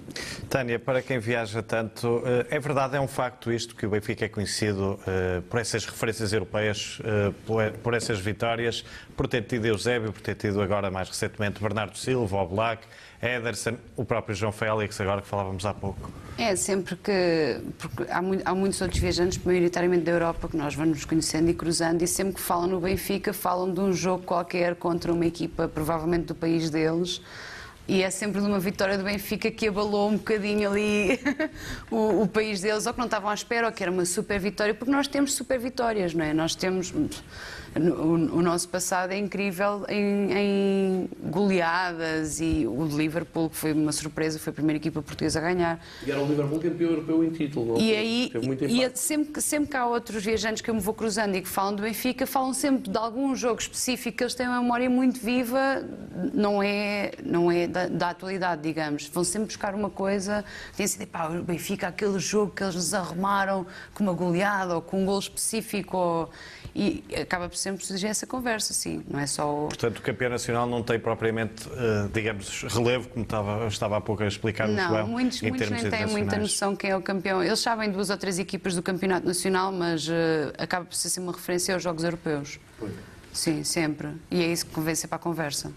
Tânia, 0.49 0.79
para 0.79 1.01
quem 1.01 1.19
viaja 1.19 1.61
tanto, 1.61 2.23
eh, 2.25 2.55
é 2.55 2.59
verdade, 2.61 2.95
é 2.95 3.01
um 3.01 3.09
facto 3.09 3.51
isto, 3.51 3.75
que 3.75 3.85
o 3.85 3.89
Benfica 3.89 4.23
é 4.23 4.29
conhecido 4.29 4.93
uh, 4.93 5.41
por 5.49 5.59
essas 5.59 5.85
referências 5.85 6.31
europeias, 6.31 7.01
por, 7.45 7.69
por, 7.83 7.93
essas 7.93 8.19
vitórias, 8.19 8.85
por 9.15 9.27
ter 9.27 9.43
tido 9.43 9.65
Eusébio, 9.65 10.11
por 10.11 10.21
ter 10.21 10.35
tido 10.35 10.61
agora 10.61 10.91
mais 10.91 11.07
recentemente 11.07 11.61
Bernardo 11.61 11.97
Silva, 11.97 12.37
Oblak, 12.37 12.83
Ederson, 13.21 13.77
o 13.95 14.03
próprio 14.03 14.35
João 14.35 14.51
Félix, 14.51 14.99
agora 14.99 15.21
que 15.21 15.27
falávamos 15.27 15.65
há 15.65 15.73
pouco. 15.73 16.11
É, 16.37 16.55
sempre 16.55 16.95
que. 16.97 17.61
Porque 17.77 18.11
há, 18.11 18.21
muito, 18.21 18.45
há, 18.45 18.53
muitos 18.53 18.81
outros 18.81 18.99
viajantes, 18.99 19.39
maioritariamente 19.43 20.03
da 20.03 20.11
Europa, 20.11 20.47
que 20.49 20.57
nós 20.57 20.75
vamos 20.75 21.05
conhecendo 21.05 21.49
e 21.49 21.53
cruzando, 21.53 22.01
e 22.01 22.07
sempre 22.07 22.35
que 22.35 22.41
falam 22.41 22.67
no 22.67 22.79
Benfica, 22.79 23.31
falam 23.33 23.73
de 23.73 23.79
um 23.79 23.93
jogo 23.93 24.23
qualquer 24.23 24.75
contra 24.75 25.11
uma 25.13 25.25
equipa, 25.25 25.67
provavelmente 25.67 26.25
do 26.25 26.35
país 26.35 26.69
deles. 26.69 27.21
E 27.87 28.01
é 28.01 28.09
sempre 28.09 28.41
de 28.41 28.47
uma 28.47 28.59
vitória 28.59 28.97
do 28.97 29.03
Benfica 29.03 29.51
que 29.51 29.67
abalou 29.67 30.09
um 30.09 30.17
bocadinho 30.17 30.71
ali 30.71 31.19
o, 31.91 32.23
o, 32.23 32.27
país 32.27 32.59
deles, 32.59 32.87
ou 32.87 32.93
que 32.93 32.97
não 32.97 33.05
estavam 33.05 33.29
à 33.29 33.33
espera, 33.33 33.67
ou 33.67 33.71
que 33.71 33.83
era 33.83 33.91
uma 33.91 34.05
super 34.05 34.39
vitória, 34.39 34.73
porque 34.73 34.91
nós 34.91 35.07
temos 35.07 35.33
super 35.33 35.59
vitórias, 35.59 36.13
não 36.13 36.25
é? 36.25 36.33
Nós 36.33 36.55
temos. 36.55 36.93
O, 37.75 38.37
o 38.37 38.41
nosso 38.41 38.69
passado 38.69 39.11
é 39.11 39.17
incrível 39.17 39.85
em, 39.89 40.31
em, 40.31 41.09
goleadas 41.23 42.39
e 42.39 42.65
o 42.65 42.85
Liverpool, 42.85 43.49
que 43.49 43.57
foi 43.57 43.73
uma 43.73 43.91
surpresa, 43.91 44.39
foi 44.39 44.51
a 44.51 44.53
primeira 44.53 44.77
equipa 44.77 45.01
portuguesa 45.01 45.39
a 45.39 45.41
ganhar. 45.41 45.85
E 46.07 46.09
era 46.09 46.21
o 46.21 46.25
Liverpool 46.25 46.59
campeão 46.59 46.91
europeu 46.91 47.21
em 47.21 47.31
título? 47.31 47.77
E 47.77 47.93
aí, 47.93 48.31
e 48.61 48.97
sempre, 48.97 49.41
sempre 49.41 49.71
que 49.71 49.75
há 49.75 49.85
outros 49.85 50.23
viajantes 50.23 50.61
que 50.61 50.69
eu 50.69 50.73
me 50.73 50.79
vou 50.79 50.93
cruzando 50.93 51.35
e 51.35 51.41
que 51.41 51.49
falam 51.49 51.75
do 51.75 51.81
Benfica, 51.81 52.25
falam 52.25 52.53
sempre 52.53 52.89
de 52.89 52.97
algum 52.97 53.35
jogo 53.35 53.59
específico 53.59 54.17
que 54.17 54.23
eles 54.23 54.33
têm 54.33 54.47
uma 54.47 54.61
memória 54.61 54.89
muito 54.89 55.19
viva, 55.19 55.83
não 56.33 56.63
é, 56.63 57.11
não 57.25 57.51
é 57.51 57.67
da, 57.67 57.89
da 57.89 58.09
atualidade, 58.11 58.61
digamos. 58.61 59.09
Vão 59.09 59.25
sempre 59.25 59.47
buscar 59.47 59.75
uma 59.75 59.89
coisa, 59.89 60.45
tem 60.77 60.87
sido, 60.87 61.05
pá, 61.07 61.27
o 61.27 61.43
Benfica, 61.43 61.89
aquele 61.89 62.19
jogo 62.19 62.53
que 62.53 62.63
eles 62.63 62.75
nos 62.75 62.93
arrumaram 62.93 63.67
com 63.93 64.01
uma 64.01 64.13
goleada 64.13 64.75
ou 64.75 64.81
com 64.81 65.01
um 65.01 65.05
gol 65.05 65.19
específico. 65.19 65.97
Ou, 65.97 66.29
e 66.75 67.03
acaba 67.21 67.47
por 67.47 67.55
sempre 67.65 67.83
surgir 67.83 68.07
essa 68.07 68.27
conversa, 68.27 68.75
sim, 68.75 69.03
não 69.09 69.19
é 69.19 69.25
só 69.25 69.51
o... 69.51 69.67
Portanto, 69.69 69.97
o 69.97 70.01
campeão 70.01 70.29
nacional 70.29 70.67
não 70.67 70.83
tem 70.83 70.99
propriamente, 70.99 71.67
uh, 71.67 72.07
digamos, 72.13 72.61
relevo, 72.63 73.09
como 73.09 73.23
estava, 73.23 73.67
estava 73.67 73.97
há 73.97 74.01
pouco 74.01 74.21
a 74.21 74.27
explicar 74.27 74.67
no 74.67 74.75
Não, 74.75 74.87
João, 74.87 75.07
muitos, 75.07 75.41
em 75.41 75.49
muitos 75.49 75.69
nem 75.71 75.89
têm 75.89 76.05
muita 76.05 76.37
noção 76.37 76.75
quem 76.75 76.91
é 76.91 76.95
o 76.95 77.01
campeão. 77.01 77.43
Eles 77.43 77.59
sabem 77.59 77.91
duas 77.91 78.11
ou 78.11 78.17
três 78.17 78.37
equipas 78.37 78.75
do 78.75 78.83
campeonato 78.83 79.25
nacional, 79.25 79.71
mas 79.71 80.07
uh, 80.07 80.11
acaba 80.59 80.85
por 80.85 80.93
ser 80.95 81.19
uma 81.19 81.31
referência 81.31 81.73
aos 81.73 81.81
Jogos 81.81 82.03
Europeus. 82.03 82.59
Foi. 82.77 82.91
Sim, 83.33 83.63
sempre. 83.63 84.09
E 84.29 84.43
é 84.43 84.47
isso 84.47 84.65
que 84.67 84.71
convém 84.71 84.93
ser 84.93 85.07
para 85.07 85.15
a 85.15 85.19
conversa. 85.19 85.71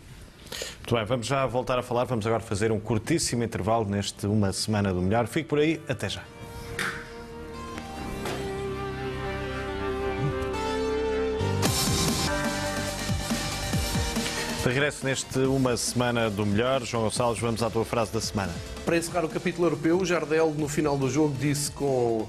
Muito 0.76 0.94
bem, 0.94 1.04
vamos 1.06 1.26
já 1.26 1.46
voltar 1.46 1.78
a 1.78 1.82
falar. 1.82 2.04
Vamos 2.04 2.26
agora 2.26 2.42
fazer 2.42 2.70
um 2.70 2.78
curtíssimo 2.78 3.42
intervalo 3.42 3.86
neste 3.88 4.26
Uma 4.26 4.52
Semana 4.52 4.92
do 4.92 5.00
Melhor. 5.00 5.26
Fique 5.26 5.48
por 5.48 5.58
aí, 5.58 5.80
até 5.88 6.08
já. 6.08 6.22
Regresso 14.68 15.06
neste 15.06 15.38
Uma 15.38 15.76
Semana 15.78 16.28
do 16.28 16.44
Melhor, 16.44 16.84
João 16.84 17.04
Gonçalves, 17.04 17.40
vamos 17.40 17.62
à 17.62 17.70
tua 17.70 17.86
frase 17.86 18.12
da 18.12 18.20
semana. 18.20 18.52
Para 18.84 18.98
encerrar 18.98 19.24
o 19.24 19.28
capítulo 19.28 19.66
europeu, 19.66 20.04
Jardel, 20.04 20.54
no 20.56 20.68
final 20.68 20.98
do 20.98 21.08
jogo, 21.08 21.34
disse 21.40 21.70
com, 21.70 22.22
uh, 22.22 22.28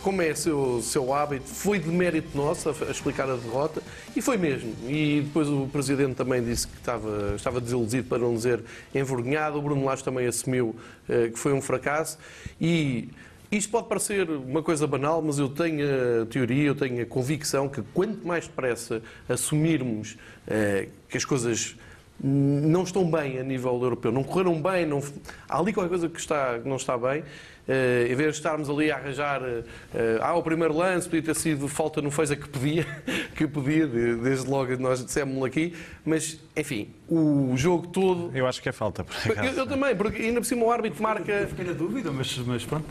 como 0.00 0.22
é 0.22 0.32
seu, 0.36 0.80
seu 0.82 1.12
hábito, 1.12 1.48
foi 1.48 1.80
de 1.80 1.88
mérito 1.88 2.36
nosso 2.36 2.68
a, 2.68 2.90
explicar 2.90 3.28
a 3.28 3.34
derrota, 3.34 3.82
e 4.14 4.22
foi 4.22 4.36
mesmo. 4.36 4.72
E 4.86 5.22
depois 5.24 5.48
o 5.48 5.66
Presidente 5.66 6.14
também 6.14 6.44
disse 6.44 6.68
que 6.68 6.76
estava, 6.76 7.34
estava 7.34 7.60
desiludido, 7.60 8.08
para 8.08 8.18
não 8.18 8.34
dizer 8.34 8.62
envergonhado. 8.94 9.58
O 9.58 9.62
Bruno 9.62 9.84
Lage 9.84 10.04
também 10.04 10.28
assumiu 10.28 10.76
uh, 11.08 11.32
que 11.32 11.38
foi 11.38 11.52
um 11.52 11.60
fracasso. 11.60 12.18
E 12.60 13.08
isto 13.56 13.70
pode 13.70 13.88
parecer 13.88 14.28
uma 14.30 14.62
coisa 14.62 14.86
banal, 14.86 15.22
mas 15.22 15.38
eu 15.38 15.48
tenho 15.48 15.84
a 16.22 16.26
teoria, 16.26 16.68
eu 16.68 16.74
tenho 16.74 17.02
a 17.02 17.06
convicção 17.06 17.68
que 17.68 17.82
quanto 17.92 18.26
mais 18.26 18.46
depressa 18.46 19.02
assumirmos 19.28 20.16
eh, 20.46 20.88
que 21.08 21.16
as 21.16 21.24
coisas 21.24 21.76
não 22.22 22.84
estão 22.84 23.10
bem 23.10 23.38
a 23.38 23.42
nível 23.42 23.72
europeu, 23.82 24.12
não 24.12 24.22
correram 24.22 24.60
bem, 24.60 24.86
não... 24.86 25.02
há 25.48 25.58
ali 25.58 25.72
qualquer 25.72 25.88
coisa 25.88 26.08
que, 26.08 26.20
está, 26.20 26.58
que 26.58 26.68
não 26.68 26.76
está 26.76 26.96
bem, 26.96 27.24
Uh, 27.66 28.12
em 28.12 28.14
vez 28.14 28.32
de 28.32 28.36
estarmos 28.40 28.68
ali 28.68 28.90
a 28.90 28.96
arranjar, 28.96 29.40
uh, 29.40 29.64
ah, 30.20 30.34
o 30.34 30.42
primeiro 30.42 30.76
lance 30.76 31.08
podia 31.08 31.22
ter 31.22 31.34
sido 31.34 31.66
falta 31.66 32.02
no 32.02 32.10
Feza 32.10 32.36
que 32.36 32.46
podia, 32.46 32.84
que 33.34 33.46
podia, 33.46 33.86
desde 33.86 34.50
logo 34.50 34.76
nós 34.76 35.02
dissemos 35.02 35.42
aqui, 35.42 35.74
mas 36.04 36.38
enfim, 36.54 36.90
o 37.08 37.54
jogo 37.56 37.86
todo. 37.86 38.30
Eu 38.36 38.46
acho 38.46 38.60
que 38.60 38.68
é 38.68 38.72
falta, 38.72 39.02
por 39.02 39.14
acaso. 39.14 39.48
Eu, 39.48 39.54
eu 39.54 39.66
também, 39.66 39.96
porque 39.96 40.20
ainda 40.20 40.42
por 40.42 40.46
cima 40.46 40.62
o 40.62 40.70
árbitro 40.70 41.02
marca. 41.02 41.46
Fiquei 41.48 41.64
na 41.64 41.72
dúvida, 41.72 42.12
mas, 42.12 42.36
mas 42.36 42.66
pronto. 42.66 42.84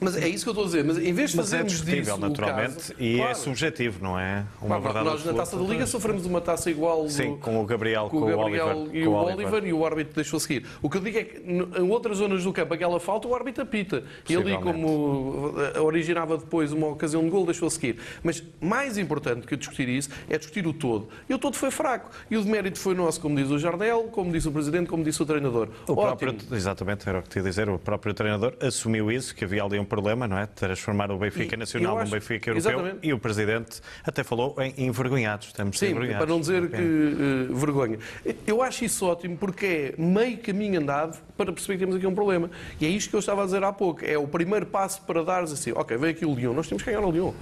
Mas 0.00 0.16
é 0.16 0.28
isso 0.28 0.44
que 0.44 0.50
eu 0.50 0.52
estou 0.52 0.64
a 0.64 0.66
dizer. 0.66 0.84
Mas 0.84 0.98
em 0.98 1.12
vez 1.12 1.30
de 1.30 1.36
mas 1.36 1.52
é 1.52 1.58
fazermos 1.58 1.72
é 1.72 1.76
discutível, 1.76 2.14
disso, 2.16 2.28
naturalmente, 2.28 2.74
caso, 2.74 2.94
e 2.98 3.16
claro. 3.16 3.30
é 3.30 3.34
subjetivo, 3.34 4.02
não 4.02 4.18
é? 4.18 4.44
Uma 4.60 4.80
claro, 4.80 5.04
nós 5.04 5.24
na 5.24 5.32
taça 5.32 5.56
da 5.56 5.62
Liga 5.62 5.86
sofremos 5.86 6.26
uma 6.26 6.40
taça 6.40 6.70
igual 6.70 7.08
Sim, 7.08 7.32
do, 7.32 7.36
com 7.38 7.60
o 7.60 7.64
Gabriel, 7.64 8.08
com, 8.08 8.18
o 8.18 8.26
Gabriel 8.26 8.66
Oliver, 8.66 8.94
e 8.94 9.06
o 9.06 9.12
Oliver. 9.12 9.46
Oliver, 9.46 9.66
e 9.66 9.72
o 9.72 9.86
árbitro 9.86 10.14
deixou 10.14 10.38
seguir. 10.38 10.66
O 10.82 10.90
que 10.90 10.98
eu 10.98 11.00
digo 11.00 11.18
é 11.18 11.24
que 11.24 11.38
em 11.40 11.90
outras 11.90 12.18
zonas 12.18 12.44
do 12.44 12.52
campo, 12.52 12.74
aquela 12.74 13.00
falta, 13.00 13.26
o 13.26 13.34
árbitro 13.34 13.62
apita. 13.62 14.04
E 14.28 14.36
ali, 14.36 14.56
como 14.58 15.54
eh, 15.74 15.80
originava 15.80 16.36
depois 16.36 16.72
uma 16.72 16.88
ocasião 16.88 17.22
de 17.24 17.30
gol, 17.30 17.46
deixou 17.46 17.70
seguir. 17.70 17.96
Mas 18.22 18.42
mais 18.60 18.98
importante 18.98 19.46
que 19.46 19.56
discutir 19.56 19.88
isso 19.88 20.10
é 20.28 20.36
discutir 20.36 20.66
o 20.66 20.72
todo. 20.72 21.08
E 21.28 21.34
o 21.34 21.38
todo 21.38 21.56
foi 21.56 21.70
fraco. 21.70 22.10
E 22.30 22.36
o 22.36 22.42
demérito 22.42 22.78
foi 22.78 22.94
nosso, 22.94 23.20
como 23.20 23.34
diz 23.36 23.50
o 23.50 23.58
Jardel, 23.58 24.04
como 24.12 24.30
disse 24.30 24.48
o 24.48 24.52
Presidente, 24.52 24.88
como 24.88 25.02
disse 25.02 25.22
o 25.22 25.26
treinador. 25.26 25.68
O 25.86 25.92
Ótimo. 25.92 26.16
próprio, 26.16 26.36
exatamente, 26.52 27.08
era 27.08 27.20
o 27.20 27.22
que 27.22 27.28
te 27.30 27.38
ia 27.38 27.42
dizer, 27.42 27.68
o 27.68 27.78
próprio 27.78 28.12
treinador 28.12 28.54
assumiu 28.60 29.10
isso, 29.10 29.34
que 29.34 29.44
havia 29.44 29.62
ali 29.62 29.78
um 29.78 29.85
problema, 29.86 30.26
não 30.28 30.38
é? 30.38 30.46
Transformar 30.46 31.10
o 31.10 31.18
Benfica 31.18 31.54
E- 31.54 31.58
Nacional 31.58 31.98
num 32.04 32.10
Benfica 32.10 32.50
Europeu. 32.50 32.70
Exatamente. 32.72 32.98
E 33.06 33.12
o 33.12 33.18
Presidente 33.18 33.80
até 34.04 34.22
falou 34.22 34.54
em 34.60 34.74
envergonhados. 34.86 35.46
Estamos 35.48 35.78
Sim, 35.78 35.86
envergonhados. 35.90 36.18
para 36.18 36.26
não 36.34 36.40
dizer 36.40 36.68
que 36.68 36.76
eh, 36.76 37.54
vergonha. 37.54 37.98
Eu 38.46 38.62
acho 38.62 38.84
isso 38.84 39.06
ótimo 39.06 39.36
porque 39.36 39.94
é 39.98 40.02
meio 40.02 40.38
caminho 40.38 40.80
andado 40.80 41.18
para 41.36 41.52
perceber 41.52 41.74
que 41.74 41.80
temos 41.80 41.96
aqui 41.96 42.06
um 42.06 42.14
problema. 42.14 42.50
E 42.80 42.86
é 42.86 42.88
isto 42.88 43.10
que 43.10 43.16
eu 43.16 43.20
estava 43.20 43.42
a 43.42 43.44
dizer 43.46 43.62
há 43.64 43.72
pouco. 43.72 44.04
É 44.04 44.18
o 44.18 44.26
primeiro 44.26 44.66
passo 44.66 45.02
para 45.02 45.22
dares 45.22 45.52
assim, 45.52 45.72
ok, 45.74 45.96
veio 45.96 46.12
aqui 46.12 46.26
o 46.26 46.34
Lyon, 46.34 46.52
nós 46.52 46.68
temos 46.68 46.82
que 46.82 46.90
ganhar 46.90 47.04
o 47.06 47.10
Lyon. 47.10 47.32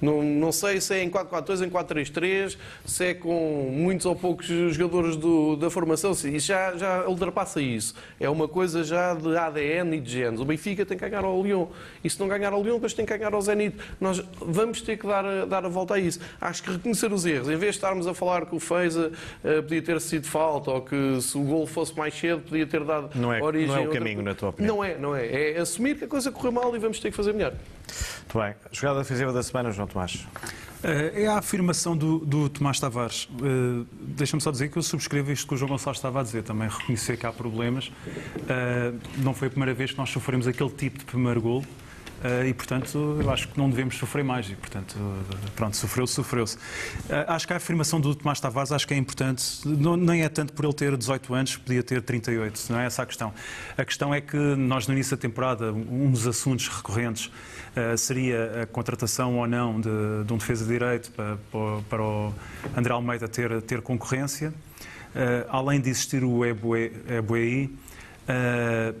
Não, 0.00 0.22
não 0.22 0.52
sei 0.52 0.80
se 0.80 0.94
é 0.94 1.02
em 1.02 1.10
4-4-2, 1.10 1.62
em 1.66 1.70
4-3-3, 1.70 2.56
se 2.84 3.04
é 3.06 3.14
com 3.14 3.70
muitos 3.72 4.04
ou 4.06 4.14
poucos 4.14 4.46
jogadores 4.46 5.16
do- 5.16 5.56
da 5.56 5.70
formação. 5.70 6.12
se- 6.14 6.28
Isso 6.34 6.48
já, 6.48 6.76
já 6.76 7.06
ultrapassa 7.08 7.60
isso. 7.60 7.94
É 8.20 8.28
uma 8.28 8.46
coisa 8.48 8.84
já 8.84 9.14
de 9.14 9.36
ADN 9.36 9.96
e 9.96 10.00
de 10.00 10.10
genes. 10.10 10.40
O 10.40 10.44
Benfica 10.44 10.84
tem 10.84 10.96
que 10.98 11.08
ganhar 11.08 11.24
ao 11.24 11.42
Lyon. 11.42 11.66
E 12.04 12.10
se 12.10 12.18
não 12.20 12.28
ganhar 12.28 12.52
ao 12.52 12.62
Lyon, 12.62 12.74
depois 12.74 12.92
tem 12.94 13.04
que 13.06 13.16
ganhar 13.16 13.32
ao 13.32 13.40
Zenit. 13.40 13.76
Nós 14.00 14.22
vamos 14.40 14.82
ter 14.82 14.96
que 14.98 15.06
dar 15.06 15.24
a, 15.24 15.44
dar 15.46 15.64
a 15.64 15.68
volta 15.68 15.94
a 15.94 15.98
isso. 15.98 16.20
Acho 16.40 16.62
que 16.62 16.70
reconhecer 16.72 17.12
os 17.12 17.24
erros, 17.24 17.48
em 17.48 17.56
vez 17.56 17.72
de 17.72 17.78
estarmos 17.78 18.06
a 18.06 18.14
falar 18.14 18.46
que 18.46 18.54
o 18.54 18.60
Feiza 18.60 19.12
eh, 19.44 19.62
podia 19.62 19.82
ter 19.82 20.00
sido 20.00 20.26
falta 20.26 20.70
ou 20.70 20.82
que 20.82 21.20
se 21.20 21.36
o 21.38 21.42
gol 21.42 21.66
fosse 21.66 21.96
mais 21.96 22.14
cedo 22.14 22.42
podia 22.42 22.66
ter 22.66 22.84
dado 22.84 23.10
Não 23.14 23.32
é- 23.32 23.42
origem 23.42 23.68
não 23.68 23.74
é 23.76 23.78
o 23.78 23.82
outra 23.84 23.98
caminho, 23.98 24.16
coisa. 24.16 24.30
na 24.30 24.34
tua 24.34 24.48
opinião. 24.50 24.76
Não 24.76 24.84
é, 24.84 24.98
não 24.98 25.16
é. 25.16 25.52
É 25.52 25.58
assumir 25.58 25.96
que 25.96 26.04
a 26.04 26.08
coisa 26.08 26.30
correu 26.30 26.52
mal 26.52 26.74
e 26.74 26.78
vamos 26.78 27.00
ter 27.00 27.10
que 27.10 27.16
fazer 27.16 27.32
melhor. 27.32 27.52
Muito 27.52 28.38
bem. 28.44 28.54
Jogada 28.72 28.98
defensiva 29.00 29.32
da 29.32 29.42
semana, 29.42 29.70
João 29.70 29.85
Tomás. 29.86 30.26
Eh, 30.82 31.22
É 31.22 31.26
a 31.26 31.38
afirmação 31.38 31.96
do, 31.96 32.18
do 32.18 32.48
Tomás 32.48 32.78
Tavares. 32.80 33.28
Eh, 33.42 33.84
Deixa-me 34.16 34.40
só 34.42 34.50
dizer 34.50 34.68
que 34.70 34.76
eu 34.76 34.82
subscrevo 34.82 35.32
isto 35.32 35.46
que 35.46 35.54
o 35.54 35.56
João 35.56 35.70
Gonçalves 35.70 35.98
estava 35.98 36.20
a 36.20 36.22
dizer, 36.22 36.42
também 36.42 36.68
reconhecer 36.68 37.16
que 37.16 37.26
há 37.26 37.32
problemas. 37.32 37.90
Eh, 38.48 38.92
Não 39.18 39.32
foi 39.34 39.48
a 39.48 39.50
primeira 39.50 39.74
vez 39.74 39.92
que 39.92 39.98
nós 39.98 40.10
sofremos 40.10 40.46
aquele 40.46 40.70
tipo 40.70 40.98
de 40.98 41.04
primeiro 41.04 41.40
gol. 41.40 41.64
Eh, 42.24 42.48
E, 42.48 42.54
portanto, 42.54 43.18
eu 43.20 43.30
acho 43.30 43.48
que 43.48 43.58
não 43.58 43.68
devemos 43.70 43.96
sofrer 43.96 44.24
mais. 44.24 44.48
E, 44.48 44.54
portanto, 44.54 44.96
eh, 44.98 45.36
pronto, 45.54 45.76
sofreu-se, 45.76 46.14
sofreu-se. 46.14 46.56
Eh, 47.08 47.24
Acho 47.28 47.46
que 47.46 47.52
a 47.52 47.56
afirmação 47.56 48.00
do 48.00 48.14
Tomás 48.14 48.40
Tavares 48.40 48.72
acho 48.72 48.86
que 48.86 48.94
é 48.94 48.96
importante. 48.96 49.44
Não, 49.64 49.96
nem 49.96 50.22
é 50.22 50.28
tanto 50.28 50.52
por 50.52 50.64
ele 50.64 50.74
ter 50.74 50.96
18 50.96 51.34
anos, 51.34 51.56
podia 51.56 51.82
ter 51.82 52.02
38. 52.02 52.66
Não 52.70 52.78
é 52.80 52.86
essa 52.86 53.02
a 53.02 53.06
questão. 53.06 53.32
A 53.76 53.84
questão 53.84 54.14
é 54.14 54.20
que 54.20 54.36
nós, 54.36 54.86
no 54.86 54.94
início 54.94 55.16
da 55.16 55.20
temporada, 55.20 55.72
um 55.72 56.10
dos 56.10 56.26
assuntos 56.26 56.68
recorrentes 56.68 57.30
seria 57.98 58.62
a 58.62 58.66
contratação 58.66 59.36
ou 59.38 59.46
não 59.46 59.78
de, 59.78 59.90
de 60.26 60.32
um 60.32 60.38
defesa 60.38 60.64
de 60.64 60.70
direito 60.72 61.10
para, 61.12 61.36
para- 61.90 62.02
o 62.02 62.32
André 62.74 62.92
Almeida 62.94 63.28
ter, 63.28 63.60
ter 63.62 63.82
concorrência. 63.82 64.52
Além 65.50 65.80
de 65.80 65.90
existir 65.90 66.24
o 66.24 66.42
Ebuei, 66.44 67.70
eh, 68.28 68.94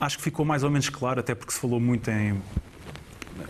acho 0.00 0.16
que 0.16 0.24
ficou 0.24 0.44
mais 0.44 0.62
ou 0.62 0.70
menos 0.70 0.88
claro, 0.88 1.20
até 1.20 1.34
porque 1.34 1.52
se 1.52 1.60
falou 1.60 1.78
muito 1.78 2.10
em, 2.10 2.40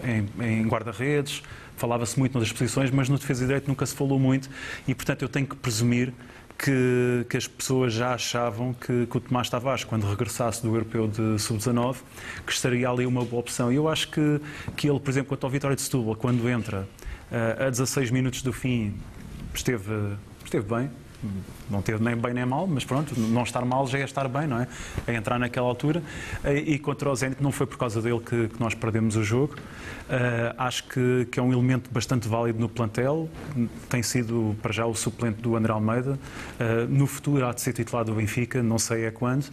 em, 0.03 0.45
em 0.45 0.67
guarda-redes, 0.67 1.43
falava-se 1.77 2.19
muito 2.19 2.39
nas 2.39 2.53
posições, 2.53 2.91
mas 2.91 3.09
no 3.09 3.19
defesa 3.19 3.41
de 3.41 3.47
direito 3.47 3.69
nunca 3.69 3.87
se 3.87 3.95
falou 3.95 4.19
muito 4.19 4.51
e, 4.87 4.95
portanto, 4.95 5.23
eu 5.23 5.29
tenho 5.29 5.47
que 5.47 5.57
presumir 5.57 6.13
que, 6.59 7.25
que 7.29 7.37
as 7.39 7.47
pessoas 7.47 7.95
já 7.95 8.13
achavam 8.13 8.75
que, 8.75 9.07
que 9.07 9.17
o 9.17 9.21
Tomás 9.21 9.49
Tavares, 9.49 9.85
quando 9.85 10.07
regressasse 10.07 10.63
do 10.63 10.69
Europeu 10.69 11.09
de 11.09 11.39
Sub-19, 11.39 11.97
que 12.47 12.53
estaria 12.53 12.89
ali 12.89 13.07
uma 13.07 13.25
boa 13.25 13.41
opção. 13.41 13.73
E 13.73 13.77
eu 13.77 13.89
acho 13.89 14.11
que, 14.11 14.41
que 14.77 14.89
ele, 14.89 15.01
por 15.01 15.09
exemplo, 15.09 15.31
quanto 15.31 15.45
ao 15.45 15.51
Vitória 15.51 15.75
de 15.75 15.81
Setúbal, 15.81 16.17
quando 16.17 16.47
entra 16.51 16.87
eh, 17.33 17.67
a 17.67 17.71
16 17.71 18.11
minutos 18.11 18.43
do 18.43 18.53
fim, 18.53 18.95
esteve, 19.55 20.17
esteve 20.45 20.67
bem. 20.69 20.91
Não 21.71 21.83
teve 21.83 22.03
nem 22.03 22.17
bem 22.17 22.35
nem 22.35 22.45
mal, 22.45 22.67
mas 22.67 22.85
pronto, 22.85 23.19
não 23.19 23.43
estar 23.43 23.65
mal 23.65 23.87
já 23.87 23.99
é 23.99 24.05
estar 24.05 24.29
bem, 24.29 24.47
não 24.47 24.61
é? 24.61 24.67
É 25.07 25.15
entrar 25.15 25.39
naquela 25.39 25.67
altura. 25.67 26.03
E, 26.45 26.75
e 26.75 26.79
contra 26.79 27.11
o 27.11 27.15
Zenit 27.15 27.43
não 27.43 27.53
foi 27.53 27.67
por 27.67 27.79
causa 27.79 28.03
dele 28.03 28.21
que, 28.21 28.49
que 28.49 28.61
nós 28.61 28.75
perdemos 28.75 29.17
o 29.17 29.23
jogo. 29.23 29.55
Eh, 30.09 30.55
acho 30.59 30.85
que, 30.89 31.29
que 31.31 31.39
é 31.39 31.43
um 31.43 31.53
elemento 31.53 31.89
bastante 31.93 32.29
válido 32.29 32.59
no 32.59 32.69
plantel. 32.69 33.29
Tem 33.89 34.03
sido, 34.03 34.57
para 34.61 34.73
já, 34.73 34.85
o 34.85 34.95
suplente 34.95 35.41
do 35.41 35.55
André 35.55 35.73
Almeida. 35.73 36.19
Eh, 36.59 36.87
no 36.89 37.07
futuro 37.07 37.47
há 37.47 37.53
de 37.53 37.61
ser 37.61 37.73
titular 37.73 38.05
do 38.05 38.13
Benfica, 38.15 38.61
não 38.63 38.79
sei 38.79 39.05
é 39.05 39.11
quando. 39.11 39.47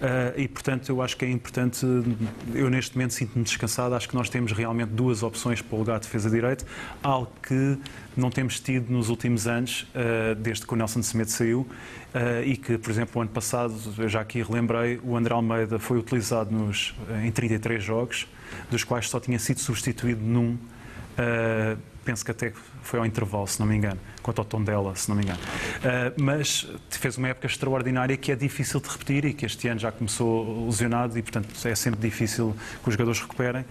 Eh, 0.00 0.34
e, 0.42 0.48
portanto, 0.48 0.88
eu 0.88 1.02
acho 1.02 1.16
que 1.16 1.24
é 1.24 1.30
importante. 1.30 1.84
Eu, 2.54 2.70
neste 2.70 2.96
momento, 2.96 3.14
sinto-me 3.14 3.44
descansado. 3.44 3.94
Acho 3.94 4.08
que 4.08 4.14
nós 4.14 4.28
temos 4.28 4.52
realmente 4.52 4.90
duas 4.90 5.22
opções 5.22 5.60
para 5.60 5.74
o 5.74 5.78
lugar 5.78 5.98
de 5.98 6.06
defesa 6.06 6.30
direito, 6.30 6.64
algo 7.02 7.32
que 7.42 7.78
não 8.16 8.30
temos 8.30 8.60
tido 8.60 8.92
nos 8.92 9.08
últimos 9.08 9.46
anos, 9.46 9.86
eh, 9.94 10.36
desde 10.38 10.66
que 10.66 10.72
o 10.72 10.76
Nelson 10.76 11.02
Semedo 11.02 11.30
saiu, 11.30 11.63
eh, 12.14 12.42
e 12.46 12.56
que, 12.56 12.78
por 12.78 12.90
exemplo, 12.90 13.18
o 13.18 13.22
ano 13.22 13.30
passado, 13.30 13.74
já 14.08 14.20
aqui 14.20 14.42
relembrei, 14.42 15.00
o 15.02 15.16
André 15.16 15.34
Almeida 15.34 15.78
foi 15.78 15.98
utilizado 15.98 16.50
nos, 16.50 16.94
em 17.22 17.30
33 17.30 17.82
jogos, 17.82 18.26
dos 18.70 18.84
quais 18.84 19.08
só 19.08 19.18
tinha 19.18 19.38
sido 19.38 19.60
substituído 19.60 20.20
num. 20.22 20.56
eh, 21.18 21.76
penso 22.04 22.24
que 22.24 22.30
até 22.30 22.52
foi 22.84 22.98
ao 23.00 23.06
intervalo, 23.06 23.46
se 23.46 23.58
não 23.60 23.66
me 23.66 23.76
engano, 23.76 23.98
quanto 24.22 24.38
ao 24.40 24.44
tom 24.44 24.62
dela, 24.62 24.94
se 24.94 25.08
não 25.08 25.16
me 25.16 25.22
engano. 25.24 25.38
Eh, 25.82 26.12
mas 26.16 26.66
fez 26.90 27.16
uma 27.18 27.28
época 27.28 27.46
extraordinária 27.46 28.16
que 28.16 28.30
é 28.32 28.36
difícil 28.36 28.80
de 28.80 28.88
repetir 28.88 29.24
e 29.24 29.32
que 29.32 29.44
este 29.46 29.68
ano 29.68 29.80
já 29.80 29.90
começou 29.92 30.66
lesionado 30.66 31.18
e, 31.18 31.22
portanto, 31.22 31.48
é 31.66 31.74
sempre 31.74 32.00
difícil 32.00 32.54
que 32.82 32.88
os 32.88 32.94
jogadores 32.94 33.20
recuperem. 33.20 33.64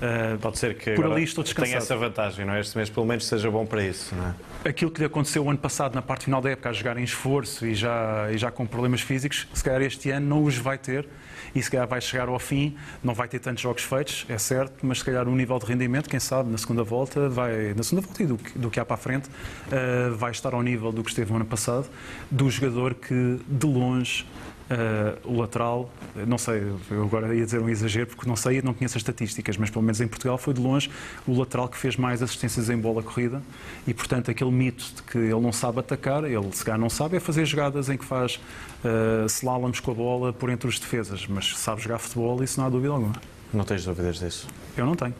Eh, 0.00 0.36
Pode 0.40 0.58
ser 0.58 0.76
que 0.76 0.92
Por 0.92 1.04
ali 1.06 1.24
estou 1.24 1.44
tenha 1.44 1.54
descansado. 1.54 1.82
essa 1.82 1.96
vantagem, 1.96 2.44
não 2.44 2.54
é? 2.54 2.60
Este 2.60 2.76
mês 2.76 2.88
pelo 2.90 3.06
menos 3.06 3.26
seja 3.26 3.50
bom 3.50 3.66
para 3.66 3.84
isso, 3.84 4.14
não 4.14 4.28
é? 4.28 4.34
aquilo 4.62 4.90
que 4.90 5.00
lhe 5.00 5.06
aconteceu 5.06 5.42
o 5.44 5.48
ano 5.48 5.58
passado 5.58 5.94
na 5.94 6.02
parte 6.02 6.26
final 6.26 6.40
da 6.40 6.50
época, 6.50 6.68
a 6.68 6.72
jogar 6.72 6.98
em 6.98 7.02
esforço 7.04 7.66
e 7.66 7.74
já, 7.74 8.28
e 8.30 8.36
já 8.36 8.50
com 8.50 8.66
problemas 8.66 9.00
físicos, 9.00 9.48
se 9.54 9.64
calhar 9.64 9.80
este 9.82 10.10
ano 10.10 10.26
não 10.26 10.44
os 10.44 10.56
vai 10.56 10.76
ter 10.76 11.08
e 11.54 11.62
se 11.62 11.70
calhar 11.70 11.86
vai 11.88 12.00
chegar 12.00 12.28
ao 12.28 12.38
fim, 12.38 12.76
não 13.02 13.14
vai 13.14 13.26
ter 13.26 13.38
tantos 13.40 13.62
jogos 13.62 13.82
feitos, 13.82 14.24
é 14.28 14.38
certo, 14.38 14.74
mas 14.86 14.98
se 14.98 15.04
calhar 15.04 15.26
o 15.26 15.34
nível 15.34 15.58
de 15.58 15.66
rendimento, 15.66 16.08
quem 16.08 16.20
sabe, 16.20 16.50
na 16.50 16.58
segunda 16.58 16.84
volta, 16.84 17.28
vai, 17.28 17.74
na 17.74 17.82
segunda 17.82 18.06
volta 18.06 18.22
e 18.22 18.26
do, 18.26 18.38
do 18.60 18.70
que 18.70 18.78
há 18.78 18.84
para 18.84 18.94
a 18.94 18.98
frente, 18.98 19.28
eh, 19.70 20.10
vai 20.10 20.30
estar 20.30 20.54
ao 20.54 20.62
nível 20.62 20.92
do 20.92 21.02
que 21.02 21.10
esteve 21.10 21.30
no 21.30 21.36
ano 21.36 21.46
passado, 21.46 21.88
do 22.30 22.48
jogador 22.50 22.94
que 22.94 23.40
de 23.48 23.66
longe 23.66 24.26
eh, 24.70 25.18
o 25.24 25.40
lateral, 25.40 25.90
não 26.28 26.38
sei, 26.38 26.62
eu 26.92 27.02
agora 27.02 27.34
ia 27.34 27.44
dizer 27.44 27.60
um 27.60 27.68
exagero 27.68 28.06
porque 28.06 28.28
não 28.28 28.36
sei, 28.36 28.62
não 28.62 28.72
conheço 28.72 28.96
as 28.96 29.00
estatísticas, 29.00 29.56
mas 29.56 29.68
pelo 29.68 29.82
menos 29.82 30.00
em 30.00 30.06
Portugal 30.06 30.38
foi 30.38 30.54
de 30.54 30.60
longe 30.60 30.88
o 31.26 31.36
lateral 31.36 31.68
que 31.68 31.76
fez 31.76 31.96
mais 31.96 32.22
assistências 32.22 32.70
em 32.70 32.76
bola 32.76 33.02
corrida 33.02 33.42
e, 33.84 33.92
portanto, 33.92 34.30
aquele 34.30 34.52
mito 34.52 34.84
de 34.94 35.02
que 35.02 35.18
ele 35.18 35.40
não 35.40 35.52
sabe 35.52 35.80
atacar, 35.80 36.22
ele 36.22 36.52
se 36.52 36.64
calhar 36.64 36.78
não 36.78 36.88
sabe, 36.88 37.16
é 37.16 37.20
fazer 37.20 37.44
jogadas 37.46 37.88
em 37.88 37.96
que 37.96 38.04
faz 38.04 38.40
uh, 38.84 39.26
slaloms 39.26 39.80
com 39.80 39.90
a 39.90 39.94
bola 39.94 40.32
por 40.32 40.48
entre 40.48 40.68
os 40.68 40.78
defesas, 40.78 41.26
mas 41.26 41.58
sabe 41.58 41.82
jogar 41.82 41.98
futebol, 41.98 42.40
isso 42.44 42.60
não 42.60 42.68
há 42.68 42.70
dúvida 42.70 42.92
alguma. 42.92 43.39
Não 43.52 43.64
tens 43.64 43.84
dúvidas 43.84 44.18
disso. 44.18 44.46
Eu 44.76 44.86
não 44.86 44.94
tenho. 44.94 45.14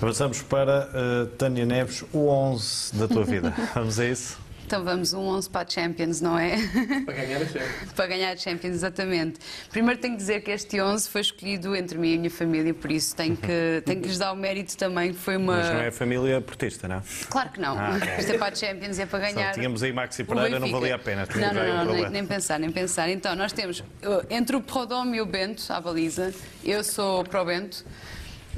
Avançamos 0.00 0.42
para 0.42 0.90
eh, 0.92 1.26
Tânia 1.38 1.64
Neves, 1.64 2.04
o 2.12 2.28
11 2.28 2.96
da 2.96 3.08
tua 3.08 3.24
vida. 3.24 3.54
Vamos 3.74 3.98
a 3.98 4.04
isso? 4.04 4.38
Então 4.68 4.84
vamos 4.84 5.14
um 5.14 5.20
11 5.20 5.48
para 5.48 5.66
a 5.66 5.70
Champions, 5.70 6.20
não 6.20 6.38
é? 6.38 6.58
Para 7.06 7.14
ganhar 7.14 7.40
a 7.40 7.46
Champions. 7.46 7.92
para 7.96 8.06
ganhar 8.06 8.32
a 8.32 8.36
Champions, 8.36 8.74
exatamente. 8.74 9.40
Primeiro 9.70 9.98
tenho 9.98 10.12
que 10.12 10.18
dizer 10.18 10.42
que 10.42 10.50
este 10.50 10.78
11 10.78 11.08
foi 11.08 11.22
escolhido 11.22 11.74
entre 11.74 11.96
mim 11.96 12.10
e 12.10 12.14
a 12.16 12.18
minha 12.18 12.30
família, 12.30 12.74
por 12.74 12.92
isso 12.92 13.16
tenho 13.16 13.34
que, 13.34 13.82
tenho 13.86 14.02
que 14.02 14.08
lhes 14.08 14.18
dar 14.18 14.30
o 14.30 14.36
mérito 14.36 14.76
também. 14.76 15.14
Foi 15.14 15.38
uma. 15.38 15.56
Mas 15.56 15.70
não 15.70 15.80
é 15.80 15.90
família 15.90 16.38
portista, 16.42 16.86
não? 16.86 17.02
Claro 17.30 17.48
que 17.48 17.58
não. 17.58 17.78
Ah. 17.78 17.96
Isto 18.18 18.32
é 18.32 18.36
para 18.36 18.52
a 18.52 18.54
Champions, 18.54 18.98
é 18.98 19.06
para 19.06 19.18
ganhar. 19.20 19.46
não 19.46 19.54
tínhamos 19.54 19.82
aí 19.82 19.90
Maxi 19.90 20.22
Pereira, 20.22 20.60
não 20.60 20.70
valia 20.70 20.96
a 20.96 20.98
pena. 20.98 21.26
Não, 21.34 21.54
não, 21.54 21.62
um 21.62 21.84
não, 21.86 21.94
nem, 21.94 22.10
nem 22.10 22.26
pensar, 22.26 22.60
nem 22.60 22.70
pensar. 22.70 23.08
Então, 23.08 23.34
nós 23.34 23.52
temos 23.52 23.80
uh, 23.80 24.26
entre 24.28 24.54
o 24.54 24.60
Prodome 24.60 25.16
e 25.16 25.22
o 25.22 25.26
Bento, 25.26 25.64
à 25.70 25.80
baliza, 25.80 26.34
eu 26.62 26.84
sou 26.84 27.24
pro 27.24 27.42
Bento. 27.42 27.86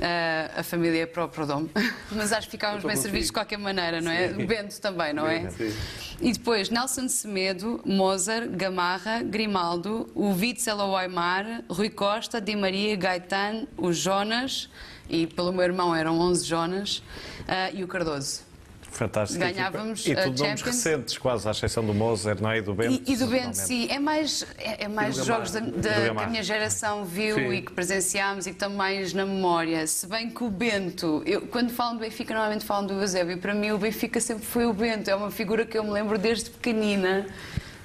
Uh, 0.00 0.60
a 0.60 0.62
família 0.62 1.02
é 1.02 1.06
pro 1.06 1.28
Prodome, 1.28 1.70
mas 2.10 2.32
acho 2.32 2.46
que 2.46 2.52
ficávamos 2.52 2.84
bem 2.84 2.96
servidos 2.96 3.26
de 3.26 3.32
qualquer 3.32 3.58
maneira, 3.58 4.00
não 4.00 4.10
é? 4.10 4.30
O 4.30 4.46
Bento 4.46 4.80
também, 4.80 5.12
não 5.12 5.26
é? 5.26 5.48
Sim. 5.50 5.74
E 6.20 6.32
depois 6.32 6.70
Nelson 6.70 7.08
Semedo, 7.08 7.80
Mozart, 7.84 8.48
Gamarra, 8.50 9.22
Grimaldo, 9.22 10.10
o 10.14 10.32
Witzel 10.32 10.80
ao 10.80 10.96
Aymar, 10.96 11.62
Rui 11.68 11.90
Costa, 11.90 12.40
Di 12.40 12.56
Maria, 12.56 12.96
Gaetan, 12.96 13.66
o 13.76 13.92
Jonas, 13.92 14.68
e 15.08 15.26
pelo 15.26 15.52
meu 15.52 15.64
irmão 15.64 15.94
eram 15.94 16.18
11 16.18 16.46
Jonas, 16.46 17.02
ah, 17.48 17.70
e 17.72 17.82
o 17.84 17.88
Cardoso. 17.88 18.49
Fantástico. 18.90 19.40
Ganhávamos 19.40 20.06
E 20.06 20.14
tudo 20.14 20.42
nomes 20.42 20.62
recentes, 20.62 21.16
quase, 21.16 21.46
à 21.48 21.52
exceção 21.52 21.84
do 21.84 21.94
Mozart, 21.94 22.40
não 22.40 22.50
é? 22.50 22.58
E 22.58 22.62
do 22.62 22.74
Bento. 22.74 23.02
E, 23.06 23.12
e 23.12 23.16
do 23.16 23.26
Bento, 23.26 23.54
sim, 23.54 23.86
é 23.88 23.98
mais, 23.98 24.44
é, 24.58 24.84
é 24.84 24.88
mais 24.88 25.16
jogos 25.24 25.52
da, 25.52 25.60
da- 25.60 26.14
que 26.14 26.22
a 26.22 26.26
minha 26.26 26.42
geração 26.42 27.04
viu 27.04 27.36
Sim. 27.36 27.52
e 27.52 27.62
que 27.62 27.72
presenciámos 27.72 28.46
e 28.46 28.50
que 28.50 28.56
estão 28.56 28.70
mais 28.70 29.12
na 29.14 29.24
memória. 29.24 29.86
Se 29.86 30.06
bem 30.06 30.28
que 30.28 30.42
o 30.44 30.50
Bento, 30.50 31.22
eu, 31.24 31.42
quando 31.42 31.70
falam 31.70 31.94
do 31.94 32.00
Benfica, 32.00 32.34
normalmente 32.34 32.64
falam 32.64 32.86
do 32.86 32.94
Eusébio, 33.00 33.36
e 33.36 33.40
para 33.40 33.54
mim 33.54 33.70
o 33.70 33.78
Benfica 33.78 34.20
sempre 34.20 34.44
foi 34.44 34.66
o 34.66 34.72
Bento, 34.72 35.08
é 35.08 35.14
uma 35.14 35.30
figura 35.30 35.64
que 35.64 35.78
eu 35.78 35.84
me 35.84 35.90
lembro 35.90 36.18
desde 36.18 36.50
pequenina. 36.50 37.26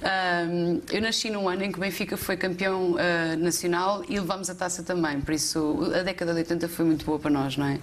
Ahm, 0.02 0.80
eu 0.92 1.00
nasci 1.00 1.30
num 1.30 1.48
ano 1.48 1.64
em 1.64 1.72
que 1.72 1.78
o 1.78 1.80
Benfica 1.80 2.16
foi 2.18 2.36
campeão 2.36 2.96
ah, 2.98 3.34
nacional 3.36 4.04
e 4.08 4.20
levámos 4.20 4.50
a 4.50 4.54
taça 4.54 4.82
também, 4.82 5.20
por 5.22 5.32
isso 5.32 5.90
a 5.98 6.02
década 6.02 6.32
de 6.32 6.38
80 6.40 6.68
foi 6.68 6.84
muito 6.84 7.04
boa 7.06 7.18
para 7.18 7.30
nós, 7.30 7.56
não 7.56 7.66
é? 7.66 7.78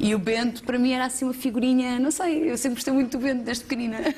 E 0.00 0.14
o 0.14 0.18
Bento, 0.18 0.62
para 0.64 0.78
mim, 0.78 0.92
era 0.92 1.06
assim 1.06 1.24
uma 1.24 1.34
figurinha, 1.34 1.98
não 1.98 2.10
sei, 2.10 2.50
eu 2.50 2.58
sempre 2.58 2.76
gostei 2.76 2.92
muito 2.92 3.16
do 3.16 3.22
Bento, 3.22 3.44
desde 3.44 3.64
pequenina. 3.64 3.98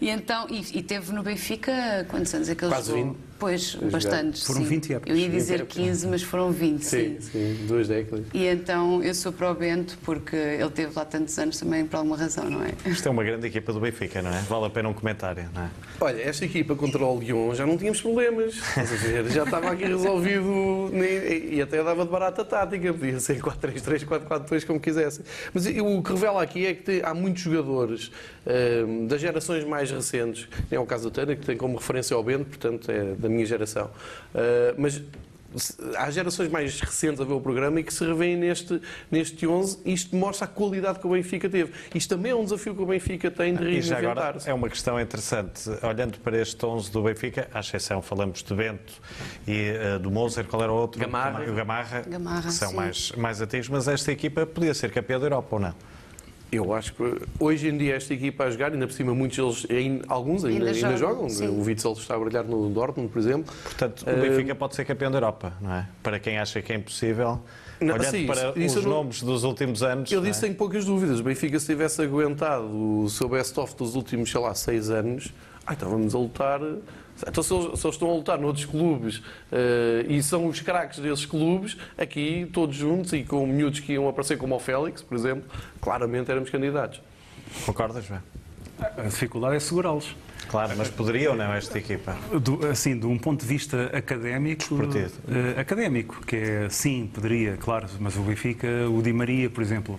E 0.00 0.08
então, 0.08 0.46
e, 0.48 0.78
e 0.78 0.82
teve 0.82 1.12
no 1.12 1.24
Benfica, 1.24 2.06
quantos 2.08 2.32
anos 2.32 2.48
é 2.48 2.54
que 2.54 2.64
ele 2.64 2.72
Quase 2.72 2.90
jogou? 2.92 3.14
20. 3.14 3.27
Pois, 3.38 3.74
bastantes. 3.76 4.44
Foram 4.44 4.62
sim. 4.62 4.68
20 4.68 4.92
épocas. 4.94 5.10
Eu 5.10 5.16
ia 5.16 5.28
20 5.28 5.38
dizer 5.38 5.54
épocas. 5.56 5.76
15, 5.76 6.06
mas 6.08 6.22
foram 6.22 6.50
20, 6.50 6.82
sim. 6.82 7.16
Sim, 7.20 7.20
sim, 7.20 7.66
duas 7.68 7.86
décadas. 7.86 8.24
E 8.34 8.46
então 8.46 9.02
eu 9.02 9.14
sou 9.14 9.32
para 9.32 9.50
o 9.50 9.54
Bento 9.54 9.96
porque 10.02 10.34
ele 10.34 10.70
teve 10.70 10.92
lá 10.94 11.04
tantos 11.04 11.38
anos 11.38 11.58
também 11.58 11.86
por 11.86 11.98
alguma 11.98 12.16
razão, 12.16 12.50
não 12.50 12.64
é? 12.64 12.72
Isto 12.86 13.06
é 13.08 13.10
uma 13.10 13.22
grande 13.22 13.46
equipa 13.46 13.72
do 13.72 13.80
Benfica, 13.80 14.20
não 14.20 14.30
é? 14.32 14.40
Vale 14.42 14.66
a 14.66 14.70
pena 14.70 14.88
um 14.88 14.94
comentário, 14.94 15.48
não 15.54 15.62
é? 15.62 15.70
Olha, 16.00 16.20
esta 16.20 16.44
equipa 16.44 16.74
contra 16.74 17.04
o 17.04 17.18
Lyon 17.18 17.54
já 17.54 17.66
não 17.66 17.76
tínhamos 17.76 18.00
problemas. 18.00 18.56
A? 18.76 19.28
Já 19.30 19.44
estava 19.44 19.70
aqui 19.70 19.84
resolvido 19.84 20.90
e 20.92 21.60
até 21.62 21.82
dava 21.82 22.04
de 22.04 22.10
barata 22.10 22.44
tática. 22.44 22.92
Podia 22.92 23.20
ser 23.20 23.40
4-3-3, 23.40 24.04
4-4-2, 24.04 24.66
como 24.66 24.80
quisessem. 24.80 25.24
Mas 25.54 25.66
o 25.66 26.02
que 26.02 26.10
revela 26.10 26.42
aqui 26.42 26.66
é 26.66 26.74
que 26.74 27.02
há 27.04 27.14
muitos 27.14 27.42
jogadores 27.42 28.10
ahm, 28.46 29.06
das 29.06 29.20
gerações 29.20 29.64
mais 29.64 29.90
recentes. 29.90 30.48
É 30.70 30.78
o 30.78 30.86
caso 30.86 31.04
do 31.04 31.10
Tânia, 31.12 31.36
que 31.36 31.46
tem 31.46 31.56
como 31.56 31.76
referência 31.76 32.16
ao 32.16 32.22
Bento, 32.22 32.46
portanto 32.46 32.90
é 32.90 33.14
da 33.28 33.34
minha 33.34 33.46
geração. 33.46 33.90
Ah, 34.34 34.74
mas 34.76 35.02
há 35.96 36.10
gerações 36.10 36.50
mais 36.50 36.80
recentes 36.80 37.20
a 37.20 37.24
ver 37.24 37.32
o 37.32 37.40
programa 37.40 37.80
e 37.80 37.82
que 37.82 37.92
se 37.92 38.04
revêem 38.04 38.36
neste, 38.36 38.80
neste 39.10 39.46
11 39.46 39.78
e 39.84 39.92
isto 39.92 40.14
mostra 40.14 40.44
a 40.44 40.48
qualidade 40.48 40.98
que 40.98 41.06
o 41.06 41.10
Benfica 41.10 41.48
teve. 41.48 41.72
Isto 41.94 42.16
também 42.16 42.32
é 42.32 42.34
um 42.34 42.44
desafio 42.44 42.74
que 42.74 42.82
o 42.82 42.86
Benfica 42.86 43.30
tem 43.30 43.54
de 43.54 43.64
reinventar-se. 43.64 44.48
é 44.48 44.52
uma 44.52 44.68
questão 44.68 45.00
interessante. 45.00 45.70
Olhando 45.82 46.18
para 46.18 46.38
este 46.38 46.64
11 46.64 46.90
do 46.90 47.02
Benfica, 47.02 47.48
à 47.52 47.60
exceção, 47.60 48.02
falamos 48.02 48.42
de 48.42 48.54
Bento 48.54 48.92
e 49.46 49.70
eh, 49.70 49.98
do 49.98 50.10
Moser, 50.10 50.44
qual 50.44 50.62
era 50.62 50.72
o 50.72 50.76
outro? 50.76 51.00
Gamarra. 51.00 51.42
O 51.42 51.54
Gamarra, 51.54 52.02
Gamarra, 52.02 52.42
que 52.42 52.52
são 52.52 52.70
sim. 52.70 52.76
mais, 52.76 53.12
mais 53.12 53.40
antigos, 53.40 53.68
mas 53.68 53.88
esta 53.88 54.12
equipa 54.12 54.44
podia 54.44 54.74
ser 54.74 54.90
campeã 54.90 55.18
da 55.18 55.26
Europa 55.26 55.56
ou 55.56 55.60
não? 55.60 55.74
Eu 56.50 56.72
acho 56.72 56.94
que 56.94 57.02
hoje 57.38 57.68
em 57.68 57.76
dia 57.76 57.96
esta 57.96 58.14
equipa 58.14 58.44
a 58.44 58.50
jogar, 58.50 58.72
ainda 58.72 58.86
por 58.86 58.92
cima 58.94 59.14
muitos 59.14 59.36
deles, 59.66 60.02
alguns 60.08 60.46
ainda, 60.46 60.66
Ainda 60.70 60.86
ainda 60.88 60.96
jogam, 60.96 61.28
jogam. 61.28 61.54
O 61.54 61.62
Witzel 61.64 61.92
está 61.92 62.14
a 62.14 62.18
brilhar 62.18 62.42
no 62.44 62.70
Dortmund, 62.70 63.10
por 63.12 63.18
exemplo. 63.18 63.52
Portanto, 63.62 64.02
o 64.06 64.08
Eh, 64.10 64.14
Benfica 64.30 64.54
pode 64.54 64.74
ser 64.74 64.86
campeão 64.86 65.10
da 65.10 65.18
Europa, 65.18 65.52
não 65.60 65.74
é? 65.74 65.86
Para 66.02 66.18
quem 66.18 66.38
acha 66.38 66.62
que 66.62 66.72
é 66.72 66.76
impossível, 66.76 67.38
Não, 67.78 67.94
olhando 67.94 68.10
sim, 68.10 68.26
para 68.26 68.48
isso- 68.50 68.58
isso 68.58 68.78
os 68.78 68.84
não- 68.86 68.92
nomes 68.92 69.22
dos 69.22 69.44
últimos 69.44 69.82
anos. 69.82 70.10
Eu 70.10 70.20
não 70.20 70.26
é? 70.26 70.30
disse 70.30 70.40
tenho 70.40 70.54
poucas 70.54 70.86
dúvidas. 70.86 71.20
O 71.20 71.22
Benfica, 71.22 71.60
se 71.60 71.66
tivesse 71.66 72.00
aguentado 72.00 72.64
o 73.02 73.10
seu 73.10 73.28
best-of 73.28 73.76
dos 73.76 73.94
últimos, 73.94 74.30
sei 74.30 74.40
lá, 74.40 74.54
seis 74.54 74.88
anos, 74.88 75.30
ai, 75.66 75.74
estávamos 75.74 76.14
a 76.14 76.18
lutar. 76.18 76.60
Então, 77.26 77.42
se 77.42 77.52
eles, 77.52 77.78
se 77.78 77.86
eles 77.86 77.94
estão 77.94 78.10
a 78.10 78.14
lutar 78.14 78.38
noutros 78.38 78.64
clubes 78.64 79.22
eh, 79.50 80.06
e 80.08 80.22
são 80.22 80.46
os 80.46 80.60
craques 80.60 80.98
desses 81.00 81.26
clubes, 81.26 81.76
aqui 81.96 82.48
todos 82.52 82.76
juntos 82.76 83.12
e 83.12 83.24
com 83.24 83.46
miúdos 83.46 83.80
que 83.80 83.92
iam 83.94 84.08
aparecer 84.08 84.36
como 84.38 84.54
o 84.54 84.58
Félix, 84.58 85.02
por 85.02 85.16
exemplo, 85.16 85.44
claramente 85.80 86.30
éramos 86.30 86.50
candidatos. 86.50 87.00
Concordas, 87.66 88.04
João? 88.04 88.22
A 88.80 89.02
dificuldade 89.02 89.56
é 89.56 89.60
segurá-los. 89.60 90.14
Claro, 90.48 90.74
mas 90.76 90.88
poderia 90.88 91.30
ou 91.30 91.36
não 91.36 91.52
esta 91.52 91.78
equipa? 91.78 92.16
Do, 92.40 92.66
assim, 92.66 92.98
de 92.98 93.06
um 93.06 93.18
ponto 93.18 93.42
de 93.42 93.46
vista 93.46 93.90
académico, 93.92 94.64
eh, 95.28 95.60
académico, 95.60 96.24
que 96.26 96.36
é 96.36 96.68
sim, 96.70 97.08
poderia, 97.12 97.56
claro, 97.56 97.86
mas 98.00 98.16
o 98.16 98.20
Benfica, 98.20 98.66
o 98.88 99.02
Di 99.02 99.12
Maria, 99.12 99.50
por 99.50 99.62
exemplo, 99.62 99.98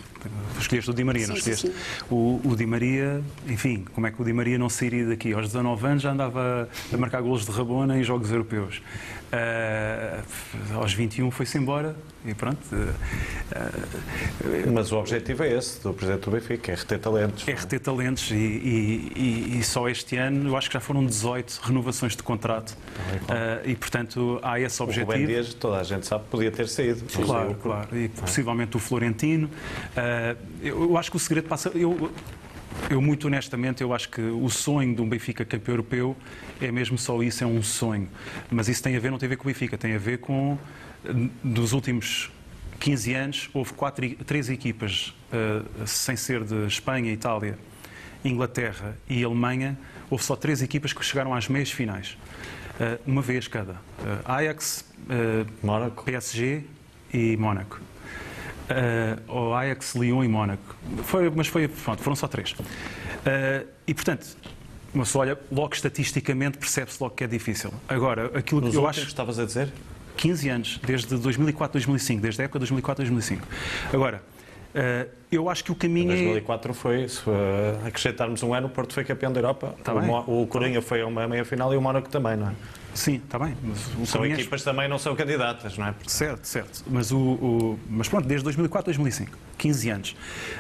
escolheste 0.59 0.89
o 0.89 0.93
Di 0.93 1.03
Maria, 1.03 1.27
não 1.27 1.35
Sim, 1.35 1.41
sim, 1.41 1.51
escolheste? 1.51 1.81
O, 2.09 2.41
o 2.43 2.55
Di 2.55 2.65
Maria, 2.65 3.21
enfim, 3.47 3.85
como 3.93 4.07
é 4.07 4.11
que 4.11 4.21
o 4.21 4.25
Di 4.25 4.33
Maria 4.33 4.57
não 4.57 4.69
sairia 4.69 5.05
daqui? 5.05 5.33
Aos 5.33 5.45
19 5.47 5.85
anos 5.85 6.03
já 6.03 6.11
andava 6.11 6.67
a 6.91 6.97
marcar 6.97 7.21
golos 7.21 7.45
de 7.45 7.51
Rabona 7.51 7.97
em 7.97 8.03
jogos 8.03 8.31
europeus. 8.31 8.81
Eh, 9.31 10.19
aos 10.73 10.93
21 10.93 11.29
foi-se 11.29 11.57
embora 11.57 11.95
e 12.29 12.33
pronto. 12.33 12.57
eh, 12.73 14.69
Mas 14.71 14.91
o 14.91 14.97
objetivo 14.97 15.43
é 15.43 15.53
esse, 15.57 15.81
do 15.81 15.93
Presidente 15.93 16.23
do 16.25 16.31
Benfica, 16.31 16.71
é 16.71 16.75
reter 16.75 16.99
talentos. 16.99 17.47
é 17.47 17.51
reter 17.53 17.79
talentos 17.79 18.29
e, 18.31 18.35
e- 18.35 19.57
e- 19.59 19.63
só 19.63 19.89
este 19.89 20.15
ano 20.17 20.49
eu 20.49 20.57
acho 20.57 20.69
que 20.69 20.73
já 20.75 20.79
foram 20.79 21.05
18 21.05 21.59
renovações 21.63 22.15
de 22.15 22.23
contrato 22.23 22.75
Ah, 23.27 23.61
e 23.65 23.75
portanto 23.75 24.39
há 24.43 24.59
esse 24.59 24.81
O 24.81 24.85
Rubem 24.85 25.03
objetivo. 25.03 25.27
Dias, 25.27 25.53
toda 25.53 25.79
a 25.79 25.83
gente 25.83 26.05
sabe, 26.05 26.23
podia 26.29 26.51
ter 26.51 26.67
saído. 26.67 27.03
Claro, 27.25 27.55
claro. 27.55 27.97
E 27.97 28.07
possivelmente 28.09 28.77
o 28.77 28.79
Florentino. 28.79 29.49
Eu, 30.61 30.83
eu 30.83 30.97
acho 30.97 31.09
que 31.11 31.17
o 31.17 31.19
segredo 31.19 31.47
passa. 31.47 31.69
Eu, 31.73 32.11
eu, 32.89 33.01
muito 33.01 33.27
honestamente, 33.27 33.81
eu 33.81 33.93
acho 33.93 34.09
que 34.09 34.21
o 34.21 34.49
sonho 34.49 34.95
de 34.95 35.01
um 35.01 35.09
Benfica 35.09 35.43
campeão 35.43 35.73
europeu 35.73 36.15
é 36.61 36.71
mesmo 36.71 36.97
só 36.97 37.21
isso, 37.23 37.43
é 37.43 37.47
um 37.47 37.61
sonho. 37.63 38.07
Mas 38.49 38.67
isso 38.67 38.81
tem 38.83 38.95
a 38.95 38.99
ver, 38.99 39.11
não 39.11 39.17
tem 39.17 39.27
a 39.27 39.29
ver 39.31 39.35
com 39.37 39.43
o 39.43 39.47
Benfica, 39.47 39.77
tem 39.77 39.95
a 39.95 39.99
ver 39.99 40.19
com. 40.19 40.57
Dos 41.43 41.71
últimos 41.73 42.29
15 42.79 43.13
anos, 43.13 43.49
houve 43.53 43.73
quatro, 43.73 44.15
três 44.25 44.49
equipas, 44.49 45.13
ah, 45.31 45.85
sem 45.85 46.15
ser 46.15 46.43
de 46.43 46.65
Espanha, 46.65 47.11
Itália, 47.11 47.57
Inglaterra 48.23 48.97
e 49.07 49.23
Alemanha, 49.23 49.77
houve 50.09 50.23
só 50.23 50.35
três 50.35 50.61
equipas 50.61 50.93
que 50.93 51.03
chegaram 51.03 51.33
às 51.33 51.47
meias 51.47 51.71
finais. 51.71 52.17
Ah, 52.79 52.97
uma 53.05 53.21
vez 53.21 53.47
cada. 53.47 53.75
Ah, 54.25 54.35
Ajax. 54.37 54.85
PSG 56.05 56.63
e 57.11 57.35
Mónaco. 57.37 57.81
Uh, 58.69 59.33
o 59.33 59.53
Ajax, 59.55 59.95
Lyon 59.95 60.23
e 60.23 60.27
Mónaco. 60.27 60.75
Foi, 61.03 61.27
mas 61.31 61.47
foi, 61.47 61.67
pronto, 61.67 62.03
foram 62.03 62.15
só 62.15 62.27
três. 62.27 62.55
E, 63.87 63.93
portanto, 63.95 64.27
pessoa 64.93 65.25
olha, 65.25 65.39
logo 65.51 65.73
estatisticamente 65.73 66.59
percebe-se 66.59 67.01
logo 67.01 67.15
que 67.15 67.23
é 67.23 67.27
difícil. 67.27 67.73
Agora, 67.87 68.37
aquilo 68.37 68.61
Nos 68.61 68.71
que 68.71 68.77
eu 68.77 68.87
acho... 68.87 69.01
estavas 69.01 69.39
a 69.39 69.45
dizer? 69.45 69.73
15 70.19 70.49
anos, 70.49 70.79
desde 70.85 71.15
2004, 71.15 71.73
2005, 71.79 72.21
desde 72.21 72.41
a 72.41 72.45
época 72.45 72.59
de 72.59 72.63
2004, 72.63 73.03
2005. 73.05 73.47
Agora, 73.93 74.21
uh, 74.75 75.09
eu 75.31 75.49
acho 75.49 75.63
que 75.63 75.71
o 75.71 75.75
caminho 75.75 76.11
é... 76.11 76.15
2004 76.15 76.73
foi, 76.73 77.07
se 77.07 77.21
uh, 77.21 77.87
acrescentarmos 77.87 78.43
um 78.43 78.53
ano, 78.53 78.67
o 78.67 78.69
Porto 78.69 78.93
foi 78.93 79.05
campeão 79.05 79.31
da 79.31 79.39
Europa. 79.39 79.75
Tá 79.81 79.93
o, 79.93 80.01
bem. 80.01 80.09
O 80.27 80.45
Corinha 80.45 80.81
foi 80.81 81.01
a 81.01 81.07
uma 81.07 81.25
meia-final 81.25 81.73
e 81.73 81.77
o 81.77 81.81
Mónaco 81.81 82.09
também, 82.09 82.35
não 82.35 82.49
é? 82.49 82.53
Sim, 82.93 83.15
está 83.15 83.39
bem. 83.39 83.55
São 84.05 84.25
é- 84.25 84.31
equipas 84.31 84.61
também 84.61 84.89
não 84.89 84.99
são 84.99 85.15
candidatas, 85.15 85.77
não 85.77 85.87
é? 85.87 85.95
Certo, 86.05 86.45
certo. 86.45 86.83
Mas, 86.87 87.11
o, 87.13 87.17
o- 87.17 87.79
mas 87.89 88.09
pronto, 88.09 88.27
desde 88.27 88.43
2004, 88.43 88.87
2005, 88.87 89.37
15 89.57 89.89
anos. 89.89 90.15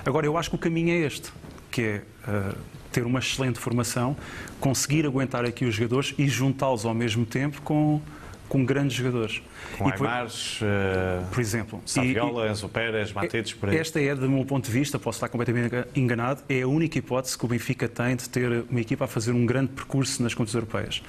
Agora, 0.05 0.25
eu 0.25 0.37
acho 0.37 0.49
que 0.49 0.55
o 0.55 0.59
caminho 0.59 0.91
é 0.91 1.05
este, 1.05 1.33
que 1.69 1.81
é 1.81 2.01
uh, 2.31 2.55
ter 2.93 3.03
uma 3.03 3.19
excelente 3.19 3.59
formação, 3.59 4.15
conseguir 4.59 5.05
aguentar 5.05 5.43
aqui 5.43 5.65
os 5.65 5.75
jogadores 5.75 6.13
e 6.17 6.29
juntá-los 6.29 6.85
ao 6.85 6.93
mesmo 6.93 7.25
tempo 7.25 7.61
com, 7.61 8.01
com 8.49 8.65
grandes 8.65 8.97
jogadores. 8.97 9.41
Com 9.77 9.87
E 9.87 9.91
uh, 9.91 11.25
por 11.31 11.39
exemplo. 11.39 11.81
Saviola, 11.85 12.49
Enzo 12.49 12.67
Pérez, 12.67 13.13
Matites, 13.13 13.53
por 13.53 13.69
aí. 13.69 13.77
Esta 13.77 14.01
é, 14.01 14.13
do 14.15 14.27
meu 14.27 14.43
ponto 14.43 14.65
de 14.65 14.71
vista, 14.71 14.97
posso 14.97 15.17
estar 15.17 15.29
completamente 15.29 15.87
enganado, 15.95 16.41
é 16.49 16.63
a 16.63 16.67
única 16.67 16.97
hipótese 16.97 17.37
que 17.37 17.45
o 17.45 17.47
Benfica 17.47 17.87
tem 17.87 18.15
de 18.15 18.27
ter 18.27 18.65
uma 18.69 18.81
equipa 18.81 19.05
a 19.05 19.07
fazer 19.07 19.31
um 19.31 19.45
grande 19.45 19.69
percurso 19.69 20.21
nas 20.23 20.33
competições 20.33 20.63
europeias. 20.63 21.03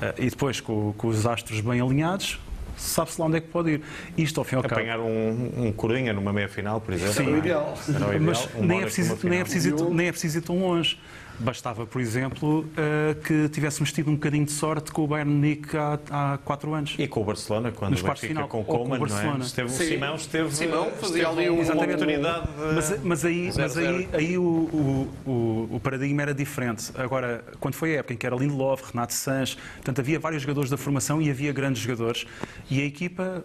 Ah, 0.00 0.14
e 0.16 0.30
depois, 0.30 0.60
com, 0.60 0.94
com 0.96 1.08
os 1.08 1.26
astros 1.26 1.60
bem 1.60 1.80
alinhados, 1.80 2.38
sabe-se 2.76 3.20
lá 3.20 3.26
onde 3.26 3.38
é 3.38 3.40
que 3.40 3.48
pode 3.48 3.70
ir. 3.72 3.82
Isto, 4.16 4.40
ao 4.40 4.44
fim 4.44 4.54
e 4.54 4.58
ao 4.58 4.62
cabo. 4.62 4.74
Apanhar 4.74 5.00
um, 5.00 5.66
um 5.66 5.72
Corinha 5.72 6.12
numa 6.12 6.32
meia-final, 6.32 6.80
por 6.80 6.94
exemplo. 6.94 7.14
Sim. 7.14 7.24
não 7.24 7.32
é? 7.32 7.34
O 7.34 7.38
ideal. 7.38 7.78
Era 7.88 8.06
o 8.06 8.14
ideal. 8.14 8.20
Mas 8.20 8.48
um 8.54 8.64
nem, 8.64 8.78
é 8.78 8.82
preciso, 8.82 9.08
nem, 9.08 9.40
é 9.40 9.44
final. 9.44 9.44
preciso, 9.44 9.90
nem 9.90 10.06
é 10.06 10.12
preciso 10.12 10.38
ir 10.38 10.42
tão 10.42 10.58
longe. 10.60 10.98
Bastava, 11.38 11.84
por 11.86 12.00
exemplo, 12.00 12.64
eh, 12.76 13.16
que 13.24 13.48
tivéssemos 13.48 13.92
tido 13.92 14.08
um 14.10 14.14
bocadinho 14.14 14.44
de 14.44 14.52
sorte 14.52 14.92
com 14.92 15.02
o 15.02 15.06
Bayern 15.08 15.32
Munique 15.32 15.76
há, 15.76 15.98
há 16.10 16.38
quatro 16.38 16.72
anos. 16.74 16.94
E 16.98 17.08
com 17.08 17.22
o 17.22 17.24
Barcelona, 17.24 17.72
quando 17.72 17.90
Nos 17.92 18.02
o 18.02 18.04
Benfica 18.04 18.26
final, 18.28 18.48
com 18.48 18.60
o 18.60 18.64
com 18.64 18.74
o 18.74 18.78
Coman, 18.78 18.88
não 18.90 18.96
é? 18.96 19.08
Barcelona. 19.10 19.44
Esteve, 19.44 19.68
o 19.68 19.72
Sim. 19.72 19.84
Simão 19.84 20.14
esteve, 20.14 20.54
Simão 20.54 20.90
fazia 20.92 21.28
ali 21.28 21.38
esteve 21.42 21.50
um- 21.50 21.54
uma 21.54 21.62
Exatamente. 21.62 21.94
oportunidade 21.94 22.46
de... 22.46 22.74
Mas, 22.74 23.02
mas 23.02 23.24
aí, 23.24 23.50
Zero, 23.50 23.62
mas 23.62 23.76
aí, 23.76 24.08
aí 24.12 24.38
o, 24.38 24.42
o, 24.42 25.10
o, 25.30 25.68
o 25.76 25.80
paradigma 25.80 26.22
era 26.22 26.32
diferente. 26.34 26.92
Agora, 26.94 27.44
quando 27.58 27.74
foi 27.74 27.96
a 27.96 27.98
época 27.98 28.14
em 28.14 28.16
que 28.16 28.26
era 28.26 28.36
Lindelof, 28.36 28.92
Renato 28.92 29.12
Sanches, 29.12 29.56
portanto, 29.76 29.98
havia 30.00 30.20
vários 30.20 30.42
jogadores 30.42 30.70
da 30.70 30.76
formação 30.76 31.20
e 31.20 31.28
havia 31.30 31.52
grandes 31.52 31.82
jogadores 31.82 32.26
e 32.70 32.80
a 32.80 32.84
equipa 32.84 33.44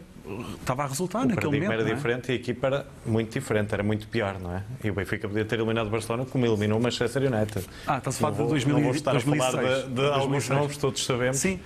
estava 0.60 0.84
a 0.84 0.88
resultar 0.88 1.20
O 1.24 1.26
naquele 1.26 1.60
momento. 1.60 1.72
era 1.72 1.90
é? 1.90 1.94
diferente 1.96 2.30
e 2.30 2.32
a 2.32 2.36
equipa 2.36 2.68
era 2.68 2.88
muito 3.06 3.32
diferente, 3.34 3.74
era 3.74 3.84
muito 3.84 4.08
pior, 4.08 4.40
não 4.40 4.56
é? 4.56 4.64
E 4.84 4.90
o 4.90 4.94
Benfica 4.94 5.28
podia 5.28 5.46
ter 5.46 5.56
eliminado 5.56 5.88
o 5.88 5.90
Barcelona 5.90 6.26
como 6.26 6.46
eliminou 6.46 6.80
o 6.80 6.82
Manchester 6.82 7.22
United. 7.24 7.66
Ah, 7.88 7.98
está-se 7.98 8.18
a 8.18 8.22
falar 8.22 8.32
de 8.34 8.38
vou- 8.38 8.48
2000 8.50 8.76
Não 8.76 8.84
vou 8.84 8.92
estar 8.94 9.16
a 9.16 9.20
falar 9.20 9.52
2006. 9.52 9.94
de, 9.94 10.02
alguns 10.06 10.20
2006. 10.48 10.60
nomes, 10.60 10.78
todos 10.78 11.06
sabemos. 11.06 11.38
Sim, 11.38 11.60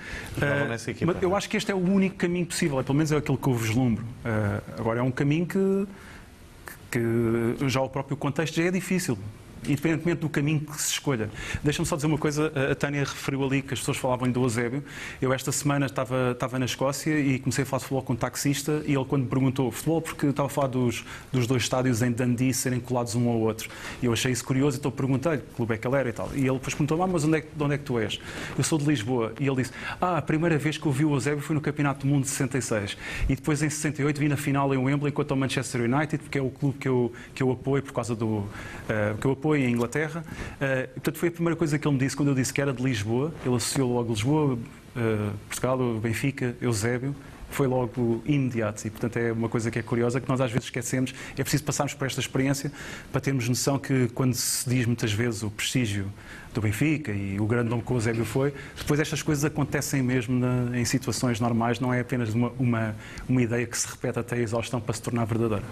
nessa 0.70 0.91
equipa, 0.91 1.14
mas 1.14 1.22
eu 1.24 1.34
é? 1.34 1.38
acho 1.38 1.49
que 1.49 1.57
este 1.57 1.72
é 1.72 1.76
o 1.76 1.78
único 1.80 2.16
caminho 2.16 2.45
possível, 2.45 2.80
é 2.80 2.84
pelo 2.84 2.95
menos 2.97 3.11
é 3.11 3.18
aquilo 3.18 3.38
que 3.38 3.47
eu 3.47 3.53
vislumbro. 3.53 4.05
Eh, 4.26 4.61
agora 4.80 4.99
é 4.99 5.03
um 5.03 5.11
caminho 5.11 5.45
que, 5.45 5.88
que 6.91 7.70
já 7.70 7.82
o 7.82 7.89
próprio 7.89 8.16
contexto 8.18 8.55
já 8.55 8.64
é 8.64 8.72
difícil. 8.72 9.18
Independentemente 9.68 10.22
do 10.22 10.30
caminho 10.30 10.61
que 10.61 10.82
se 10.82 10.91
escolha. 10.91 11.30
Deixa-me 11.64 11.88
só 11.88 11.95
dizer 11.95 12.07
uma 12.07 12.18
coisa, 12.18 12.51
a 12.72 12.76
Tânia 12.76 13.01
referiu 13.01 13.43
ali 13.43 13.61
que 13.61 13.74
as 13.74 13.80
pessoas 13.80 13.97
falavam 13.97 14.30
do 14.32 14.43
Eusébio. 14.43 14.84
Eu 15.22 15.34
esta 15.34 15.51
semana 15.51 15.86
estava, 15.86 16.32
estava 16.32 16.59
na 16.59 16.66
Escócia 16.66 17.20
e 17.20 17.39
comecei 17.39 17.64
a 17.64 17.66
falar 17.66 17.80
de 17.80 17.86
futebol 17.86 18.03
com 18.03 18.14
um 18.14 18.16
taxista 18.16 18.84
e 18.86 18.93
ele 18.93 19.05
quando 19.05 19.24
me 19.24 19.30
perguntou 19.30 19.72
futebol, 19.72 20.01
porque 20.01 20.28
estava 20.28 20.47
a 20.47 20.49
falar 20.49 20.68
dos, 20.68 21.03
dos 21.32 21.47
dois 21.47 21.64
estádios 21.64 22.01
em 22.01 22.11
Dundee 22.11 22.53
serem 22.53 22.80
colados 22.80 23.16
um 23.16 23.28
ao 23.30 23.39
outro. 23.39 23.70
E 24.01 24.05
eu 24.05 24.14
achei 24.14 24.32
isso 24.32 24.43
curioso, 24.43 24.78
então 24.78 24.91
perguntei-lhe 24.91 25.39
que 25.39 25.53
clube 25.55 25.74
é 25.74 25.78
que 25.78 25.88
ele 25.88 25.95
era 25.95 26.09
e 26.09 26.14
tal. 26.14 26.30
E 26.34 26.39
ele 26.39 26.53
depois 26.53 26.74
perguntou, 26.74 27.01
ah, 27.01 27.07
mas 27.07 27.24
onde 27.24 27.38
é, 27.38 27.41
de 27.41 27.64
onde 27.64 27.76
é 27.76 27.78
que 27.78 27.84
tu 27.84 27.99
és? 27.99 28.20
Eu 28.57 28.64
sou 28.64 28.78
de 28.78 28.86
Lisboa. 28.86 29.34
E 29.39 29.47
ele 29.47 29.57
disse, 29.57 29.72
ah, 29.99 30.18
a 30.18 30.22
primeira 30.22 30.57
vez 30.57 30.78
que 30.78 30.86
eu 30.86 30.91
vi 30.91 31.05
o 31.05 31.14
Eusébio 31.14 31.41
foi 31.41 31.55
no 31.55 31.61
Campeonato 31.61 32.05
do 32.05 32.07
Mundo 32.07 32.24
de 32.24 32.30
66. 32.30 32.97
E 33.30 33.36
depois 33.36 33.61
em 33.61 33.70
68 33.70 34.20
vi 34.20 34.28
na 34.28 34.38
final 34.38 34.74
em 34.74 34.78
Wembley 34.78 35.11
contra 35.11 35.34
o 35.34 35.38
Manchester 35.38 35.82
United, 35.82 36.24
porque 36.24 36.38
é 36.38 36.41
o 36.41 36.49
clube 36.49 36.78
que 36.78 36.88
eu, 36.88 37.11
que 37.34 37.43
eu 37.43 37.51
apoio 37.51 37.84
por 37.84 37.93
causa 37.93 38.16
do... 38.16 38.26
Uh, 38.26 38.49
que 39.20 39.26
eu 39.26 39.32
apoio 39.32 39.53
em 39.62 39.72
Inglaterra. 39.72 40.24
Uh, 40.56 40.93
portanto, 40.93 41.18
foi 41.18 41.30
a 41.30 41.32
primeira 41.32 41.56
coisa 41.56 41.78
que 41.78 41.88
ele 41.88 41.93
me 41.95 41.99
disse 41.99 42.16
quando 42.16 42.30
eu 42.30 42.36
disse 42.36 42.54
que 42.54 42.62
era 42.62 42.74
de 42.74 42.84
Lisboa. 42.84 43.34
Ele 43.45 43.56
associou 43.56 43.93
logo 43.93 44.12
Lisboa, 44.12 44.54
uh, 44.54 44.60
Portugal, 45.47 45.78
Benfica, 45.99 46.56
Eusébio 46.62 47.16
foi 47.54 47.68
logo 47.68 48.22
imediato 48.26 48.86
e, 48.86 48.89
portanto, 48.89 49.18
é 49.18 49.32
uma 49.32 49.47
coisa 49.47 49.70
que 49.70 49.78
é 49.78 49.82
curiosa 49.84 50.20
que 50.20 50.28
nós 50.28 50.41
às 50.41 50.51
vezes 50.51 50.66
esquecemos. 50.66 51.14
É 51.38 51.43
preciso 51.43 51.64
passarmos 51.64 51.93
por 51.93 52.06
esta 52.06 52.20
experiência 52.20 52.72
para 53.12 53.22
termos 53.22 53.47
noção 53.47 53.78
que, 53.78 54.08
quando 54.10 54.34
se 54.34 54.68
diz 54.68 54.86
muitas 54.86 55.14
vezes 55.14 55.43
o 55.43 55.51
prestígio 55.51 56.12
do 56.54 56.62
Benfica 56.62 57.12
e 57.12 57.39
o 57.39 57.45
grande 57.45 57.70
nome 57.70 57.82
que 57.82 57.91
o 57.91 57.95
Eusébio 57.95 58.26
foi, 58.26 58.54
depois 58.78 58.99
estas 58.99 59.22
coisas 59.22 59.43
acontecem 59.43 60.01
mesmo 60.01 60.39
na, 60.39 60.78
em 60.78 60.86
situações 60.86 61.39
normais, 61.39 61.80
não 61.80 61.93
é 61.93 61.99
apenas 61.99 62.34
uma, 62.34 62.51
uma, 62.60 62.95
uma 63.28 63.41
ideia 63.41 63.66
que 63.66 63.78
se 63.78 63.88
repete 63.88 64.20
até 64.20 64.36
a 64.36 64.39
exaustão 64.39 64.80
para 64.80 64.93
se 64.93 65.01
tornar 65.01 65.26
verdadeira. 65.26 65.64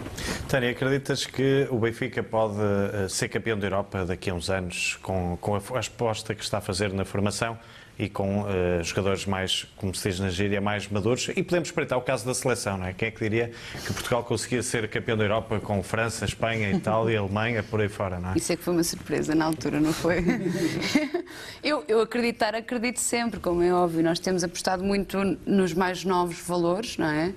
Tânia, 0.48 0.72
acreditas 0.72 1.26
que 1.26 1.68
o 1.70 1.80
Benfica 1.80 2.24
pode 2.24 2.56
uh, 2.56 3.10
ser 3.10 3.30
campeão 3.30 3.58
da 3.58 3.68
Europa 3.68 4.06
daqui 4.06 4.30
a 4.30 4.34
uns 4.34 4.50
anos 4.50 4.98
com, 5.02 5.38
com 5.40 5.56
a, 5.56 5.60
a 5.60 5.80
aposta 5.80 6.34
que 6.34 6.44
está 6.44 6.58
a 6.58 6.62
fazer 6.62 6.92
na 6.94 7.06
formação? 7.06 7.58
E 8.02 8.10
com 8.10 8.42
uh, 8.42 8.84
jogadores 8.84 9.28
mais, 9.28 9.68
como 9.78 9.94
se 9.94 10.10
diz 10.10 10.20
na 10.20 10.32
gíria, 10.32 10.60
mais 10.60 10.88
maduros. 10.88 11.30
E 11.36 11.44
podemos 11.44 11.68
espreitar 11.68 12.00
o 12.00 12.02
caso 12.02 12.26
da 12.26 12.34
seleção, 12.34 12.76
não 12.76 12.88
é? 12.88 12.94
Quem 12.94 13.10
é 13.10 13.12
que 13.12 13.20
diria 13.20 13.52
que 13.86 13.94
Portugal 13.94 14.24
conseguia 14.24 14.64
ser 14.64 14.90
campeão 14.90 15.16
da 15.16 15.24
Europa 15.24 15.60
com 15.60 15.84
França, 15.84 16.26
Espanha, 16.26 16.72
Itália, 16.72 17.20
Alemanha, 17.20 17.62
por 17.62 17.80
aí 17.80 17.88
fora, 17.88 18.20
não 18.20 18.32
é? 18.32 18.38
Isso 18.38 18.52
é 18.52 18.56
que 18.56 18.64
foi 18.64 18.74
uma 18.74 18.84
surpresa 18.84 19.36
na 19.36 19.46
altura, 19.46 19.80
não 19.80 19.94
foi? 19.94 20.18
eu, 21.64 21.84
eu 21.88 22.02
acreditar, 22.02 22.56
acredito 22.56 23.00
sempre, 23.00 23.40
como 23.40 23.62
é 23.62 23.72
óbvio. 23.72 24.02
Nós 24.02 24.18
temos 24.18 24.44
apostado 24.44 24.84
muito 24.84 25.20
nos 25.46 25.72
mais 25.72 26.04
novos 26.04 26.40
valores, 26.40 26.98
não 26.98 27.06
é? 27.06 27.32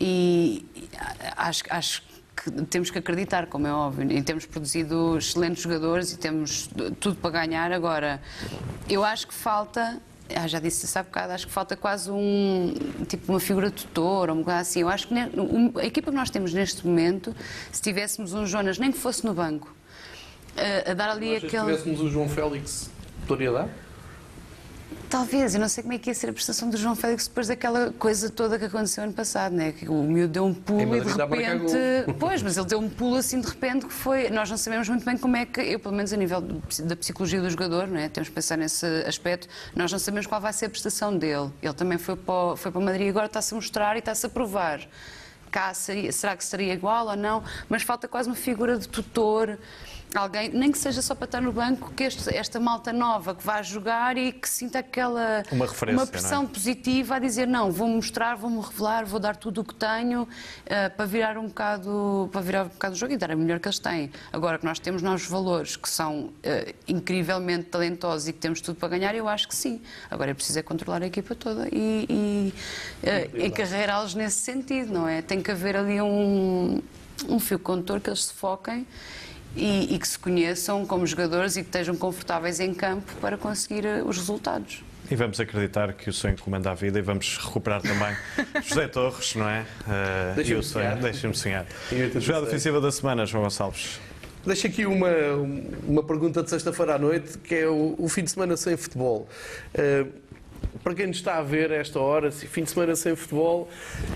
E 0.00 0.64
acho, 1.36 1.64
acho 1.68 2.02
que 2.50 2.62
temos 2.66 2.90
que 2.90 2.98
acreditar, 2.98 3.46
como 3.46 3.66
é 3.66 3.72
óbvio, 3.72 4.10
e 4.10 4.22
temos 4.22 4.46
produzido 4.46 5.16
excelentes 5.18 5.62
jogadores 5.62 6.12
e 6.12 6.18
temos 6.18 6.68
tudo 7.00 7.16
para 7.16 7.30
ganhar. 7.30 7.72
Agora, 7.72 8.20
eu 8.88 9.04
acho 9.04 9.26
que 9.26 9.34
falta 9.34 10.00
ah, 10.34 10.48
já 10.48 10.58
disse 10.58 10.84
isso 10.84 10.98
há 10.98 11.02
bocado, 11.04 11.32
acho 11.32 11.46
que 11.46 11.52
falta 11.52 11.76
quase 11.76 12.10
um, 12.10 12.74
tipo 13.06 13.32
uma 13.32 13.38
figura 13.38 13.70
tutor, 13.70 14.28
ou 14.28 14.34
uma 14.34 14.44
coisa 14.44 14.60
assim. 14.60 14.80
Eu 14.80 14.88
acho 14.88 15.06
que 15.06 15.14
a 15.14 15.84
equipa 15.84 16.10
que 16.10 16.16
nós 16.16 16.30
temos 16.30 16.52
neste 16.52 16.84
momento, 16.86 17.34
se 17.70 17.80
tivéssemos 17.80 18.32
um 18.34 18.44
Jonas, 18.44 18.78
nem 18.78 18.90
que 18.90 18.98
fosse 18.98 19.24
no 19.24 19.32
banco, 19.32 19.74
a, 20.56 20.90
a 20.90 20.94
dar 20.94 21.10
ali 21.10 21.36
aquele... 21.36 21.50
Se 21.50 21.58
tivéssemos 21.58 22.00
o 22.00 22.08
João 22.08 22.28
Félix, 22.28 22.90
poderia 23.26 23.52
dar? 23.52 23.68
Talvez, 25.08 25.54
eu 25.54 25.60
não 25.60 25.68
sei 25.68 25.82
como 25.82 25.94
é 25.94 25.98
que 25.98 26.10
ia 26.10 26.14
ser 26.14 26.30
a 26.30 26.32
prestação 26.32 26.68
do 26.68 26.76
João 26.76 26.96
Félix 26.96 27.28
depois 27.28 27.46
daquela 27.46 27.92
coisa 27.92 28.28
toda 28.28 28.58
que 28.58 28.64
aconteceu 28.64 29.04
ano 29.04 29.12
passado, 29.12 29.54
né? 29.54 29.70
que 29.72 29.88
o 29.88 30.02
miúdo 30.02 30.32
deu 30.32 30.44
um 30.44 30.52
pulo 30.52 30.96
e 30.96 31.00
de 31.00 31.12
repente. 31.12 31.74
Pois, 32.18 32.42
mas 32.42 32.56
ele 32.56 32.66
deu 32.66 32.80
um 32.80 32.88
pulo 32.88 33.16
assim 33.16 33.40
de 33.40 33.46
repente 33.46 33.86
que 33.86 33.92
foi. 33.92 34.30
Nós 34.30 34.50
não 34.50 34.56
sabemos 34.56 34.88
muito 34.88 35.04
bem 35.04 35.16
como 35.16 35.36
é 35.36 35.46
que, 35.46 35.60
eu, 35.60 35.78
pelo 35.78 35.94
menos 35.94 36.12
a 36.12 36.16
nível 36.16 36.40
da 36.40 36.96
psicologia 36.96 37.40
do 37.40 37.48
jogador, 37.48 37.86
né? 37.86 38.08
temos 38.08 38.28
que 38.28 38.34
pensar 38.34 38.56
nesse 38.56 38.84
aspecto, 39.06 39.48
nós 39.74 39.92
não 39.92 39.98
sabemos 39.98 40.26
qual 40.26 40.40
vai 40.40 40.52
ser 40.52 40.66
a 40.66 40.70
prestação 40.70 41.16
dele. 41.16 41.50
Ele 41.62 41.74
também 41.74 41.98
foi 41.98 42.16
para, 42.16 42.56
foi 42.56 42.72
para 42.72 42.80
Madrid 42.80 43.06
e 43.06 43.10
agora 43.10 43.26
está-se 43.26 43.54
a 43.54 43.56
mostrar 43.56 43.94
e 43.96 44.00
está-se 44.00 44.26
a 44.26 44.28
provar. 44.28 44.80
Cá 45.52 45.72
seria, 45.72 46.10
será 46.10 46.36
que 46.36 46.44
seria 46.44 46.74
igual 46.74 47.06
ou 47.06 47.16
não? 47.16 47.44
Mas 47.68 47.82
falta 47.82 48.08
quase 48.08 48.28
uma 48.28 48.36
figura 48.36 48.76
de 48.76 48.88
tutor 48.88 49.56
alguém, 50.14 50.50
nem 50.50 50.70
que 50.70 50.78
seja 50.78 51.02
só 51.02 51.14
para 51.14 51.26
estar 51.26 51.40
no 51.40 51.52
banco, 51.52 51.92
que 51.94 52.04
este, 52.04 52.34
esta 52.34 52.58
malta 52.60 52.92
nova 52.92 53.34
que 53.34 53.44
vai 53.44 53.62
jogar 53.62 54.16
e 54.16 54.32
que 54.32 54.48
sinta 54.48 54.78
aquela 54.78 55.42
uma, 55.50 55.66
uma 55.92 56.02
é? 56.02 56.06
pressão 56.06 56.44
é? 56.44 56.46
positiva 56.46 57.16
a 57.16 57.18
dizer 57.18 57.46
não, 57.46 57.70
vou 57.70 57.88
mostrar, 57.88 58.36
vou-me 58.36 58.60
revelar, 58.60 59.04
vou 59.04 59.20
dar 59.20 59.36
tudo 59.36 59.60
o 59.60 59.64
que 59.64 59.74
tenho 59.74 60.22
uh, 60.22 60.26
para 60.96 61.06
virar 61.06 61.36
um 61.36 61.48
bocado 61.48 62.28
para 62.32 62.40
virar 62.40 62.64
um 62.64 62.68
bocado 62.68 62.94
o 62.94 62.98
jogo 62.98 63.12
e 63.12 63.16
dar 63.16 63.30
a 63.30 63.36
melhor 63.36 63.58
que 63.60 63.68
eles 63.68 63.78
têm. 63.78 64.10
Agora 64.32 64.58
que 64.58 64.64
nós 64.64 64.78
temos 64.78 65.02
novos 65.02 65.26
valores 65.26 65.76
que 65.76 65.88
são 65.88 66.24
uh, 66.24 66.32
incrivelmente 66.86 67.64
talentosos 67.64 68.28
e 68.28 68.32
que 68.32 68.38
temos 68.38 68.60
tudo 68.60 68.76
para 68.76 68.88
ganhar, 68.88 69.14
eu 69.14 69.28
acho 69.28 69.48
que 69.48 69.54
sim. 69.54 69.80
Agora 70.10 70.30
é 70.30 70.34
preciso 70.34 70.58
é 70.58 70.62
controlar 70.62 71.02
a 71.02 71.06
equipa 71.06 71.34
toda 71.34 71.68
e, 71.72 72.06
e 72.08 72.54
uh, 73.02 73.46
encarreirá-los 73.46 74.14
nesse 74.14 74.40
sentido, 74.40 74.92
não 74.92 75.08
é? 75.08 75.22
Tem 75.22 75.42
que 75.42 75.50
haver 75.50 75.76
ali 75.76 76.00
um, 76.00 76.82
um 77.28 77.38
fio 77.38 77.58
condutor 77.58 78.00
que 78.00 78.08
eles 78.08 78.24
se 78.24 78.32
foquem 78.32 78.86
e, 79.56 79.94
e, 79.94 79.98
que 79.98 80.06
se 80.06 80.18
conheçam 80.18 80.84
como 80.84 81.06
jogadores 81.06 81.56
e 81.56 81.62
que 81.62 81.68
estejam 81.68 81.96
confortáveis 81.96 82.60
em 82.60 82.74
campo 82.74 83.12
para 83.20 83.36
conseguir 83.36 83.84
eh, 83.84 84.02
os 84.04 84.16
resultados. 84.18 84.84
E 85.10 85.14
vamos 85.14 85.38
acreditar 85.38 85.92
que 85.92 86.10
o 86.10 86.12
sonho 86.12 86.36
comanda 86.38 86.70
a 86.70 86.74
vida 86.74 86.98
e 86.98 87.02
vamos 87.02 87.38
recuperar 87.38 87.80
também 87.80 88.14
José 88.62 88.88
Torres, 88.88 89.34
não 89.36 89.48
é? 89.48 89.64
Uh, 89.86 90.40
e 90.40 90.54
o 90.54 90.62
sonho, 90.62 90.96
deixem-me 90.96 91.34
sonhar. 91.34 91.64
Jogada 92.18 92.46
ofensiva 92.46 92.80
da 92.80 92.90
semana, 92.90 93.24
João 93.24 93.44
Gonçalves. 93.44 94.00
Deixa 94.44 94.68
aqui 94.68 94.86
uma, 94.86 95.10
uma 95.86 96.02
pergunta 96.04 96.40
de 96.42 96.50
sexta-feira 96.50 96.94
à 96.94 96.98
noite, 96.98 97.38
que 97.38 97.54
é 97.54 97.68
o, 97.68 97.96
o, 97.98 98.08
fim 98.08 98.22
de 98.22 98.30
semana 98.30 98.56
sem 98.56 98.76
futebol. 98.76 99.28
Uh, 99.74 100.08
para 100.82 100.94
quem 100.94 101.06
nos 101.06 101.16
está 101.16 101.38
a 101.38 101.42
ver 101.42 101.70
esta 101.70 101.98
hora, 101.98 102.30
fim 102.30 102.62
de 102.62 102.70
semana 102.70 102.94
sem 102.96 103.14
futebol, 103.14 103.68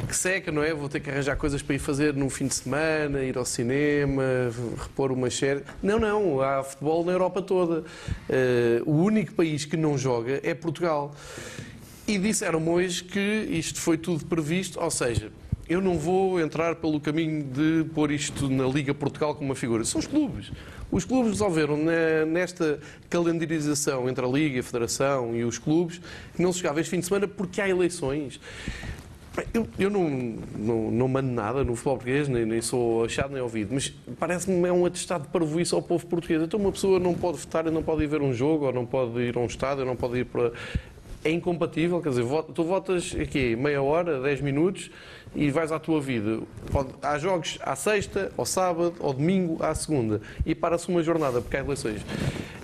que 0.08 0.16
seca, 0.16 0.50
não 0.50 0.62
é? 0.62 0.72
Vou 0.72 0.88
ter 0.88 1.00
que 1.00 1.10
arranjar 1.10 1.36
coisas 1.36 1.62
para 1.62 1.74
ir 1.74 1.78
fazer 1.78 2.14
no 2.14 2.28
fim 2.30 2.46
de 2.46 2.54
semana, 2.54 3.22
ir 3.22 3.36
ao 3.36 3.44
cinema, 3.44 4.22
repor 4.76 5.12
uma 5.12 5.30
série. 5.30 5.62
Não, 5.82 5.98
não, 5.98 6.40
há 6.40 6.62
futebol 6.62 7.04
na 7.04 7.12
Europa 7.12 7.42
toda. 7.42 7.80
Uh, 7.80 7.84
o 8.84 9.02
único 9.02 9.34
país 9.34 9.64
que 9.64 9.76
não 9.76 9.96
joga 9.96 10.40
é 10.42 10.54
Portugal. 10.54 11.14
E 12.06 12.18
disseram-me 12.18 12.68
hoje 12.68 13.04
que 13.04 13.20
isto 13.50 13.80
foi 13.80 13.96
tudo 13.96 14.24
previsto, 14.26 14.80
ou 14.80 14.90
seja, 14.90 15.30
eu 15.70 15.80
não 15.80 15.96
vou 15.96 16.40
entrar 16.40 16.74
pelo 16.74 16.98
caminho 16.98 17.44
de 17.44 17.84
pôr 17.94 18.10
isto 18.10 18.50
na 18.50 18.66
Liga 18.66 18.92
Portugal 18.92 19.36
como 19.36 19.50
uma 19.50 19.54
figura. 19.54 19.84
São 19.84 20.00
os 20.00 20.06
clubes. 20.06 20.50
Os 20.90 21.04
clubes 21.04 21.30
resolveram 21.30 21.78
nesta 22.26 22.80
calendarização 23.08 24.08
entre 24.08 24.24
a 24.24 24.28
Liga, 24.28 24.58
a 24.58 24.62
Federação 24.64 25.36
e 25.36 25.44
os 25.44 25.58
clubes 25.58 26.00
que 26.34 26.42
não 26.42 26.52
se 26.52 26.58
jogava 26.58 26.80
este 26.80 26.90
fim 26.90 26.98
de 26.98 27.06
semana 27.06 27.28
porque 27.28 27.60
há 27.60 27.68
eleições. 27.68 28.40
Eu, 29.54 29.68
eu 29.78 29.88
não, 29.88 30.10
não, 30.58 30.90
não, 30.90 31.06
mando 31.06 31.30
nada 31.30 31.62
no 31.62 31.76
futebol 31.76 31.98
português, 31.98 32.28
nem, 32.28 32.44
nem 32.44 32.60
sou 32.60 33.04
achado 33.04 33.32
nem 33.32 33.40
ouvido, 33.40 33.72
mas 33.72 33.94
parece-me 34.18 34.68
é 34.68 34.72
um 34.72 34.84
atestado 34.84 35.22
de 35.22 35.28
parvoíce 35.28 35.72
ao 35.72 35.80
povo 35.80 36.04
português. 36.04 36.42
Então 36.42 36.58
uma 36.58 36.72
pessoa 36.72 36.98
não 36.98 37.14
pode 37.14 37.38
votar, 37.38 37.70
não 37.70 37.82
pode 37.82 38.02
ir 38.02 38.08
ver 38.08 38.20
um 38.22 38.34
jogo, 38.34 38.66
ou 38.66 38.72
não 38.72 38.84
pode 38.84 39.20
ir 39.20 39.36
a 39.36 39.40
um 39.40 39.46
estádio, 39.46 39.82
ou 39.82 39.86
não 39.86 39.94
pode 39.94 40.18
ir 40.18 40.24
para... 40.24 40.50
É 41.22 41.30
incompatível, 41.30 42.00
quer 42.00 42.10
dizer, 42.10 42.24
tu 42.54 42.64
votas 42.64 43.14
aqui 43.20 43.54
meia 43.54 43.82
hora, 43.82 44.20
dez 44.20 44.40
minutos, 44.40 44.90
e 45.34 45.50
vais 45.50 45.70
à 45.70 45.78
tua 45.78 46.00
vida. 46.00 46.40
Pode, 46.72 46.88
há 47.02 47.18
jogos 47.18 47.58
à 47.60 47.76
sexta, 47.76 48.32
ao 48.36 48.46
sábado, 48.46 48.94
ao 49.00 49.12
domingo, 49.12 49.62
à 49.62 49.74
segunda. 49.74 50.20
E 50.46 50.54
para-se 50.54 50.88
uma 50.88 51.02
jornada, 51.02 51.40
porque 51.40 51.56
há 51.56 51.60
eleições. 51.60 52.00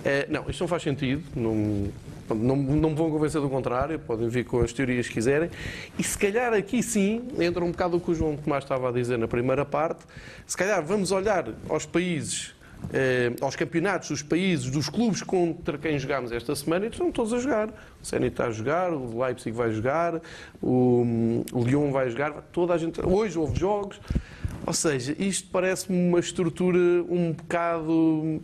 É, 0.03 0.25
não, 0.29 0.49
isto 0.49 0.61
não 0.61 0.67
faz 0.67 0.81
sentido. 0.81 1.23
Não, 1.35 1.91
não, 2.35 2.55
não 2.55 2.89
me 2.89 2.95
vão 2.95 3.09
convencer 3.09 3.39
do 3.39 3.49
contrário, 3.49 3.99
podem 3.99 4.27
vir 4.27 4.45
com 4.45 4.59
as 4.59 4.73
teorias 4.73 5.07
que 5.07 5.13
quiserem. 5.13 5.49
E 5.97 6.03
se 6.03 6.17
calhar 6.17 6.53
aqui 6.53 6.81
sim, 6.83 7.27
entra 7.39 7.63
um 7.63 7.71
bocado 7.71 7.97
o 7.97 8.01
que 8.01 8.11
o 8.11 8.15
João 8.15 8.35
Tomás 8.35 8.63
estava 8.63 8.89
a 8.89 8.91
dizer 8.91 9.17
na 9.17 9.27
primeira 9.27 9.63
parte, 9.63 10.03
se 10.45 10.57
calhar 10.57 10.83
vamos 10.83 11.11
olhar 11.11 11.47
aos 11.69 11.85
países 11.85 12.56
eh, 12.93 13.33
aos 13.41 13.55
campeonatos 13.55 14.09
dos 14.09 14.23
países, 14.23 14.69
dos 14.69 14.89
clubes 14.89 15.21
contra 15.21 15.77
quem 15.77 15.99
jogámos 15.99 16.31
esta 16.31 16.55
semana 16.55 16.85
e 16.85 16.89
estão 16.89 17.11
todos 17.11 17.33
a 17.33 17.39
jogar. 17.39 17.69
O 17.69 18.05
Zenit 18.05 18.33
está 18.33 18.45
a 18.45 18.51
jogar, 18.51 18.93
o 18.93 19.21
Leipzig 19.21 19.55
vai 19.55 19.71
jogar, 19.71 20.21
o, 20.61 21.43
o 21.51 21.63
Lyon 21.63 21.91
vai 21.91 22.09
jogar, 22.09 22.31
toda 22.51 22.73
a 22.73 22.77
gente. 22.77 23.01
Hoje 23.05 23.37
houve 23.37 23.59
jogos. 23.59 23.99
Ou 24.67 24.73
seja, 24.73 25.15
isto 25.17 25.47
parece-me 25.49 26.09
uma 26.09 26.19
estrutura 26.19 26.77
um 27.09 27.31
bocado 27.31 28.41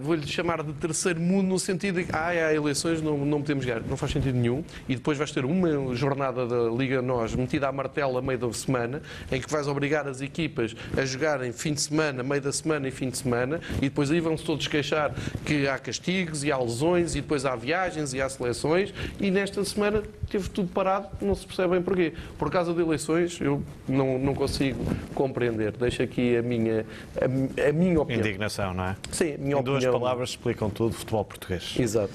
vou-lhe 0.00 0.26
chamar 0.26 0.62
de 0.62 0.72
terceiro 0.74 1.20
mundo 1.20 1.48
no 1.48 1.58
sentido 1.58 2.00
de 2.00 2.04
que 2.04 2.14
ah, 2.14 2.26
há 2.26 2.54
eleições, 2.54 3.00
não, 3.00 3.16
não 3.16 3.40
podemos 3.40 3.64
ganhar. 3.64 3.80
Não 3.80 3.96
faz 3.96 4.12
sentido 4.12 4.36
nenhum. 4.36 4.62
E 4.88 4.94
depois 4.94 5.16
vais 5.16 5.30
ter 5.30 5.44
uma 5.44 5.94
jornada 5.94 6.46
da 6.46 6.70
Liga 6.70 7.00
Nós 7.00 7.34
metida 7.34 7.68
à 7.68 7.72
martela 7.72 8.18
a 8.18 8.22
meio 8.22 8.38
da 8.38 8.52
semana, 8.52 9.02
em 9.30 9.40
que 9.40 9.50
vais 9.50 9.66
obrigar 9.66 10.06
as 10.06 10.20
equipas 10.20 10.74
a 10.96 11.04
jogarem 11.04 11.52
fim 11.52 11.72
de 11.72 11.80
semana, 11.80 12.22
meio 12.22 12.42
da 12.42 12.52
semana 12.52 12.86
e 12.88 12.90
fim 12.90 13.08
de 13.08 13.18
semana, 13.18 13.60
e 13.78 13.82
depois 13.82 14.10
aí 14.10 14.20
vão-se 14.20 14.44
todos 14.44 14.66
queixar 14.68 15.14
que 15.46 15.66
há 15.66 15.78
castigos 15.78 16.44
e 16.44 16.52
há 16.52 16.58
lesões, 16.58 17.14
e 17.14 17.20
depois 17.20 17.46
há 17.46 17.56
viagens 17.56 18.12
e 18.12 18.20
há 18.20 18.28
seleções, 18.28 18.92
e 19.18 19.30
nesta 19.30 19.64
semana 19.64 20.02
teve 20.30 20.50
tudo 20.50 20.68
parado, 20.68 21.08
não 21.20 21.34
se 21.34 21.46
percebe 21.46 21.70
bem 21.70 21.82
porquê. 21.82 22.12
Por 22.38 22.50
causa 22.50 22.74
de 22.74 22.80
eleições, 22.80 23.40
eu 23.40 23.62
não, 23.88 24.18
não 24.18 24.34
consigo 24.34 24.84
compreender. 25.22 25.72
Deixo 25.76 26.02
aqui 26.02 26.36
a 26.36 26.42
minha, 26.42 26.84
a, 27.20 27.68
a 27.68 27.72
minha 27.72 28.00
opinião. 28.00 28.20
Indignação, 28.20 28.74
não 28.74 28.84
é? 28.84 28.96
Sim, 29.12 29.34
a 29.34 29.38
minha 29.38 29.58
em 29.58 29.62
duas 29.62 29.84
opinião. 29.84 30.00
palavras 30.00 30.30
explicam 30.30 30.68
tudo, 30.68 30.94
futebol 30.94 31.24
português. 31.24 31.74
Exato. 31.78 32.12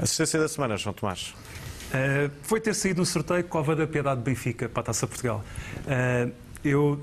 Assistência 0.00 0.40
da 0.40 0.48
semana, 0.48 0.76
João 0.76 0.92
Tomás. 0.94 1.34
Uh, 1.88 2.30
foi 2.42 2.60
ter 2.60 2.74
saído 2.74 3.00
no 3.00 3.06
sorteio 3.06 3.42
Cova 3.44 3.74
da 3.74 3.86
Piedade 3.86 4.20
de 4.20 4.24
Benfica 4.24 4.68
para 4.68 4.80
a 4.80 4.84
Taça 4.84 5.06
Portugal. 5.06 5.42
Uh, 5.86 6.30
eu 6.64 7.00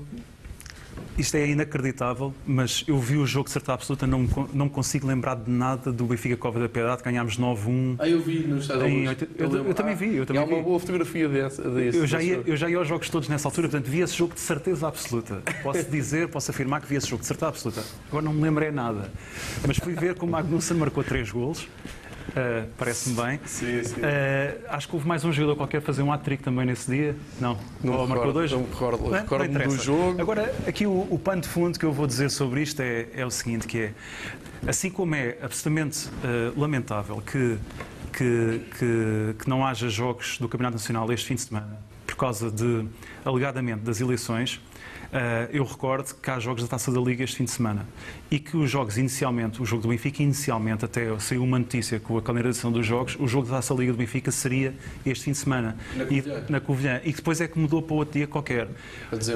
isto 1.18 1.34
é 1.36 1.46
inacreditável, 1.46 2.34
mas 2.46 2.84
eu 2.86 2.98
vi 2.98 3.16
o 3.16 3.26
jogo 3.26 3.46
de 3.46 3.52
certa 3.52 3.72
absoluta, 3.72 4.06
não, 4.06 4.28
não 4.52 4.68
consigo 4.68 5.06
lembrar 5.06 5.36
de 5.36 5.50
nada 5.50 5.92
do 5.92 6.04
Benfica 6.04 6.36
Cova 6.36 6.60
da 6.60 6.68
Piedade, 6.68 7.02
ganhámos 7.02 7.38
9-1. 7.38 7.96
Ah, 7.98 8.08
eu 8.08 8.20
vi 8.20 8.40
no 8.40 8.58
da 8.58 8.74
Luz. 8.76 9.16
Eu, 9.38 9.50
eu, 9.50 9.66
eu, 9.68 9.74
também 9.74 9.94
vi, 9.94 10.16
eu 10.16 10.26
também 10.26 10.42
há 10.42 10.46
uma 10.46 10.58
vi. 10.58 10.62
boa 10.62 10.78
fotografia 10.78 11.28
desse. 11.28 11.62
desse 11.62 11.98
Eu 11.98 12.06
já, 12.06 12.22
ia, 12.22 12.38
desse 12.38 12.50
eu 12.50 12.56
já 12.56 12.68
ia 12.68 12.78
aos 12.78 12.88
jogos 12.88 13.08
todos 13.08 13.28
nessa 13.28 13.48
altura, 13.48 13.68
portanto 13.68 13.90
vi 13.90 14.00
esse 14.00 14.14
jogo 14.14 14.34
de 14.34 14.40
certeza 14.40 14.86
absoluta. 14.88 15.42
Posso 15.62 15.84
dizer, 15.90 16.28
posso 16.28 16.50
afirmar 16.50 16.80
que 16.80 16.86
vi 16.86 16.96
esse 16.96 17.08
jogo 17.08 17.20
de 17.20 17.26
certeza 17.26 17.48
absoluta. 17.48 17.82
Agora 18.08 18.24
não 18.24 18.34
me 18.34 18.42
lembrei 18.42 18.70
nada. 18.70 19.10
Mas 19.66 19.78
fui 19.78 19.94
ver 19.94 20.14
como 20.14 20.32
Magnussen 20.32 20.76
marcou 20.76 21.02
três 21.02 21.30
golos. 21.30 21.66
Uh, 22.28 22.68
Parece-me 22.76 23.16
bem. 23.22 23.40
Sim, 23.46 23.82
sim. 23.84 23.94
Uh, 24.00 24.64
acho 24.68 24.88
que 24.88 24.94
houve 24.94 25.06
mais 25.06 25.24
um 25.24 25.32
jogador 25.32 25.56
qualquer 25.56 25.80
fazer 25.80 26.02
um 26.02 26.12
hat-trick 26.12 26.42
também 26.42 26.66
nesse 26.66 26.90
dia. 26.90 27.16
Não, 27.40 27.56
Não 27.82 27.92
Ou 27.94 27.98
marcou 28.00 28.26
recordo, 28.26 28.32
dois. 28.32 28.52
não 28.52 28.64
recordo. 28.64 29.02
Não, 29.04 29.10
não 29.10 29.18
Recordo-me 29.20 29.48
do 29.50 29.54
interessa. 29.62 29.82
jogo. 29.84 30.20
Agora, 30.20 30.54
aqui 30.66 30.86
o, 30.86 31.06
o 31.10 31.18
pano 31.18 31.40
de 31.42 31.48
fundo 31.48 31.78
que 31.78 31.84
eu 31.84 31.92
vou 31.92 32.06
dizer 32.06 32.30
sobre 32.30 32.62
isto 32.62 32.80
é, 32.80 33.06
é 33.14 33.24
o 33.24 33.30
seguinte, 33.30 33.66
que 33.66 33.78
é, 33.78 33.92
assim 34.66 34.90
como 34.90 35.14
é 35.14 35.36
absolutamente 35.40 36.08
uh, 36.08 36.60
lamentável 36.60 37.22
que, 37.22 37.58
que, 38.12 38.60
que, 38.78 39.34
que 39.38 39.48
não 39.48 39.64
haja 39.64 39.88
jogos 39.88 40.38
do 40.38 40.48
Campeonato 40.48 40.74
Nacional 40.76 41.10
este 41.12 41.26
fim 41.28 41.34
de 41.36 41.42
semana, 41.42 41.78
por 42.06 42.16
causa 42.16 42.50
de, 42.50 42.86
alegadamente, 43.24 43.80
das 43.80 44.00
eleições, 44.00 44.60
eu 45.52 45.64
recordo 45.64 46.14
que 46.14 46.30
há 46.30 46.38
jogos 46.38 46.62
da 46.62 46.68
Taça 46.68 46.90
da 46.90 47.00
Liga 47.00 47.24
este 47.24 47.36
fim 47.36 47.44
de 47.44 47.50
semana 47.50 47.86
e 48.30 48.38
que 48.38 48.56
os 48.56 48.70
jogos 48.70 48.98
inicialmente, 48.98 49.62
o 49.62 49.64
jogo 49.64 49.82
do 49.82 49.88
Benfica 49.88 50.22
inicialmente, 50.22 50.84
até 50.84 51.18
saiu 51.18 51.42
uma 51.42 51.58
notícia 51.58 51.98
com 52.00 52.18
a 52.18 52.22
calendarização 52.22 52.72
dos 52.72 52.86
jogos, 52.86 53.16
o 53.18 53.26
jogo 53.26 53.46
da 53.46 53.56
Taça 53.56 53.74
da 53.74 53.80
Liga 53.80 53.92
do 53.92 53.98
Benfica 53.98 54.30
seria 54.30 54.74
este 55.04 55.24
fim 55.24 55.32
de 55.32 55.38
semana 55.38 55.76
Na 55.94 56.04
e, 56.04 56.06
Covilhã. 56.06 56.44
na 56.48 56.60
Covilhã 56.60 57.00
e 57.04 57.10
que 57.10 57.16
depois 57.18 57.40
é 57.40 57.48
que 57.48 57.58
mudou 57.58 57.82
para 57.82 57.94
outro 57.96 58.14
dia 58.14 58.26
qualquer. 58.26 58.68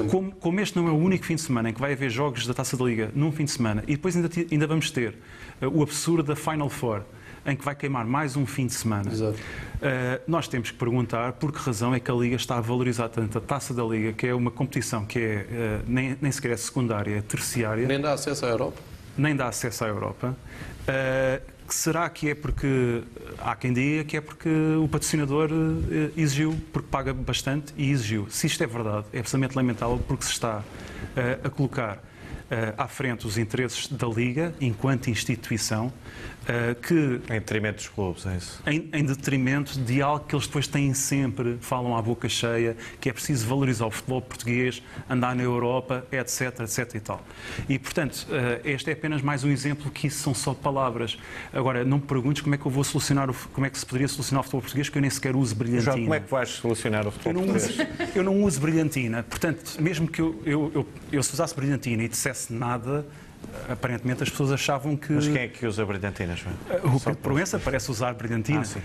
Como, 0.09 0.31
como 0.33 0.59
este 0.59 0.75
não 0.75 0.87
é 0.87 0.91
o 0.91 0.97
único 0.97 1.25
fim 1.25 1.35
de 1.35 1.41
semana 1.41 1.69
em 1.69 1.73
que 1.73 1.79
vai 1.79 1.93
haver 1.93 2.09
jogos 2.09 2.45
da 2.45 2.53
Taça 2.53 2.75
da 2.77 2.83
Liga 2.83 3.11
num 3.15 3.31
fim 3.31 3.45
de 3.45 3.51
semana 3.51 3.83
e 3.87 3.95
depois 3.95 4.15
ainda, 4.15 4.29
ainda 4.51 4.67
vamos 4.67 4.91
ter 4.91 5.15
uh, 5.61 5.67
o 5.67 5.83
absurdo 5.83 6.23
da 6.23 6.35
Final 6.35 6.69
Four 6.69 7.03
em 7.45 7.55
que 7.55 7.63
vai 7.65 7.75
queimar 7.75 8.05
mais 8.05 8.35
um 8.35 8.45
fim 8.45 8.67
de 8.67 8.73
semana. 8.73 9.11
Exato. 9.11 9.37
Uh, 9.37 10.21
nós 10.27 10.47
temos 10.47 10.69
que 10.69 10.77
perguntar 10.77 11.33
por 11.33 11.51
que 11.51 11.59
razão 11.59 11.93
é 11.93 11.99
que 11.99 12.11
a 12.11 12.13
Liga 12.13 12.35
está 12.35 12.57
a 12.57 12.61
valorizar 12.61 13.09
tanto 13.09 13.37
a 13.37 13.41
taça 13.41 13.73
da 13.73 13.83
Liga, 13.83 14.13
que 14.13 14.27
é 14.27 14.33
uma 14.33 14.51
competição 14.51 15.05
que 15.05 15.19
é, 15.19 15.45
uh, 15.49 15.83
nem, 15.87 16.15
nem 16.21 16.31
sequer 16.31 16.51
é 16.51 16.57
secundária, 16.57 17.17
é 17.17 17.21
terciária, 17.21 17.87
nem, 17.87 17.97
Nem 17.97 18.01
dá 18.01 18.13
acesso 18.13 18.45
à 18.45 18.49
Europa. 18.49 18.81
dá 19.35 19.47
acesso 19.47 19.83
à 19.83 19.87
Europa. 19.87 20.37
Uh, 20.81 21.51
será 21.67 22.09
que 22.09 22.29
é 22.29 22.35
porque, 22.35 23.01
há 23.39 23.55
quem 23.55 23.73
diga 23.73 24.03
que 24.03 24.17
é 24.17 24.21
porque 24.21 24.49
o 24.49 24.87
patrocinador 24.87 25.49
exigiu, 26.17 26.59
porque 26.73 26.89
paga 26.91 27.13
bastante 27.13 27.73
e 27.77 27.89
exigiu. 27.89 28.27
Se 28.29 28.45
isto 28.45 28.61
é 28.61 28.67
verdade, 28.67 29.05
é 29.13 29.19
absolutamente 29.19 29.55
lamentável 29.55 29.97
porque 30.05 30.25
se 30.25 30.31
está 30.31 30.61
a 31.41 31.49
colocar 31.49 32.03
à 32.77 32.89
frente 32.89 33.25
os 33.25 33.37
interesses 33.37 33.87
da 33.87 34.05
Liga 34.05 34.53
enquanto 34.59 35.09
instituição, 35.09 35.93
que 36.81 37.21
Em 37.29 37.33
detrimento 37.39 37.75
dos 37.77 37.87
clubes, 37.89 38.25
é 38.25 38.37
isso? 38.37 38.61
em, 38.65 38.89
em 38.93 39.05
detrimento 39.05 39.79
de 39.79 40.01
algo 40.01 40.25
que 40.25 40.35
eles 40.35 40.47
depois 40.47 40.67
têm 40.67 40.93
sempre, 40.93 41.57
falam 41.61 41.95
à 41.95 42.01
boca 42.01 42.27
cheia, 42.29 42.75
que 42.99 43.09
é 43.09 43.13
preciso 43.13 43.47
valorizar 43.47 43.85
o 43.85 43.91
futebol 43.91 44.21
português, 44.21 44.81
andar 45.09 45.35
na 45.35 45.43
Europa, 45.43 46.05
etc, 46.11 46.59
etc 46.61 46.95
e 46.95 46.99
tal. 46.99 47.25
E, 47.69 47.79
portanto, 47.79 48.27
eh, 48.31 48.61
este 48.65 48.89
é 48.89 48.93
apenas 48.93 49.21
mais 49.21 49.43
um 49.43 49.49
exemplo 49.49 49.89
que 49.91 50.07
isso 50.07 50.19
são 50.23 50.33
só 50.33 50.53
palavras. 50.53 51.17
Agora, 51.53 51.83
não 51.83 51.97
me 51.97 52.03
perguntes 52.03 52.41
como 52.41 52.55
é 52.55 52.57
que 52.57 52.65
eu 52.65 52.71
vou 52.71 52.83
solucionar, 52.83 53.29
o, 53.29 53.33
como 53.53 53.65
é 53.65 53.69
que 53.69 53.77
se 53.77 53.85
poderia 53.85 54.07
solucionar 54.07 54.41
o 54.41 54.43
futebol 54.43 54.61
português, 54.61 54.89
que 54.89 54.97
eu 54.97 55.01
nem 55.01 55.09
sequer 55.09 55.35
uso 55.35 55.55
brilhantina. 55.55 55.81
João, 55.91 55.99
como 56.03 56.13
é 56.13 56.19
que 56.19 56.31
vais 56.31 56.49
solucionar 56.49 57.03
o 57.05 57.07
Eu 57.07 57.11
futebol 57.11 57.43
uso, 57.43 57.73
português? 57.73 58.09
eu 58.15 58.23
não 58.23 58.43
uso 58.43 58.59
brilhantina. 58.59 59.23
Portanto, 59.23 59.77
mesmo 59.79 60.07
que 60.07 60.21
eu, 60.21 60.41
eu, 60.45 60.71
eu, 60.73 60.87
eu 61.11 61.23
se 61.23 61.33
usasse 61.33 61.55
brilhantina 61.55 62.03
e 62.03 62.07
dissesse 62.07 62.53
nada, 62.53 63.05
aparentemente 63.69 64.23
as 64.23 64.29
pessoas 64.29 64.51
achavam 64.51 64.95
que... 64.95 65.13
Mas 65.13 65.27
quem 65.27 65.37
é 65.37 65.47
que 65.47 65.65
usa 65.65 65.85
brilhantina, 65.85 66.35
João? 66.35 66.55
O 66.95 66.99
Pedro 66.99 67.19
Proença 67.19 67.59
parece 67.59 67.89
usar 67.91 68.13
brilhantina. 68.13 68.61
Ah, 68.61 68.65
sim. 68.65 68.81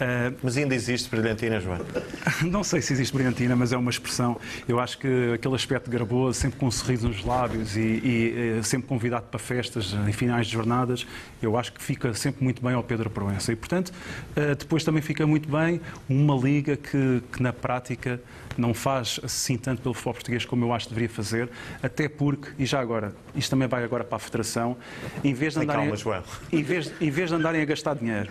Ah, 0.00 0.32
Mas 0.42 0.56
ainda 0.56 0.74
existe 0.74 1.10
brilhantina, 1.10 1.60
João? 1.60 1.78
Não 2.42 2.64
sei 2.64 2.80
se 2.80 2.92
existe 2.92 3.12
brilhantina, 3.14 3.54
mas 3.54 3.72
é 3.72 3.76
uma 3.76 3.90
expressão. 3.90 4.38
Eu 4.68 4.80
acho 4.80 4.98
que 4.98 5.32
aquele 5.34 5.54
aspecto 5.54 5.90
garboso, 5.90 6.38
sempre 6.38 6.58
com 6.58 6.66
um 6.66 6.70
sorriso 6.70 7.08
nos 7.08 7.24
lábios 7.24 7.76
e, 7.76 7.80
e, 7.80 8.58
eh, 8.58 8.62
sempre 8.62 8.88
convidado 8.88 9.26
para 9.26 9.38
festas 9.38 9.94
em 10.06 10.12
finais 10.12 10.46
de 10.46 10.52
jornadas, 10.52 11.06
eu 11.42 11.56
acho 11.56 11.72
que 11.72 11.82
fica 11.82 12.12
sempre 12.14 12.42
muito 12.42 12.62
bem 12.62 12.74
ao 12.74 12.82
Pedro 12.82 13.10
Proença. 13.10 13.52
E, 13.52 13.56
portanto, 13.56 13.92
eh, 14.36 14.54
depois 14.54 14.84
também 14.84 15.02
fica 15.02 15.26
muito 15.26 15.48
bem 15.50 15.80
uma 16.08 16.34
liga 16.36 16.76
que, 16.76 17.22
que 17.32 17.42
na 17.42 17.52
prática 17.52 18.20
não 18.56 18.74
faz 18.74 19.20
assim 19.22 19.56
tanto 19.56 19.82
pelo 19.82 19.94
futebol 19.94 20.14
português 20.14 20.44
como 20.44 20.64
eu 20.64 20.72
acho 20.72 20.88
que 20.88 20.94
deveria 20.94 21.14
fazer, 21.14 21.48
até 21.82 22.08
porque, 22.08 22.50
e 22.58 22.66
já 22.66 22.80
agora, 22.80 23.14
isto 23.34 23.50
também 23.50 23.68
vai 23.68 23.84
agora 23.84 24.04
para 24.04 24.16
a 24.16 24.18
Federação, 24.18 24.76
em 25.22 25.34
vez 25.34 25.54
de 25.54 25.60
andarem, 25.60 25.82
calma, 25.84 25.96
João. 25.96 26.22
em 26.52 26.62
vez, 26.62 26.92
em 27.00 27.10
vez 27.10 27.30
de 27.30 27.36
andarem 27.36 27.62
a 27.62 27.64
gastar 27.64 27.94
dinheiro 27.94 28.30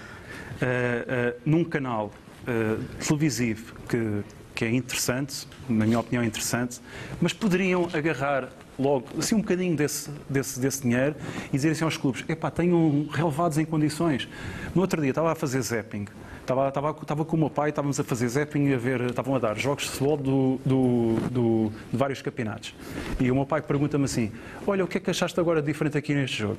eh, 0.61 1.05
eh, 1.07 1.36
num 1.45 1.63
canal 1.63 2.11
eh, 2.47 2.78
televisivo 3.05 3.74
que, 3.88 4.22
que 4.53 4.65
é 4.65 4.72
interessante, 4.72 5.47
na 5.70 5.86
minha 5.86 5.99
opinião 5.99 6.24
é 6.24 6.26
interessante, 6.26 6.82
mas 7.22 7.32
poderiam 7.32 7.88
agarrar 7.93 8.49
logo 8.78 9.07
assim 9.17 9.36
um 9.36 9.41
bocadinho 9.41 9.76
desse, 9.76 10.09
desse, 10.30 10.59
desse 10.59 10.82
dinheiro 10.82 11.15
e 11.47 11.55
dizer 11.55 11.72
assim 11.72 11.84
aos 11.84 11.97
clubes, 11.97 12.24
epá, 12.28 12.49
tenham 12.49 13.07
relevados 13.11 13.57
em 13.57 13.65
condições. 13.65 14.28
No 14.74 14.82
outro 14.82 15.01
dia 15.01 15.11
estava 15.11 15.32
a 15.32 15.36
fazer 15.36 15.61
zapping, 15.61 16.05
estava, 16.50 16.68
estava, 16.68 16.89
estava 17.02 17.26
com 17.26 17.36
o 17.36 17.39
meu 17.39 17.50
pai, 17.50 17.70
estávamos 17.70 18.00
a 18.00 18.04
fazer 18.04 18.28
zapping 18.28 18.70
e 18.70 18.74
a 18.74 18.78
ver, 18.78 19.02
estavam 19.02 19.36
a 19.36 19.39
dar 19.39 19.56
jogos 19.58 19.84
de 19.84 19.89
futebol 19.91 20.18
do, 20.18 20.60
do, 20.66 21.16
do- 21.30 21.72
de 21.91 21.97
vários 21.97 22.22
campeonatos. 22.22 22.74
E 23.20 23.30
o 23.30 23.36
meu 23.36 23.45
pai 23.45 23.62
pergunta-me 23.62 24.06
assim, 24.06 24.32
olha, 24.66 24.84
o 24.84 24.88
que 24.88 24.97
é 24.97 25.00
que 25.00 25.10
achaste 25.12 25.39
agora 25.39 25.62
diferente 25.62 25.97
aqui 25.97 26.14
neste 26.14 26.38
jogo? 26.39 26.58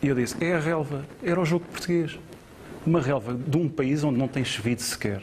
E 0.00 0.06
eu 0.08 0.14
disse, 0.14 0.36
é 0.42 0.54
a 0.54 0.60
relva, 0.60 1.04
era 1.22 1.40
o 1.40 1.44
jogo 1.44 1.64
português. 1.70 2.16
Uma 2.86 3.00
relva 3.00 3.34
de 3.34 3.56
um 3.56 3.68
país 3.68 4.02
onde 4.04 4.18
não 4.18 4.26
tem 4.28 4.44
chovido 4.44 4.80
sequer. 4.82 5.22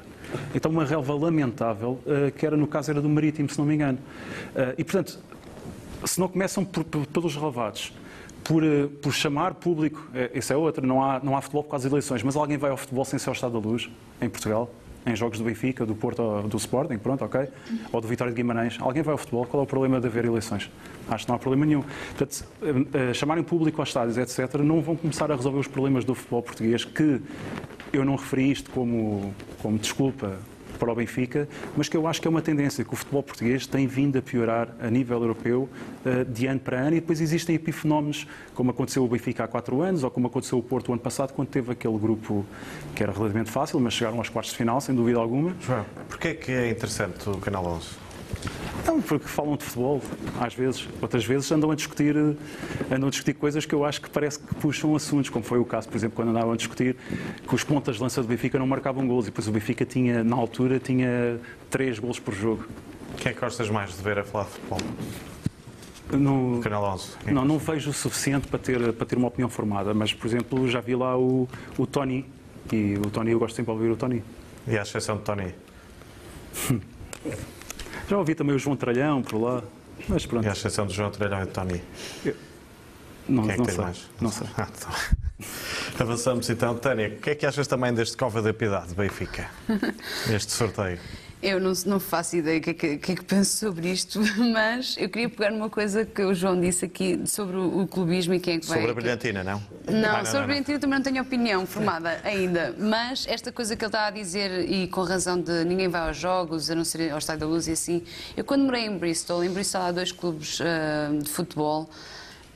Então 0.54 0.72
uma 0.72 0.86
relva 0.86 1.14
lamentável, 1.14 2.00
eh, 2.06 2.32
que 2.32 2.46
era 2.46 2.56
no 2.56 2.68
caso 2.68 2.92
era 2.92 3.02
do 3.02 3.10
Marítimo, 3.10 3.50
se 3.50 3.58
não 3.58 3.66
me 3.66 3.76
engano. 3.76 3.98
Eh, 4.56 4.76
e 4.78 4.84
portanto, 4.84 5.20
se 6.06 6.20
não 6.20 6.28
começam 6.28 6.64
por- 6.64 6.84
por- 6.84 7.06
pelos 7.08 7.36
relevados, 7.36 7.92
por, 8.50 8.64
eh, 8.64 8.88
por 9.00 9.14
chamar 9.14 9.54
público, 9.54 10.10
eh, 10.12 10.32
isso 10.34 10.52
é 10.52 10.58
outra, 10.58 10.86
não 10.86 11.04
há, 11.04 11.20
não 11.20 11.38
há 11.38 11.41
futebol 11.41 11.64
por 11.64 11.70
causa 11.70 11.84
das 11.84 11.91
eleições, 11.91 12.24
mas 12.24 12.36
alguém 12.36 12.58
vai 12.58 12.72
ao 12.72 12.78
futebol 12.78 13.06
sem 13.06 13.20
ser 13.20 13.30
ao 13.30 13.36
Estado 13.36 13.54
da 13.54 13.60
Luz, 13.60 13.88
em 14.20 14.28
Portugal, 14.28 14.68
em 15.06 15.16
jogos 15.16 15.38
do 15.38 15.45
Benfica, 15.45 15.86
do 15.86 15.93
Porto 15.93 16.41
do 16.47 16.58
Sporting, 16.58 16.97
pronto, 16.97 17.24
ok? 17.24 17.47
Ou 17.93 18.02
do 18.02 18.08
Vitória 18.08 18.34
de 18.34 18.36
Guimarães. 18.36 18.78
Alguém 18.82 19.04
vai 19.04 19.12
ao 19.12 19.20
futebol, 19.20 19.45
qual 19.45 19.62
é 19.62 19.64
o 19.66 19.68
problema 19.68 20.02
de 20.02 20.08
haver 20.08 20.26
eleições? 20.26 20.68
Acho 21.08 21.26
que 21.26 21.30
não 21.30 21.36
há 21.36 21.39
problema 21.39 21.64
nenhum. 21.64 21.84
Portanto, 22.18 22.43
eh, 22.64 23.10
eh, 23.10 23.14
chamarem 23.14 23.43
público 23.43 23.82
aos 23.82 23.89
estádios, 23.89 24.18
etc., 24.18 24.56
não 24.62 24.82
vão 24.82 24.95
começar 24.95 25.32
a 25.32 25.36
resolver 25.36 25.60
os 25.60 25.68
problemas 25.68 26.04
do 26.04 26.16
futebol 26.16 26.41
português, 26.41 26.84
que 26.84 27.22
eu 27.93 28.04
não 28.04 28.16
referi 28.16 28.50
isto 28.50 28.72
como, 28.72 29.32
como 29.62 29.78
desculpa 29.78 30.39
para 30.80 30.92
o 30.92 30.96
Benfica, 30.96 31.48
mas 31.76 31.90
que 31.90 31.98
eu 31.98 32.08
acho 32.08 32.22
que 32.22 32.28
é 32.28 32.32
uma 32.32 32.42
tendência 32.42 32.84
que 32.84 32.94
o 32.94 32.96
futebol 32.96 33.22
português 33.22 33.68
tem 33.68 33.86
vindo 33.86 34.18
a 34.18 34.22
piorar 34.22 34.70
a 34.80 34.90
nível 34.90 35.20
europeu 35.22 35.70
eh, 36.06 36.24
de 36.24 36.48
ano 36.48 36.60
para 36.60 36.80
ano 36.80 36.96
e 36.96 37.02
depois 37.02 37.20
existem 37.20 37.56
epifenómenos, 37.56 38.26
como 38.56 38.72
aconteceu 38.72 39.04
o 39.04 39.08
Benfica 39.08 39.44
há 39.44 39.48
quatro 39.48 39.82
anos 39.82 40.04
ou 40.04 40.10
como 40.10 40.28
aconteceu 40.28 40.58
o 40.58 40.64
Porto 40.64 40.90
o 40.90 40.94
ano 40.94 41.02
passado, 41.02 41.34
quando 41.34 41.50
teve 41.50 41.72
aquele 41.72 41.98
grupo 41.98 42.46
que 42.96 43.04
era 43.04 43.12
relativamente 43.12 43.52
fácil, 43.52 43.80
mas 43.80 43.94
chegaram 43.94 44.18
aos 44.18 44.30
quartos 44.30 44.52
de 44.52 44.58
final, 44.58 44.80
sem 44.80 44.96
dúvida 44.96 45.20
alguma. 45.20 45.54
João, 45.62 45.86
porquê 46.08 46.30
é 46.30 46.34
que 46.34 46.52
é 46.52 46.70
interessante 46.70 47.30
o 47.30 47.38
Canal 47.38 47.66
11? 47.66 48.09
Não, 48.86 49.02
porque 49.02 49.28
falam 49.28 49.56
de 49.56 49.64
futebol, 49.64 50.02
às 50.40 50.54
vezes. 50.54 50.88
Outras 51.02 51.24
vezes 51.24 51.52
andam 51.52 51.70
a 51.70 51.76
discutir, 51.76 52.16
eh, 52.16 52.96
andam 52.96 53.08
a 53.08 53.10
discutir 53.10 53.34
coisas 53.34 53.66
que 53.66 53.74
eu 53.74 53.86
acho 53.86 54.02
que 54.02 54.10
parece 54.10 54.40
que 54.40 54.56
puxam 54.56 54.96
assuntos, 54.96 55.30
como 55.30 55.46
foi 55.46 55.60
o 55.60 55.66
caso, 55.66 55.88
por 55.88 55.96
exemplo, 55.96 56.16
quando 56.16 56.30
andavam 56.30 56.54
a 56.54 56.58
discutir 56.58 56.96
que 57.48 57.54
os 57.54 57.64
pontas 57.64 57.98
de 57.98 58.02
lança 58.02 58.22
do 58.22 58.28
Benfica 58.28 58.58
não 58.58 58.66
marcavam 58.66 59.08
gols 59.08 59.26
e 59.26 59.30
depois 59.30 59.48
o 59.48 59.52
Benfica 59.52 59.86
tinha, 59.86 60.24
na 60.24 60.36
altura, 60.36 60.80
tinha 60.80 61.40
três 61.70 62.00
gols 62.00 62.20
por 62.20 62.34
jogo. 62.34 62.66
Quem 63.18 63.32
é 63.32 63.36
que 63.36 63.42
gostas 63.42 63.70
mais 63.70 63.96
de 63.96 64.02
ver 64.02 64.18
a 64.18 64.24
falar 64.24 64.46
de 64.46 64.52
futebol? 64.52 64.80
No, 66.12 66.60
Canal 66.62 66.84
11. 66.96 67.18
Quem 67.20 67.30
é 67.30 67.32
não, 67.32 67.46
não 67.46 67.60
vejo 67.60 67.92
o 67.92 67.94
suficiente 67.94 68.48
para 68.48 68.58
ter, 68.58 68.94
para 68.94 69.06
ter 69.06 69.18
uma 69.18 69.28
opinião 69.28 69.50
formada, 69.50 69.94
mas, 69.94 70.14
por 70.14 70.26
exemplo, 70.26 70.68
já 70.68 70.80
vi 70.80 70.96
lá 70.96 71.16
o, 71.16 71.48
o 71.78 71.86
Tony, 71.86 72.26
e 72.72 72.96
o 72.98 73.10
Tony, 73.12 73.32
eu 73.32 73.40
gosto 73.40 73.56
sempre 73.56 73.72
de 73.72 73.80
ouvir 73.80 73.92
o 73.92 73.96
Tony. 73.96 74.24
E 74.68 74.78
à 74.78 74.82
exceção 74.82 75.18
de 75.18 75.24
Tony? 75.24 75.54
Já 78.10 78.18
ouvi 78.18 78.34
também 78.34 78.55
o 78.55 78.60
João 78.60 78.76
Tralhão 78.76 79.22
por 79.22 79.39
lá, 79.39 79.62
mas 80.07 80.26
pronto, 80.26 80.43
E 80.45 80.49
à 80.49 80.51
exceção 80.53 80.88
de 80.88 80.93
João 80.95 81.12
Trelhão 81.12 81.43
e 81.43 81.45
de 81.45 81.51
Tony? 81.51 81.82
não, 83.28 83.43
Quem 83.43 83.51
é 83.51 83.53
que 83.53 83.60
não 83.60 83.66
tem 83.66 83.76
sei. 83.76 83.84
mais? 83.84 84.10
Não 84.20 84.32
sei. 84.32 84.47
Ah, 84.57 84.66
tá. 84.66 84.89
Avançamos 85.99 86.49
então. 86.49 86.76
Tânia, 86.76 87.07
o 87.10 87.22
que 87.22 87.30
é 87.30 87.36
que 87.36 87.45
achas 87.45 87.68
também 87.68 87.93
deste 87.93 88.18
Cova 88.18 88.41
da 88.41 88.53
Piedade, 88.53 88.93
Benfica? 88.95 89.49
Este 90.30 90.51
sorteio. 90.51 90.99
Eu 91.42 91.58
não, 91.58 91.72
não 91.86 92.00
faço 92.02 92.36
ideia 92.36 92.60
o 92.60 92.62
que, 92.62 92.70
é 92.72 92.74
que, 92.74 92.98
que 92.98 93.12
é 93.14 93.16
que 93.16 93.24
penso 93.24 93.56
sobre 93.56 93.90
isto, 93.90 94.20
mas 94.52 94.96
eu 94.98 95.08
queria 95.08 95.30
pegar 95.30 95.52
numa 95.52 95.70
coisa 95.70 96.04
que 96.04 96.22
o 96.22 96.34
João 96.34 96.60
disse 96.60 96.84
aqui 96.84 97.22
sobre 97.26 97.56
o, 97.56 97.82
o 97.82 97.88
clubismo 97.88 98.34
e 98.34 98.42
quem 98.42 98.56
é 98.56 98.60
que 98.60 98.68
vai. 98.68 98.80
Sobre 98.80 98.92
a 98.92 98.94
brilhantina, 98.94 99.42
não? 99.42 99.64
Não, 99.88 100.18
Ah, 100.18 100.26
sobre 100.26 100.44
a 100.44 100.46
Brilhantina 100.48 100.80
também 100.80 101.00
não 101.00 101.04
tenho 101.04 101.22
opinião 101.22 101.66
formada 101.66 102.20
ainda, 102.26 102.76
mas 102.78 103.26
esta 103.28 103.54
coisa 103.54 103.76
que 103.78 103.84
ele 103.84 103.88
está 103.88 104.08
a 104.08 104.12
dizer, 104.12 104.70
e 104.70 104.88
com 104.88 105.02
razão 105.04 105.40
de 105.40 105.64
ninguém 105.64 105.88
vai 105.88 106.02
aos 106.02 106.18
jogos, 106.18 106.70
a 106.70 106.76
não 106.76 106.84
ser 106.84 107.10
ao 107.10 107.18
Estádio 107.18 107.42
da 107.42 107.48
Luz 107.48 107.68
e 107.68 107.72
assim, 107.72 108.04
eu 108.36 108.44
quando 108.44 108.66
morei 108.66 108.86
em 108.86 108.98
Bristol, 108.98 109.42
em 109.42 109.50
Bristol 109.50 109.82
há 109.84 109.92
dois 109.94 110.12
clubes 110.12 110.60
ah, 110.60 111.10
de 111.18 111.30
futebol, 111.30 111.90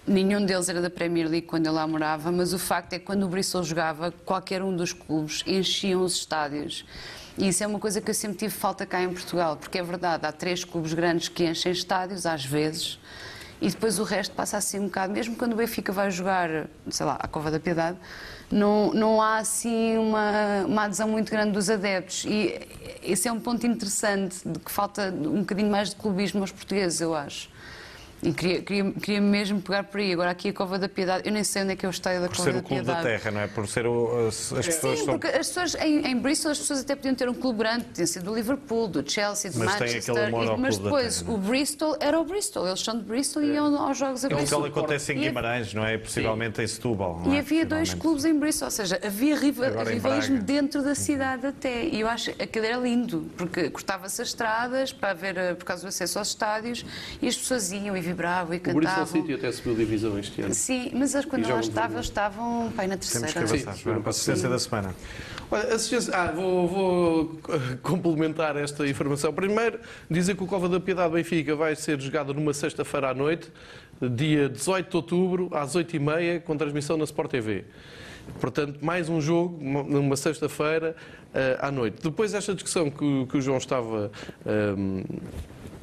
nenhum 0.06 0.46
deles 0.46 0.68
era 0.68 0.82
da 0.82 0.90
Premier 0.90 1.30
League 1.30 1.48
quando 1.48 1.68
eu 1.68 1.72
lá 1.72 1.88
morava, 1.88 2.34
mas 2.34 2.52
o 2.52 2.60
facto 2.60 2.92
é 2.92 3.00
que 3.00 3.06
quando 3.06 3.24
o 3.24 3.30
Bristol 3.30 3.64
jogava, 3.64 4.12
qualquer 4.26 4.62
um 4.62 4.76
dos 4.76 4.92
clubes 4.92 5.42
enchiam 5.48 6.04
os 6.04 6.16
estádios. 6.16 6.86
E 7.38 7.48
isso 7.48 7.64
é 7.64 7.68
uma 7.68 7.80
coisa 7.80 8.00
que 8.00 8.10
eu 8.10 8.14
sempre 8.14 8.38
tive 8.38 8.54
falta 8.54 8.86
cá 8.86 9.02
em 9.02 9.10
Portugal, 9.10 9.58
porque 9.58 9.80
é 9.80 9.84
verdade, 9.84 10.26
há 10.26 10.32
três 10.32 10.64
clubes 10.64 10.94
grandes 10.94 11.30
que 11.30 11.44
enchem 11.44 11.72
estádios, 11.72 12.26
às 12.26 12.46
vezes, 12.46 13.00
e 13.64 13.70
depois 13.70 13.98
o 13.98 14.04
resto 14.04 14.36
passa 14.36 14.58
assim 14.58 14.78
um 14.78 14.86
bocado. 14.86 15.14
Mesmo 15.14 15.36
quando 15.36 15.54
o 15.54 15.56
Benfica 15.56 15.92
vai 15.94 16.12
jogar, 16.12 16.68
sei 16.90 17.06
lá, 17.06 17.16
à 17.20 17.28
Cova 17.30 17.50
da 17.50 17.60
Piedade, 17.60 17.98
não, 18.52 18.94
não 18.94 19.22
há 19.22 19.38
assim 19.38 19.98
uma, 19.98 20.66
uma 20.68 20.84
adesão 20.84 21.08
muito 21.08 21.32
grande 21.32 21.54
dos 21.54 21.70
adeptos. 21.70 22.26
E 22.26 22.60
esse 23.02 23.28
é 23.28 23.32
um 23.32 23.40
ponto 23.40 23.66
interessante, 23.66 24.38
de 24.46 24.60
que 24.60 24.70
falta 24.70 25.12
um 25.12 25.40
bocadinho 25.40 25.72
mais 25.72 25.92
de 25.92 25.96
clubismo 25.96 26.42
aos 26.42 26.52
portugueses, 26.52 27.00
eu 27.00 27.16
acho. 27.16 27.50
E 28.24 28.32
queria, 28.34 28.62
queria, 28.62 28.92
queria 28.94 29.22
mesmo 29.22 29.62
pegar 29.62 29.84
por 29.84 30.00
aí. 30.00 30.14
Agora, 30.14 30.32
aqui 30.32 30.50
a 30.50 30.54
Cova 30.54 30.80
da 30.80 30.88
Piedade, 30.88 31.28
eu 31.28 31.34
nem 31.34 31.44
sei 31.44 31.64
onde 31.64 31.74
é 31.74 31.76
que 31.76 31.86
é 31.86 31.90
o 31.90 31.92
estádio 31.92 32.22
da 32.22 32.28
Por 32.30 32.38
Cova 32.38 32.44
ser 32.50 32.54
da 32.54 32.60
o 32.60 32.64
clube 32.64 32.84
Piedade. 32.84 33.04
da 33.04 33.10
terra, 33.10 33.32
não 33.32 33.42
é? 33.42 33.48
Por 33.48 33.68
ser 33.68 33.86
o, 33.86 34.28
as, 34.28 34.54
as 34.54 34.66
pessoas 34.66 35.00
Sim, 35.00 35.06
são- 35.06 35.14
porque 35.20 35.28
as 35.36 35.48
pessoas 35.48 35.76
em, 35.76 36.08
em 36.08 36.18
Bristol 36.18 36.52
as 36.52 36.60
pessoas 36.60 36.80
até 36.82 36.96
podiam 36.96 37.16
ter 37.16 37.28
um 37.28 37.34
clube 37.34 37.60
grande, 37.60 37.84
podiam 37.86 38.08
ser 38.08 38.22
do 38.22 38.34
Liverpool, 38.34 38.88
do 38.88 39.10
Chelsea, 39.12 39.52
do 39.52 39.60
Mas 39.60 39.76
tem 39.76 39.88
Manchester, 39.88 40.16
aquele 40.16 40.26
amor 40.36 40.58
e- 40.58 40.62
mas 40.62 40.78
da 40.78 40.84
depois 40.86 41.16
terra, 41.20 41.28
não 41.28 41.36
o 41.36 41.38
Bristol 41.38 41.98
era 42.00 42.20
o 42.20 42.24
Bristol, 42.24 42.68
eles 42.68 42.80
são 42.80 42.98
de 42.98 43.04
Bristol 43.04 43.44
e 43.44 43.48
iam 43.54 43.76
aos 43.82 43.98
jogos 43.98 44.24
a 44.24 44.28
É 44.28 44.30
o 44.30 44.30
que 44.30 44.36
Bristol. 44.38 44.66
acontece 44.66 45.12
em 45.14 45.20
Guimarães, 45.20 45.74
não 45.74 45.86
é? 45.86 45.98
Possivelmente 45.98 46.62
em 46.62 46.68
Setúbal. 46.68 47.20
não 47.26 47.34
E 47.34 47.36
é? 47.36 47.40
havia 47.40 47.66
dois 47.66 47.94
clubes 47.94 48.24
em 48.24 48.40
Bristol, 48.40 48.68
ou 48.68 48.72
seja, 48.72 49.00
havia 49.04 49.36
rivalismo 49.38 50.40
dentro 50.42 50.82
da 50.82 50.96
cidade 50.96 51.46
até. 51.46 51.84
E 51.86 52.00
eu 52.00 52.08
acho 52.08 52.32
que 52.34 52.44
aquilo 52.44 52.66
era 52.66 52.78
lindo, 52.78 53.30
porque 53.38 53.70
cortava-se 53.70 54.22
as 54.22 54.30
estradas 54.30 54.94
para 54.94 55.12
haver, 55.12 55.38
eh, 55.38 55.54
por 55.56 55.66
causa 55.66 55.82
do 55.84 55.90
acesso 55.90 56.20
aos 56.20 56.30
estádios, 56.30 56.86
e 57.22 57.28
as 57.28 57.36
pessoas 57.36 57.72
iam 57.72 57.98
e 57.98 58.13
vibravam 58.14 58.54
e 58.56 58.58
O 58.58 58.74
Bristol. 58.76 59.06
City 59.06 59.34
até 59.34 59.52
subiu 59.52 59.76
divisão 59.76 60.18
este 60.20 60.42
ano. 60.42 60.54
Sim, 60.54 60.92
mas 60.94 61.14
quando 61.26 61.44
eu 61.48 61.56
lá 61.56 61.60
estava, 61.62 62.00
estavam 62.00 62.72
pai, 62.76 62.88
na 62.88 62.96
Temos 62.98 63.12
que 63.12 63.20
terceira. 63.20 63.48
avançar. 63.48 63.74
Sim, 63.76 64.02
a 64.06 64.10
assistência 64.10 64.50
da 64.50 64.60
semana. 64.60 64.96
Olha, 65.52 65.76
assistência- 65.76 66.14
ah, 66.16 66.32
vou, 66.32 66.68
vou 66.68 67.40
complementar 67.84 68.56
esta 68.58 68.88
informação. 68.88 69.34
Primeiro, 69.34 69.80
dizer 70.10 70.36
que 70.36 70.44
o 70.44 70.48
Cova 70.48 70.68
da 70.70 70.80
Piedade 70.80 71.14
Benfica 71.14 71.56
vai 71.56 71.76
ser 71.76 72.00
jogado 72.00 72.34
numa 72.34 72.54
sexta-feira 72.54 73.10
à 73.10 73.14
noite, 73.14 73.52
dia 74.02 74.50
18 74.50 74.90
de 74.90 74.96
outubro, 74.96 75.50
às 75.54 75.76
8h30, 75.76 76.42
com 76.42 76.58
transmissão 76.58 76.98
na 76.98 77.04
Sport 77.04 77.30
TV. 77.32 77.66
Portanto, 78.40 78.80
mais 78.82 79.10
um 79.10 79.20
jogo, 79.20 79.58
uma- 79.62 79.84
numa 79.84 80.16
sexta-feira 80.16 80.96
eh, 81.34 81.58
à 81.62 81.70
noite. 81.70 81.98
Depois, 82.02 82.34
esta 82.34 82.54
discussão 82.54 82.90
que, 82.90 83.04
o- 83.04 83.28
que 83.28 83.38
o 83.38 83.42
João 83.42 83.58
estava 83.58 84.12
ehm, 84.46 85.04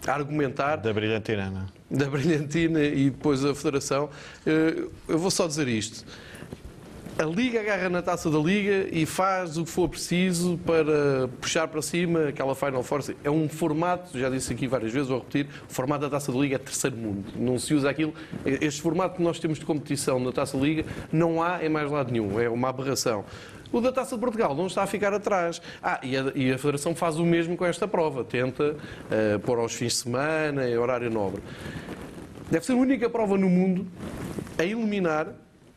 a 0.06 0.12
argumentar, 0.12 0.76
Da 0.76 0.92
brilhantina, 0.92 1.50
não 1.50 1.60
é? 1.62 1.80
da 1.90 2.06
Brilhantina 2.06 2.82
e 2.84 3.10
depois 3.10 3.44
a 3.44 3.54
Federação, 3.54 4.08
eh, 4.46 4.84
eu 5.08 5.18
vou 5.18 5.30
só 5.30 5.46
dizer 5.48 5.66
isto. 5.66 6.04
A 7.18 7.24
Liga 7.24 7.60
agarra 7.60 7.90
na 7.90 8.00
taça 8.00 8.30
da 8.30 8.38
Liga 8.38 8.88
e 8.90 9.04
faz 9.04 9.58
o 9.58 9.64
que 9.64 9.70
for 9.70 9.88
preciso 9.90 10.58
para 10.64 11.28
puxar 11.38 11.68
para 11.68 11.82
cima 11.82 12.28
aquela 12.28 12.54
Final 12.54 12.82
Force. 12.82 13.14
É 13.22 13.30
um 13.30 13.46
formato, 13.46 14.18
já 14.18 14.30
disse 14.30 14.54
aqui 14.54 14.66
várias 14.66 14.90
vezes, 14.90 15.08
vou 15.08 15.18
repetir, 15.18 15.46
o 15.68 15.72
formato 15.72 16.00
da 16.02 16.08
taça 16.08 16.32
da 16.32 16.38
Liga 16.38 16.54
é 16.54 16.58
terceiro 16.58 16.96
mundo. 16.96 17.24
Não 17.36 17.58
se 17.58 17.74
usa 17.74 17.90
aquilo. 17.90 18.14
Este 18.46 18.80
formato 18.80 19.16
que 19.16 19.22
nós 19.22 19.38
temos 19.38 19.58
de 19.58 19.66
competição 19.66 20.18
na 20.18 20.32
taça 20.32 20.56
da 20.56 20.62
Liga 20.64 20.84
não 21.12 21.42
há 21.42 21.62
em 21.62 21.68
mais 21.68 21.90
lado 21.90 22.10
nenhum. 22.10 22.40
É 22.40 22.48
uma 22.48 22.70
aberração. 22.70 23.24
O 23.72 23.80
da 23.80 23.92
Taça 23.92 24.16
de 24.16 24.20
Portugal 24.20 24.54
não 24.54 24.66
está 24.66 24.82
a 24.82 24.86
ficar 24.86 25.12
atrás. 25.14 25.62
Ah, 25.82 26.00
e 26.02 26.16
a, 26.16 26.32
e 26.34 26.52
a 26.52 26.58
Federação 26.58 26.94
faz 26.94 27.16
o 27.16 27.24
mesmo 27.24 27.56
com 27.56 27.64
esta 27.64 27.86
prova. 27.86 28.24
Tenta 28.24 28.76
eh, 29.10 29.38
pôr 29.38 29.58
aos 29.58 29.74
fins 29.74 29.92
de 29.92 29.98
semana, 29.98 30.68
em 30.68 30.76
horário 30.76 31.08
nobre. 31.10 31.40
Deve 32.50 32.66
ser 32.66 32.72
a 32.72 32.76
única 32.76 33.08
prova 33.08 33.38
no 33.38 33.48
mundo 33.48 33.86
a 34.58 34.64
eliminar, 34.64 35.28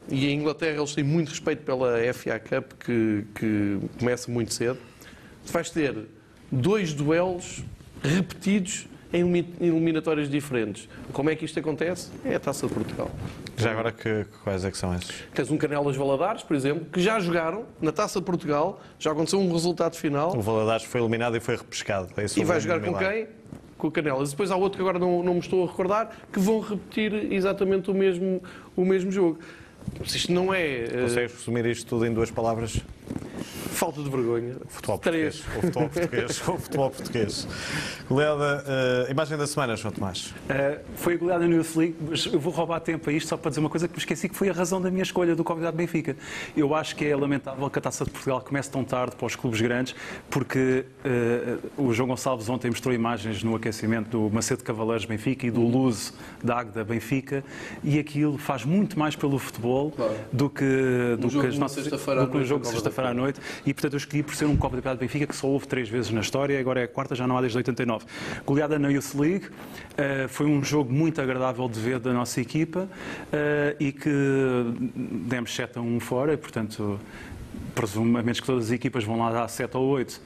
e 0.10 0.28
em 0.28 0.40
Inglaterra 0.40 0.78
eles 0.78 0.94
têm 0.94 1.04
muito 1.04 1.30
respeito 1.30 1.64
pela 1.64 1.98
FA 2.14 2.40
Cup, 2.40 2.74
que, 2.84 3.26
que 3.36 3.80
começa 4.00 4.32
muito 4.32 4.54
cedo. 4.54 4.80
Vais 5.46 5.70
ter 5.70 5.96
dois 6.52 6.94
duelos 6.94 7.64
repetidos 8.02 8.88
em 9.14 9.20
elimi- 9.22 9.54
eliminatórias 9.62 10.28
diferentes. 10.30 10.90
Como 11.14 11.30
é 11.30 11.36
que 11.36 11.46
isto 11.46 11.60
acontece? 11.60 12.10
É 12.26 12.36
a 12.36 12.40
Taça 12.40 12.68
de 12.68 12.74
Portugal. 12.74 13.12
Já 13.56 13.72
agora, 13.72 13.92
que, 13.92 14.26
quais 14.44 14.66
é 14.66 14.72
que 14.72 14.78
são 14.78 14.94
esses? 14.96 15.12
Tens 15.34 15.52
um 15.52 15.58
Canelas 15.58 15.96
Valadares, 15.96 16.42
por 16.42 16.56
exemplo, 16.56 16.86
que 16.92 17.00
já 17.00 17.20
jogaram 17.20 17.64
na 17.80 17.92
Taça 17.92 18.20
de 18.20 18.26
Portugal, 18.26 18.82
já 18.98 19.12
aconteceu 19.12 19.40
um 19.40 19.52
resultado 19.54 19.96
final. 19.96 20.36
O 20.36 20.42
Valadares 20.42 20.84
foi 20.86 21.00
eliminado 21.00 21.38
e 21.38 21.40
foi 21.40 21.56
repescado. 21.56 22.10
É 22.18 22.26
E 22.40 22.44
vai 22.44 22.60
jogar 22.60 22.82
com 22.82 22.94
quem? 22.96 23.28
Com 23.78 23.88
o 23.88 23.92
Canelas. 23.92 24.32
Depois 24.32 24.50
há 24.50 24.56
outro 24.56 24.78
que 24.78 24.82
agora 24.82 24.98
não, 24.98 25.22
não 25.22 25.36
me 25.36 25.40
estou 25.40 25.64
a 25.64 25.68
recordar, 25.68 26.10
que 26.32 26.40
vão 26.40 26.60
repetir 26.60 27.32
exatamente 27.32 27.92
o 27.92 27.94
mesmo, 27.94 28.42
o 28.76 28.84
mesmo 28.84 29.12
jogo. 29.12 29.40
Isto 30.04 30.32
não 30.32 30.54
é 30.54 30.86
eh, 30.86 31.02
Consegues 31.02 31.34
resumir 31.34 31.66
isto 31.68 31.86
tudo 31.88 32.06
em 32.06 32.14
duas 32.14 32.32
palavras? 32.32 32.80
Falta 33.74 34.02
de 34.02 34.10
vergonha. 34.10 34.56
Futebol 34.68 34.98
Três. 35.00 35.40
português. 35.42 35.58
O 35.58 35.62
futebol 35.62 35.90
português. 35.90 36.48
o 36.48 36.58
futebol 36.58 36.90
português. 36.90 37.48
Goleada, 38.08 38.64
eh, 38.68 39.12
imagem 39.12 39.38
da 39.38 39.48
semana, 39.48 39.76
João 39.76 39.94
Tomás. 39.94 40.34
Uh, 40.50 40.80
foi 40.96 41.18
goleada 41.18 41.48
no 41.48 41.56
Youth 41.56 41.76
League, 41.76 41.96
mas 42.10 42.26
eu 42.26 42.40
vou 42.40 42.54
roubar 42.54 42.80
tempo 42.80 43.10
a 43.10 43.14
isto 43.14 43.28
só 43.30 43.38
para 43.38 43.50
dizer 43.50 43.60
uma 43.60 43.70
coisa 43.70 43.88
que 43.88 43.94
me 43.94 44.00
esqueci 44.00 44.30
que 44.30 44.36
foi 44.36 44.50
a 44.50 44.54
razão 44.54 44.82
da 44.82 44.90
minha 44.92 45.04
escolha 45.04 45.36
do 45.36 45.44
convidado 45.44 45.76
Benfica. 45.78 46.16
Eu 46.56 46.76
acho 46.76 46.96
que 46.96 47.06
é 47.06 47.16
lamentável 47.16 47.70
que 47.70 47.80
a 47.80 47.82
Taça 47.82 48.06
de 48.06 48.12
Portugal 48.12 48.42
comece 48.42 48.70
tão 48.70 48.84
tarde 48.84 49.16
para 49.16 49.26
os 49.26 49.36
clubes 49.36 49.60
grandes, 49.62 49.96
porque 50.30 50.86
uh, 51.06 51.84
o 51.84 51.94
João 51.94 52.10
Gonçalves 52.10 52.48
ontem 52.50 52.70
mostrou 52.70 52.94
imagens 52.94 53.44
no 53.44 53.56
aquecimento 53.56 54.10
do 54.10 54.34
Macedo 54.34 54.64
Cavaleiros 54.64 55.06
Benfica 55.06 55.48
e 55.48 55.52
do 55.52 55.62
Luz 55.62 56.14
da 56.44 56.60
Águeda 56.60 56.84
Benfica, 56.84 57.44
e 57.84 58.00
aquilo 58.00 58.38
faz 58.38 58.64
muito 58.66 58.98
mais 58.98 59.16
pelo 59.16 59.38
futebol 59.40 59.92
Claro. 59.92 60.14
do 60.32 60.50
que, 60.50 61.18
do 61.20 61.28
Um 61.28 61.30
jogo 61.30 61.42
que 61.42 61.48
as 61.48 61.54
de 61.54 61.60
nossas 61.60 61.88
do 61.88 62.28
que 62.28 62.38
um 62.38 62.46
jogo 62.46 62.64
de 62.64 62.70
sexta-feira 62.70 63.10
à 63.10 63.14
noite, 63.14 63.40
e 63.66 63.74
portanto 63.74 63.94
eu 63.94 63.98
escolhi 63.98 64.24
por 64.24 64.36
ser 64.36 64.46
um 64.46 64.56
Copa 64.56 64.76
de 64.76 64.82
Piedade 64.82 65.00
Benfica 65.00 65.28
que 65.28 65.36
só 65.36 65.48
houve 65.48 65.68
três 65.68 65.90
vezes 65.90 66.12
na 66.12 66.22
história, 66.22 66.60
agora 66.60 66.82
é 66.82 66.84
a 66.84 66.88
quarta, 66.88 67.16
já 67.16 67.28
não 67.28 67.38
há 67.38 67.42
desde 67.42 67.58
89. 67.58 68.06
Goleada 68.46 68.78
na 68.80 68.90
Youth 68.90 69.14
League, 69.16 69.48
eh, 69.98 70.28
foi 70.28 70.46
um 70.46 70.64
jogo 70.64 70.92
muito 70.92 71.22
agradável 71.22 71.68
de 71.68 71.80
ver 71.80 72.00
da 72.00 72.14
nossa 72.14 72.42
equipa 72.42 72.90
eh, 73.32 73.76
e 73.80 73.92
que 73.92 74.10
demos 75.28 75.54
7 75.54 75.78
a 75.78 75.82
1 75.82 76.00
fora, 76.00 76.34
e, 76.34 76.38
portanto, 76.38 77.00
presumo, 77.74 78.18
a 78.18 78.22
menos 78.24 78.40
que 78.40 78.46
todas 78.46 78.66
as 78.66 78.72
equipas 78.72 79.04
vão 79.04 79.18
lá 79.20 79.32
dar 79.32 79.48
7 79.48 79.76
ou 79.78 79.84
8. 79.90 80.22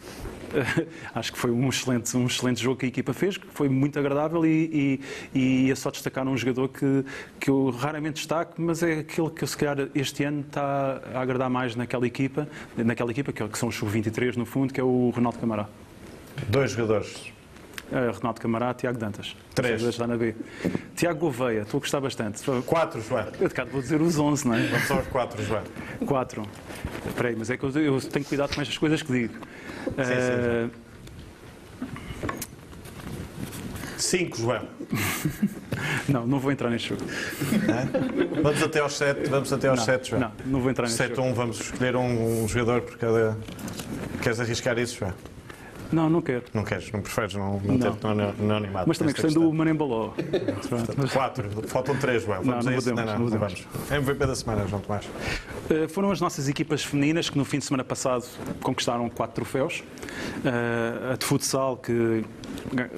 Acho 1.13 1.33
que 1.33 1.39
foi 1.39 1.51
um 1.51 1.69
excelente, 1.69 2.15
um 2.15 2.25
excelente 2.25 2.61
jogo 2.61 2.77
que 2.77 2.85
a 2.85 2.89
equipa 2.89 3.13
fez, 3.13 3.37
que 3.37 3.47
foi 3.47 3.67
muito 3.69 3.97
agradável 3.99 4.45
e, 4.45 4.99
e, 5.33 5.67
e 5.67 5.71
é 5.71 5.75
só 5.75 5.91
destacar 5.91 6.27
um 6.27 6.37
jogador 6.37 6.69
que, 6.69 7.05
que 7.39 7.49
eu 7.49 7.69
raramente 7.69 8.15
destaco, 8.15 8.53
mas 8.57 8.83
é 8.83 8.99
aquele 8.99 9.29
que 9.29 9.45
se 9.45 9.57
calhar 9.57 9.89
este 9.93 10.23
ano 10.23 10.41
está 10.41 11.01
a 11.13 11.21
agradar 11.21 11.49
mais 11.49 11.75
naquela 11.75 12.07
equipa, 12.07 12.47
naquela 12.77 13.11
equipa 13.11 13.31
que, 13.31 13.47
que 13.47 13.57
são 13.57 13.69
os 13.69 13.75
sub-23 13.75 14.35
no 14.35 14.45
fundo, 14.45 14.73
que 14.73 14.79
é 14.79 14.83
o 14.83 15.11
Ronaldo 15.13 15.39
Camará. 15.39 15.67
Dois 16.49 16.71
jogadores. 16.71 17.36
Uh, 17.91 18.11
Ronaldo 18.17 18.41
Camará, 18.41 18.73
Tiago 18.73 18.97
Dantas. 18.97 19.35
Três. 19.55 19.81
Dois 19.81 19.97
na 19.97 20.17
B. 20.17 20.35
Tiago 20.95 21.19
Gouveia, 21.19 21.61
estou 21.61 21.77
a 21.77 21.81
gostar 21.81 22.01
bastante. 22.01 22.41
Quatro, 22.65 23.01
João. 23.01 23.25
Eu 23.39 23.47
de 23.47 23.53
cá 23.53 23.63
vou 23.63 23.81
dizer 23.81 24.01
os 24.01 24.19
11, 24.19 24.47
não 24.47 24.55
é? 24.55 24.67
Vamos 24.67 24.91
aos 24.91 25.07
quatro, 25.07 25.41
João. 25.43 25.63
Quatro. 26.05 26.43
Espera 27.07 27.29
aí, 27.29 27.35
mas 27.37 27.49
é 27.49 27.55
que 27.57 27.63
eu, 27.63 27.69
eu 27.69 28.01
tenho 28.01 28.25
cuidado 28.25 28.53
com 28.53 28.61
estas 28.61 28.77
coisas 28.77 29.01
que 29.01 29.11
digo. 29.11 29.33
Uh, 29.87 30.69
Cinco, 33.97 34.37
João. 34.37 34.67
não, 36.07 36.27
não 36.27 36.39
vou 36.39 36.51
entrar 36.51 36.69
neste 36.69 36.89
jogo. 36.89 37.03
Vamos 38.43 38.61
até 38.61 38.79
aos 38.79 38.95
sete. 38.95 39.27
Vamos 39.29 39.51
até 39.51 39.67
aos 39.69 39.79
Não, 39.79 39.85
sete, 39.85 40.09
João. 40.11 40.21
não, 40.21 40.31
não 40.45 40.61
vou 40.61 40.69
entrar 40.69 40.83
neste 40.83 40.97
Sete 40.97 41.13
a 41.13 41.15
jogo. 41.15 41.29
um, 41.29 41.33
vamos 41.33 41.59
escolher 41.59 41.95
um, 41.95 42.43
um 42.43 42.47
jogador 42.47 42.81
por 42.81 42.97
cada. 42.97 43.37
Queres 44.21 44.39
arriscar 44.39 44.77
isso, 44.77 44.97
João? 44.99 45.13
Não, 45.91 46.09
não 46.09 46.21
quero. 46.21 46.43
Não 46.53 46.63
queres, 46.63 46.91
não 46.91 47.01
preferes 47.01 47.33
não, 47.33 47.59
não 47.59 47.77
ter 47.79 48.07
no 48.39 48.53
animado. 48.55 48.85
Mas 48.87 48.97
também 48.97 49.13
gostei 49.13 49.31
do. 49.33 49.53
Manembaló. 49.53 50.13
Quatro, 51.13 51.49
faltam 51.67 51.95
três, 51.97 52.23
João. 52.23 52.43
Vamos 52.43 52.65
Não, 52.65 52.71
a 52.71 52.71
não 52.71 52.77
isso? 52.77 52.89
podemos, 52.89 53.11
não, 53.11 53.19
não 53.19 53.29
não 53.29 53.39
vamos. 53.39 53.67
MVP 53.91 54.25
da 54.25 54.35
semana, 54.35 54.67
João 54.67 54.81
Tomás. 54.81 55.05
Uh, 55.05 55.87
foram 55.89 56.11
as 56.11 56.21
nossas 56.21 56.47
equipas 56.47 56.83
femininas 56.83 57.29
que 57.29 57.37
no 57.37 57.45
fim 57.45 57.59
de 57.59 57.65
semana 57.65 57.83
passado 57.83 58.25
conquistaram 58.61 59.09
quatro 59.09 59.35
troféus. 59.35 59.83
Uh, 60.43 61.13
a 61.13 61.15
de 61.15 61.25
futsal, 61.25 61.77
que 61.77 62.23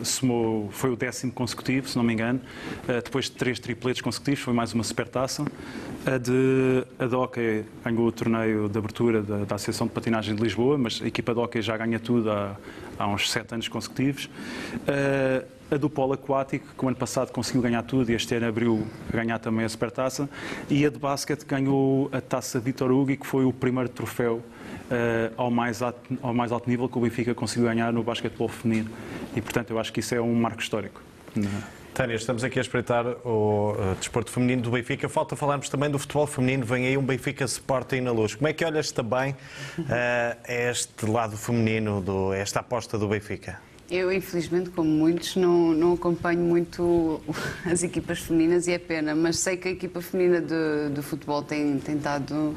somou, 0.03 0.69
foi 0.71 0.91
o 0.91 0.95
décimo 0.95 1.31
consecutivo, 1.31 1.87
se 1.87 1.95
não 1.95 2.03
me 2.03 2.13
engano, 2.13 2.39
uh, 2.83 3.01
depois 3.03 3.25
de 3.25 3.31
três 3.31 3.59
tripletes 3.59 4.01
consecutivos, 4.01 4.39
foi 4.39 4.53
mais 4.53 4.73
uma 4.73 4.83
supertaça. 4.83 5.45
A 6.05 6.17
de, 6.17 6.85
a 6.97 7.05
de 7.05 7.15
hockey 7.15 7.65
ganhou 7.83 8.07
o 8.07 8.11
torneio 8.11 8.69
de 8.69 8.77
abertura 8.77 9.21
da, 9.21 9.45
da 9.45 9.55
Associação 9.55 9.87
de 9.87 9.93
Patinagem 9.93 10.35
de 10.35 10.41
Lisboa, 10.41 10.77
mas 10.77 11.01
a 11.03 11.07
equipa 11.07 11.33
de 11.33 11.39
hockey 11.39 11.61
já 11.61 11.77
ganha 11.77 11.99
tudo 11.99 12.31
há, 12.31 12.55
há 12.97 13.07
uns 13.07 13.29
sete 13.29 13.53
anos 13.53 13.67
consecutivos. 13.67 14.25
Uh, 14.25 15.59
a 15.71 15.77
do 15.77 15.89
polo 15.89 16.13
aquático, 16.13 16.65
que 16.75 16.83
o 16.83 16.87
ano 16.87 16.97
passado 16.97 17.31
conseguiu 17.31 17.61
ganhar 17.61 17.83
tudo 17.83 18.09
e 18.09 18.15
este 18.15 18.33
ano 18.33 18.47
abriu 18.47 18.87
a 19.07 19.15
ganhar 19.15 19.37
também 19.37 19.65
a 19.65 19.69
supertaça. 19.69 20.27
E 20.69 20.85
a 20.85 20.89
de 20.89 20.97
basquete 20.97 21.45
ganhou 21.45 22.09
a 22.11 22.19
taça 22.19 22.59
Vitor 22.59 22.91
Hugo, 22.91 23.15
que 23.15 23.27
foi 23.27 23.45
o 23.45 23.53
primeiro 23.53 23.89
troféu 23.89 24.41
ao, 25.37 25.51
mais 25.51 25.81
alto, 25.81 26.17
ao 26.21 26.33
mais 26.33 26.51
alto 26.51 26.69
nível 26.69 26.87
que 26.89 26.97
o 26.97 27.01
Benfica 27.01 27.33
conseguiu 27.35 27.67
ganhar 27.67 27.91
no 27.93 28.03
basquetebol 28.03 28.47
feminino. 28.47 28.89
E, 29.35 29.41
portanto, 29.41 29.71
eu 29.71 29.79
acho 29.79 29.93
que 29.93 29.99
isso 29.99 30.15
é 30.15 30.21
um 30.21 30.33
marco 30.33 30.61
histórico. 30.61 31.01
Tânia, 31.93 32.15
estamos 32.15 32.43
aqui 32.45 32.59
a 32.59 32.61
espreitar 32.61 33.05
o 33.25 33.73
uh, 33.73 33.95
desporto 33.95 34.31
feminino 34.31 34.61
do 34.61 34.71
Benfica. 34.71 35.09
Falta 35.09 35.35
falarmos 35.35 35.67
também 35.67 35.89
do 35.89 35.99
futebol 35.99 36.25
feminino. 36.25 36.65
Vem 36.65 36.87
aí 36.87 36.97
um 36.97 37.03
Benfica 37.03 37.43
Sporting 37.43 38.01
na 38.01 38.11
luz. 38.11 38.35
Como 38.35 38.47
é 38.47 38.53
que 38.53 38.63
olhas 38.63 38.91
também 38.91 39.31
uh, 39.31 39.85
a 40.47 40.53
este 40.53 41.05
lado 41.05 41.35
feminino, 41.35 41.99
do, 41.99 42.33
esta 42.33 42.61
aposta 42.61 42.97
do 42.97 43.07
Benfica? 43.07 43.59
Eu, 43.89 44.11
infelizmente, 44.11 44.69
como 44.69 44.89
muitos, 44.89 45.35
não, 45.35 45.71
não 45.73 45.93
acompanho 45.93 46.41
muito 46.41 47.21
as 47.65 47.81
equipas 47.81 48.19
femininas 48.19 48.67
e 48.67 48.71
é 48.73 48.77
pena, 48.77 49.15
mas 49.15 49.39
sei 49.39 49.57
que 49.57 49.67
a 49.67 49.71
equipa 49.71 49.99
feminina 50.01 50.39
de, 50.39 50.93
de 50.93 51.01
futebol 51.01 51.41
tem, 51.41 51.77
estado. 51.77 52.55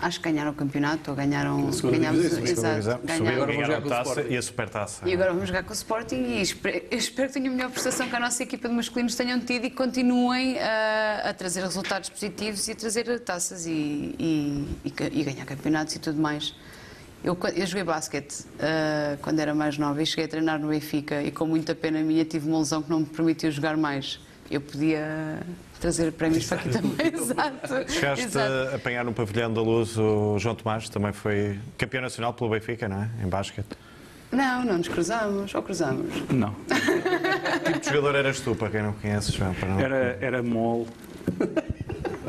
Acho 0.00 0.20
que 0.20 0.28
ganharam 0.28 0.50
o 0.50 0.54
campeonato, 0.54 1.10
ou 1.12 1.16
ganharam. 1.16 1.70
Ganhámos, 1.70 2.24
exato, 2.38 3.06
ganharam. 3.06 3.28
Agora 3.28 3.52
vamos 3.52 3.66
jogar 3.66 3.80
com 3.80 3.86
o 3.86 3.90
taça 3.90 4.22
e 4.22 4.36
a 4.36 4.42
supertaça. 4.42 5.08
E 5.08 5.14
agora 5.14 5.32
vamos 5.32 5.46
jogar 5.46 5.62
com 5.62 5.70
o 5.70 5.72
Sporting 5.72 6.16
e 6.16 6.42
espero, 6.42 6.82
espero 6.90 7.28
que 7.28 7.34
tenham 7.34 7.52
a 7.52 7.56
melhor 7.56 7.70
prestação 7.70 8.08
que 8.08 8.16
a 8.16 8.18
nossa 8.18 8.42
equipa 8.42 8.68
de 8.68 8.74
masculinos 8.74 9.14
tenham 9.14 9.38
tido 9.38 9.64
e 9.64 9.70
continuem 9.70 10.58
a, 10.58 11.30
a 11.30 11.34
trazer 11.34 11.62
resultados 11.62 12.08
positivos 12.08 12.66
e 12.66 12.72
a 12.72 12.74
trazer 12.74 13.20
taças 13.20 13.64
e, 13.64 13.70
e, 14.18 14.66
e, 14.84 15.20
e 15.20 15.22
ganhar 15.22 15.46
campeonatos 15.46 15.94
e 15.94 16.00
tudo 16.00 16.20
mais. 16.20 16.52
Eu, 17.24 17.38
eu 17.54 17.66
joguei 17.66 17.84
basquete 17.84 18.40
uh, 18.40 19.16
quando 19.22 19.38
era 19.38 19.54
mais 19.54 19.78
nova 19.78 20.02
e 20.02 20.06
cheguei 20.06 20.24
a 20.24 20.28
treinar 20.28 20.58
no 20.58 20.68
Benfica 20.68 21.22
e 21.22 21.30
com 21.30 21.46
muita 21.46 21.72
pena 21.74 22.00
minha 22.00 22.24
tive 22.24 22.48
uma 22.48 22.58
lesão 22.58 22.82
que 22.82 22.90
não 22.90 23.00
me 23.00 23.06
permitiu 23.06 23.50
jogar 23.50 23.76
mais. 23.76 24.18
Eu 24.50 24.60
podia 24.60 25.38
trazer 25.80 26.12
prémios 26.12 26.46
para 26.46 26.58
aqui 26.58 26.68
também. 26.70 27.06
Exato. 27.14 27.90
Chegaste 27.92 28.24
Exato. 28.24 28.72
a 28.72 28.76
apanhar 28.76 29.04
no 29.04 29.12
pavilhão 29.12 29.52
da 29.52 29.62
luz 29.62 29.96
o 29.96 30.36
João 30.38 30.54
Tomás, 30.56 30.88
também 30.88 31.12
foi 31.12 31.58
campeão 31.78 32.02
nacional 32.02 32.34
pelo 32.34 32.50
Benfica, 32.50 32.88
não 32.88 33.02
é? 33.02 33.10
Em 33.24 33.28
basquete. 33.28 33.68
Não, 34.32 34.64
não 34.64 34.78
nos 34.78 34.88
cruzamos, 34.88 35.54
ou 35.54 35.62
cruzamos? 35.62 36.06
Não. 36.30 36.54
que 36.54 37.72
tipo 37.72 37.80
de 37.80 37.86
jogador 37.86 38.14
eras 38.16 38.40
tu, 38.40 38.54
para 38.54 38.70
quem 38.70 38.82
não 38.82 38.94
conheces, 38.94 39.32
João? 39.32 39.54
Para 39.54 39.68
não... 39.68 39.78
Era, 39.80 40.18
era 40.20 40.42
mole. 40.42 40.86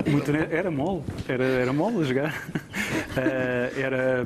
Muito, 0.07 0.31
era 0.31 0.71
mole, 0.71 1.03
era, 1.27 1.43
era 1.43 1.73
mole 1.73 2.01
a 2.01 2.03
jogar. 2.03 2.47
Uh, 2.49 3.77
era 3.79 4.25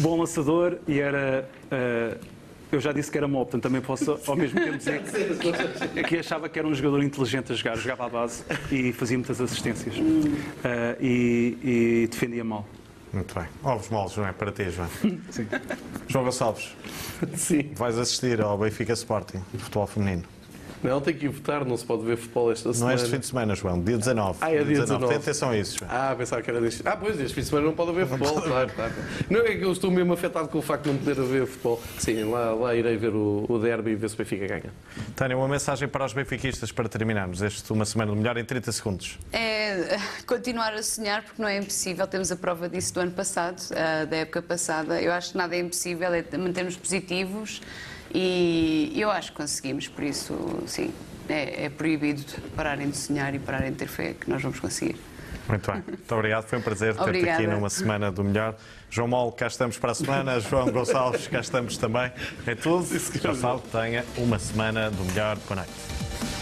bom 0.00 0.18
lançador 0.20 0.78
e 0.86 1.00
era. 1.00 1.48
Uh, 1.66 2.36
eu 2.70 2.80
já 2.80 2.92
disse 2.92 3.10
que 3.10 3.16
era 3.16 3.28
mole, 3.28 3.44
portanto 3.44 3.62
também 3.62 3.80
posso 3.80 4.18
ao 4.26 4.36
mesmo 4.36 4.60
tempo 4.60 4.76
dizer 4.76 5.00
que, 5.38 6.02
que 6.02 6.18
achava 6.18 6.48
que 6.48 6.58
era 6.58 6.66
um 6.66 6.74
jogador 6.74 7.02
inteligente 7.02 7.52
a 7.52 7.54
jogar. 7.54 7.76
Jogava 7.76 8.06
à 8.06 8.08
base 8.08 8.44
e 8.70 8.92
fazia 8.92 9.16
muitas 9.16 9.40
assistências. 9.40 9.96
Uh, 9.96 10.32
e, 11.00 11.58
e 11.62 12.08
defendia 12.10 12.44
mal. 12.44 12.66
Muito 13.12 13.34
bem. 13.34 13.46
Ovos 13.62 13.88
moles, 13.88 14.16
não 14.16 14.26
é? 14.26 14.32
Para 14.32 14.52
ti, 14.52 14.68
João. 14.70 14.88
Sim. 15.30 15.46
João 16.08 16.24
Gonçalves. 16.24 16.76
Sim. 17.34 17.70
Vais 17.74 17.98
assistir 17.98 18.42
ao 18.42 18.58
Benfica 18.58 18.92
Sporting, 18.92 19.42
futebol 19.56 19.86
feminino. 19.86 20.24
Não, 20.82 21.00
tem 21.00 21.14
que 21.14 21.26
ir 21.26 21.28
votar, 21.28 21.64
não 21.64 21.76
se 21.76 21.84
pode 21.84 22.04
ver 22.04 22.16
futebol 22.16 22.52
esta 22.52 22.72
semana. 22.72 22.92
Não 22.94 22.98
é 22.98 23.02
este 23.02 23.14
fim 23.14 23.20
de 23.20 23.26
semana, 23.26 23.54
João, 23.54 23.82
dia 23.82 23.96
19. 23.96 24.38
Ah, 24.40 24.52
é 24.52 24.64
dia 24.64 24.80
19. 24.80 25.08
Tem 25.08 25.16
atenção 25.16 25.50
a 25.50 25.56
isso, 25.56 25.78
João. 25.78 25.90
Ah, 25.92 26.14
pensava 26.16 26.42
que 26.42 26.50
era 26.50 26.60
deste. 26.60 26.82
Ah, 26.86 26.96
pois, 26.96 27.18
este 27.20 27.34
fim 27.34 27.40
de 27.40 27.46
semana 27.46 27.66
não 27.66 27.74
pode 27.74 27.90
haver 27.90 28.06
futebol, 28.06 28.42
claro, 28.42 28.70
claro. 28.74 28.92
Não 29.30 29.40
é 29.40 29.56
que 29.56 29.64
eu 29.64 29.72
estou 29.72 29.90
mesmo 29.90 30.12
afetado 30.12 30.48
com 30.48 30.58
o 30.58 30.62
facto 30.62 30.84
de 30.84 30.90
não 30.90 30.98
poder 30.98 31.20
haver 31.20 31.46
futebol. 31.46 31.82
Sim, 31.98 32.24
lá, 32.24 32.52
lá 32.54 32.74
irei 32.74 32.96
ver 32.96 33.14
o, 33.14 33.46
o 33.48 33.58
derby 33.58 33.92
e 33.92 33.94
ver 33.94 34.08
se 34.08 34.14
o 34.14 34.18
Benfica 34.18 34.46
ganha. 34.46 34.72
Tânia, 35.14 35.36
uma 35.36 35.48
mensagem 35.48 35.88
para 35.88 36.04
os 36.04 36.12
benfiquistas 36.12 36.72
para 36.72 36.88
terminarmos 36.88 37.42
este 37.42 37.72
uma 37.72 37.84
semana 37.84 38.14
melhor 38.14 38.36
em 38.36 38.44
30 38.44 38.72
segundos. 38.72 39.18
É 39.32 39.98
continuar 40.26 40.74
a 40.74 40.82
sonhar, 40.82 41.22
porque 41.22 41.40
não 41.40 41.48
é 41.48 41.58
impossível. 41.58 42.06
Temos 42.06 42.30
a 42.30 42.36
prova 42.36 42.68
disso 42.68 42.94
do 42.94 43.00
ano 43.00 43.12
passado, 43.12 43.62
eh, 43.70 44.06
da 44.06 44.16
época 44.16 44.42
passada. 44.42 45.00
Eu 45.00 45.12
acho 45.12 45.32
que 45.32 45.38
nada 45.38 45.54
é 45.56 45.60
impossível, 45.60 46.12
é 46.12 46.24
mantermos 46.36 46.76
positivos. 46.76 47.60
E 48.14 48.92
eu 48.96 49.10
acho 49.10 49.30
que 49.32 49.36
conseguimos, 49.36 49.88
por 49.88 50.04
isso, 50.04 50.34
sim, 50.66 50.92
é, 51.28 51.64
é 51.64 51.68
proibido 51.68 52.22
pararem 52.54 52.88
de 52.88 52.96
sonhar 52.96 53.34
e 53.34 53.38
pararem 53.38 53.72
de 53.72 53.78
ter 53.78 53.88
fé 53.88 54.14
que 54.14 54.28
nós 54.30 54.42
vamos 54.42 54.60
conseguir. 54.60 54.96
Muito 55.48 55.70
bem. 55.70 55.82
Muito 55.86 56.14
obrigado. 56.14 56.44
Foi 56.44 56.58
um 56.58 56.62
prazer 56.62 56.96
ter-te 56.96 57.28
aqui 57.28 57.46
numa 57.46 57.70
semana 57.70 58.10
do 58.10 58.24
melhor. 58.24 58.56
João 58.90 59.08
Mol, 59.08 59.32
cá 59.32 59.46
estamos 59.46 59.78
para 59.78 59.92
a 59.92 59.94
semana. 59.94 60.40
João 60.40 60.70
Gonçalves, 60.70 61.28
cá 61.28 61.40
estamos 61.40 61.76
também. 61.76 62.10
É 62.46 62.54
tudo. 62.54 62.86
Já 63.20 63.34
sabe, 63.34 63.62
tenha 63.70 64.04
uma 64.16 64.38
semana 64.38 64.90
do 64.90 65.04
melhor. 65.04 65.36
Boa 65.46 65.56
noite. 65.56 66.35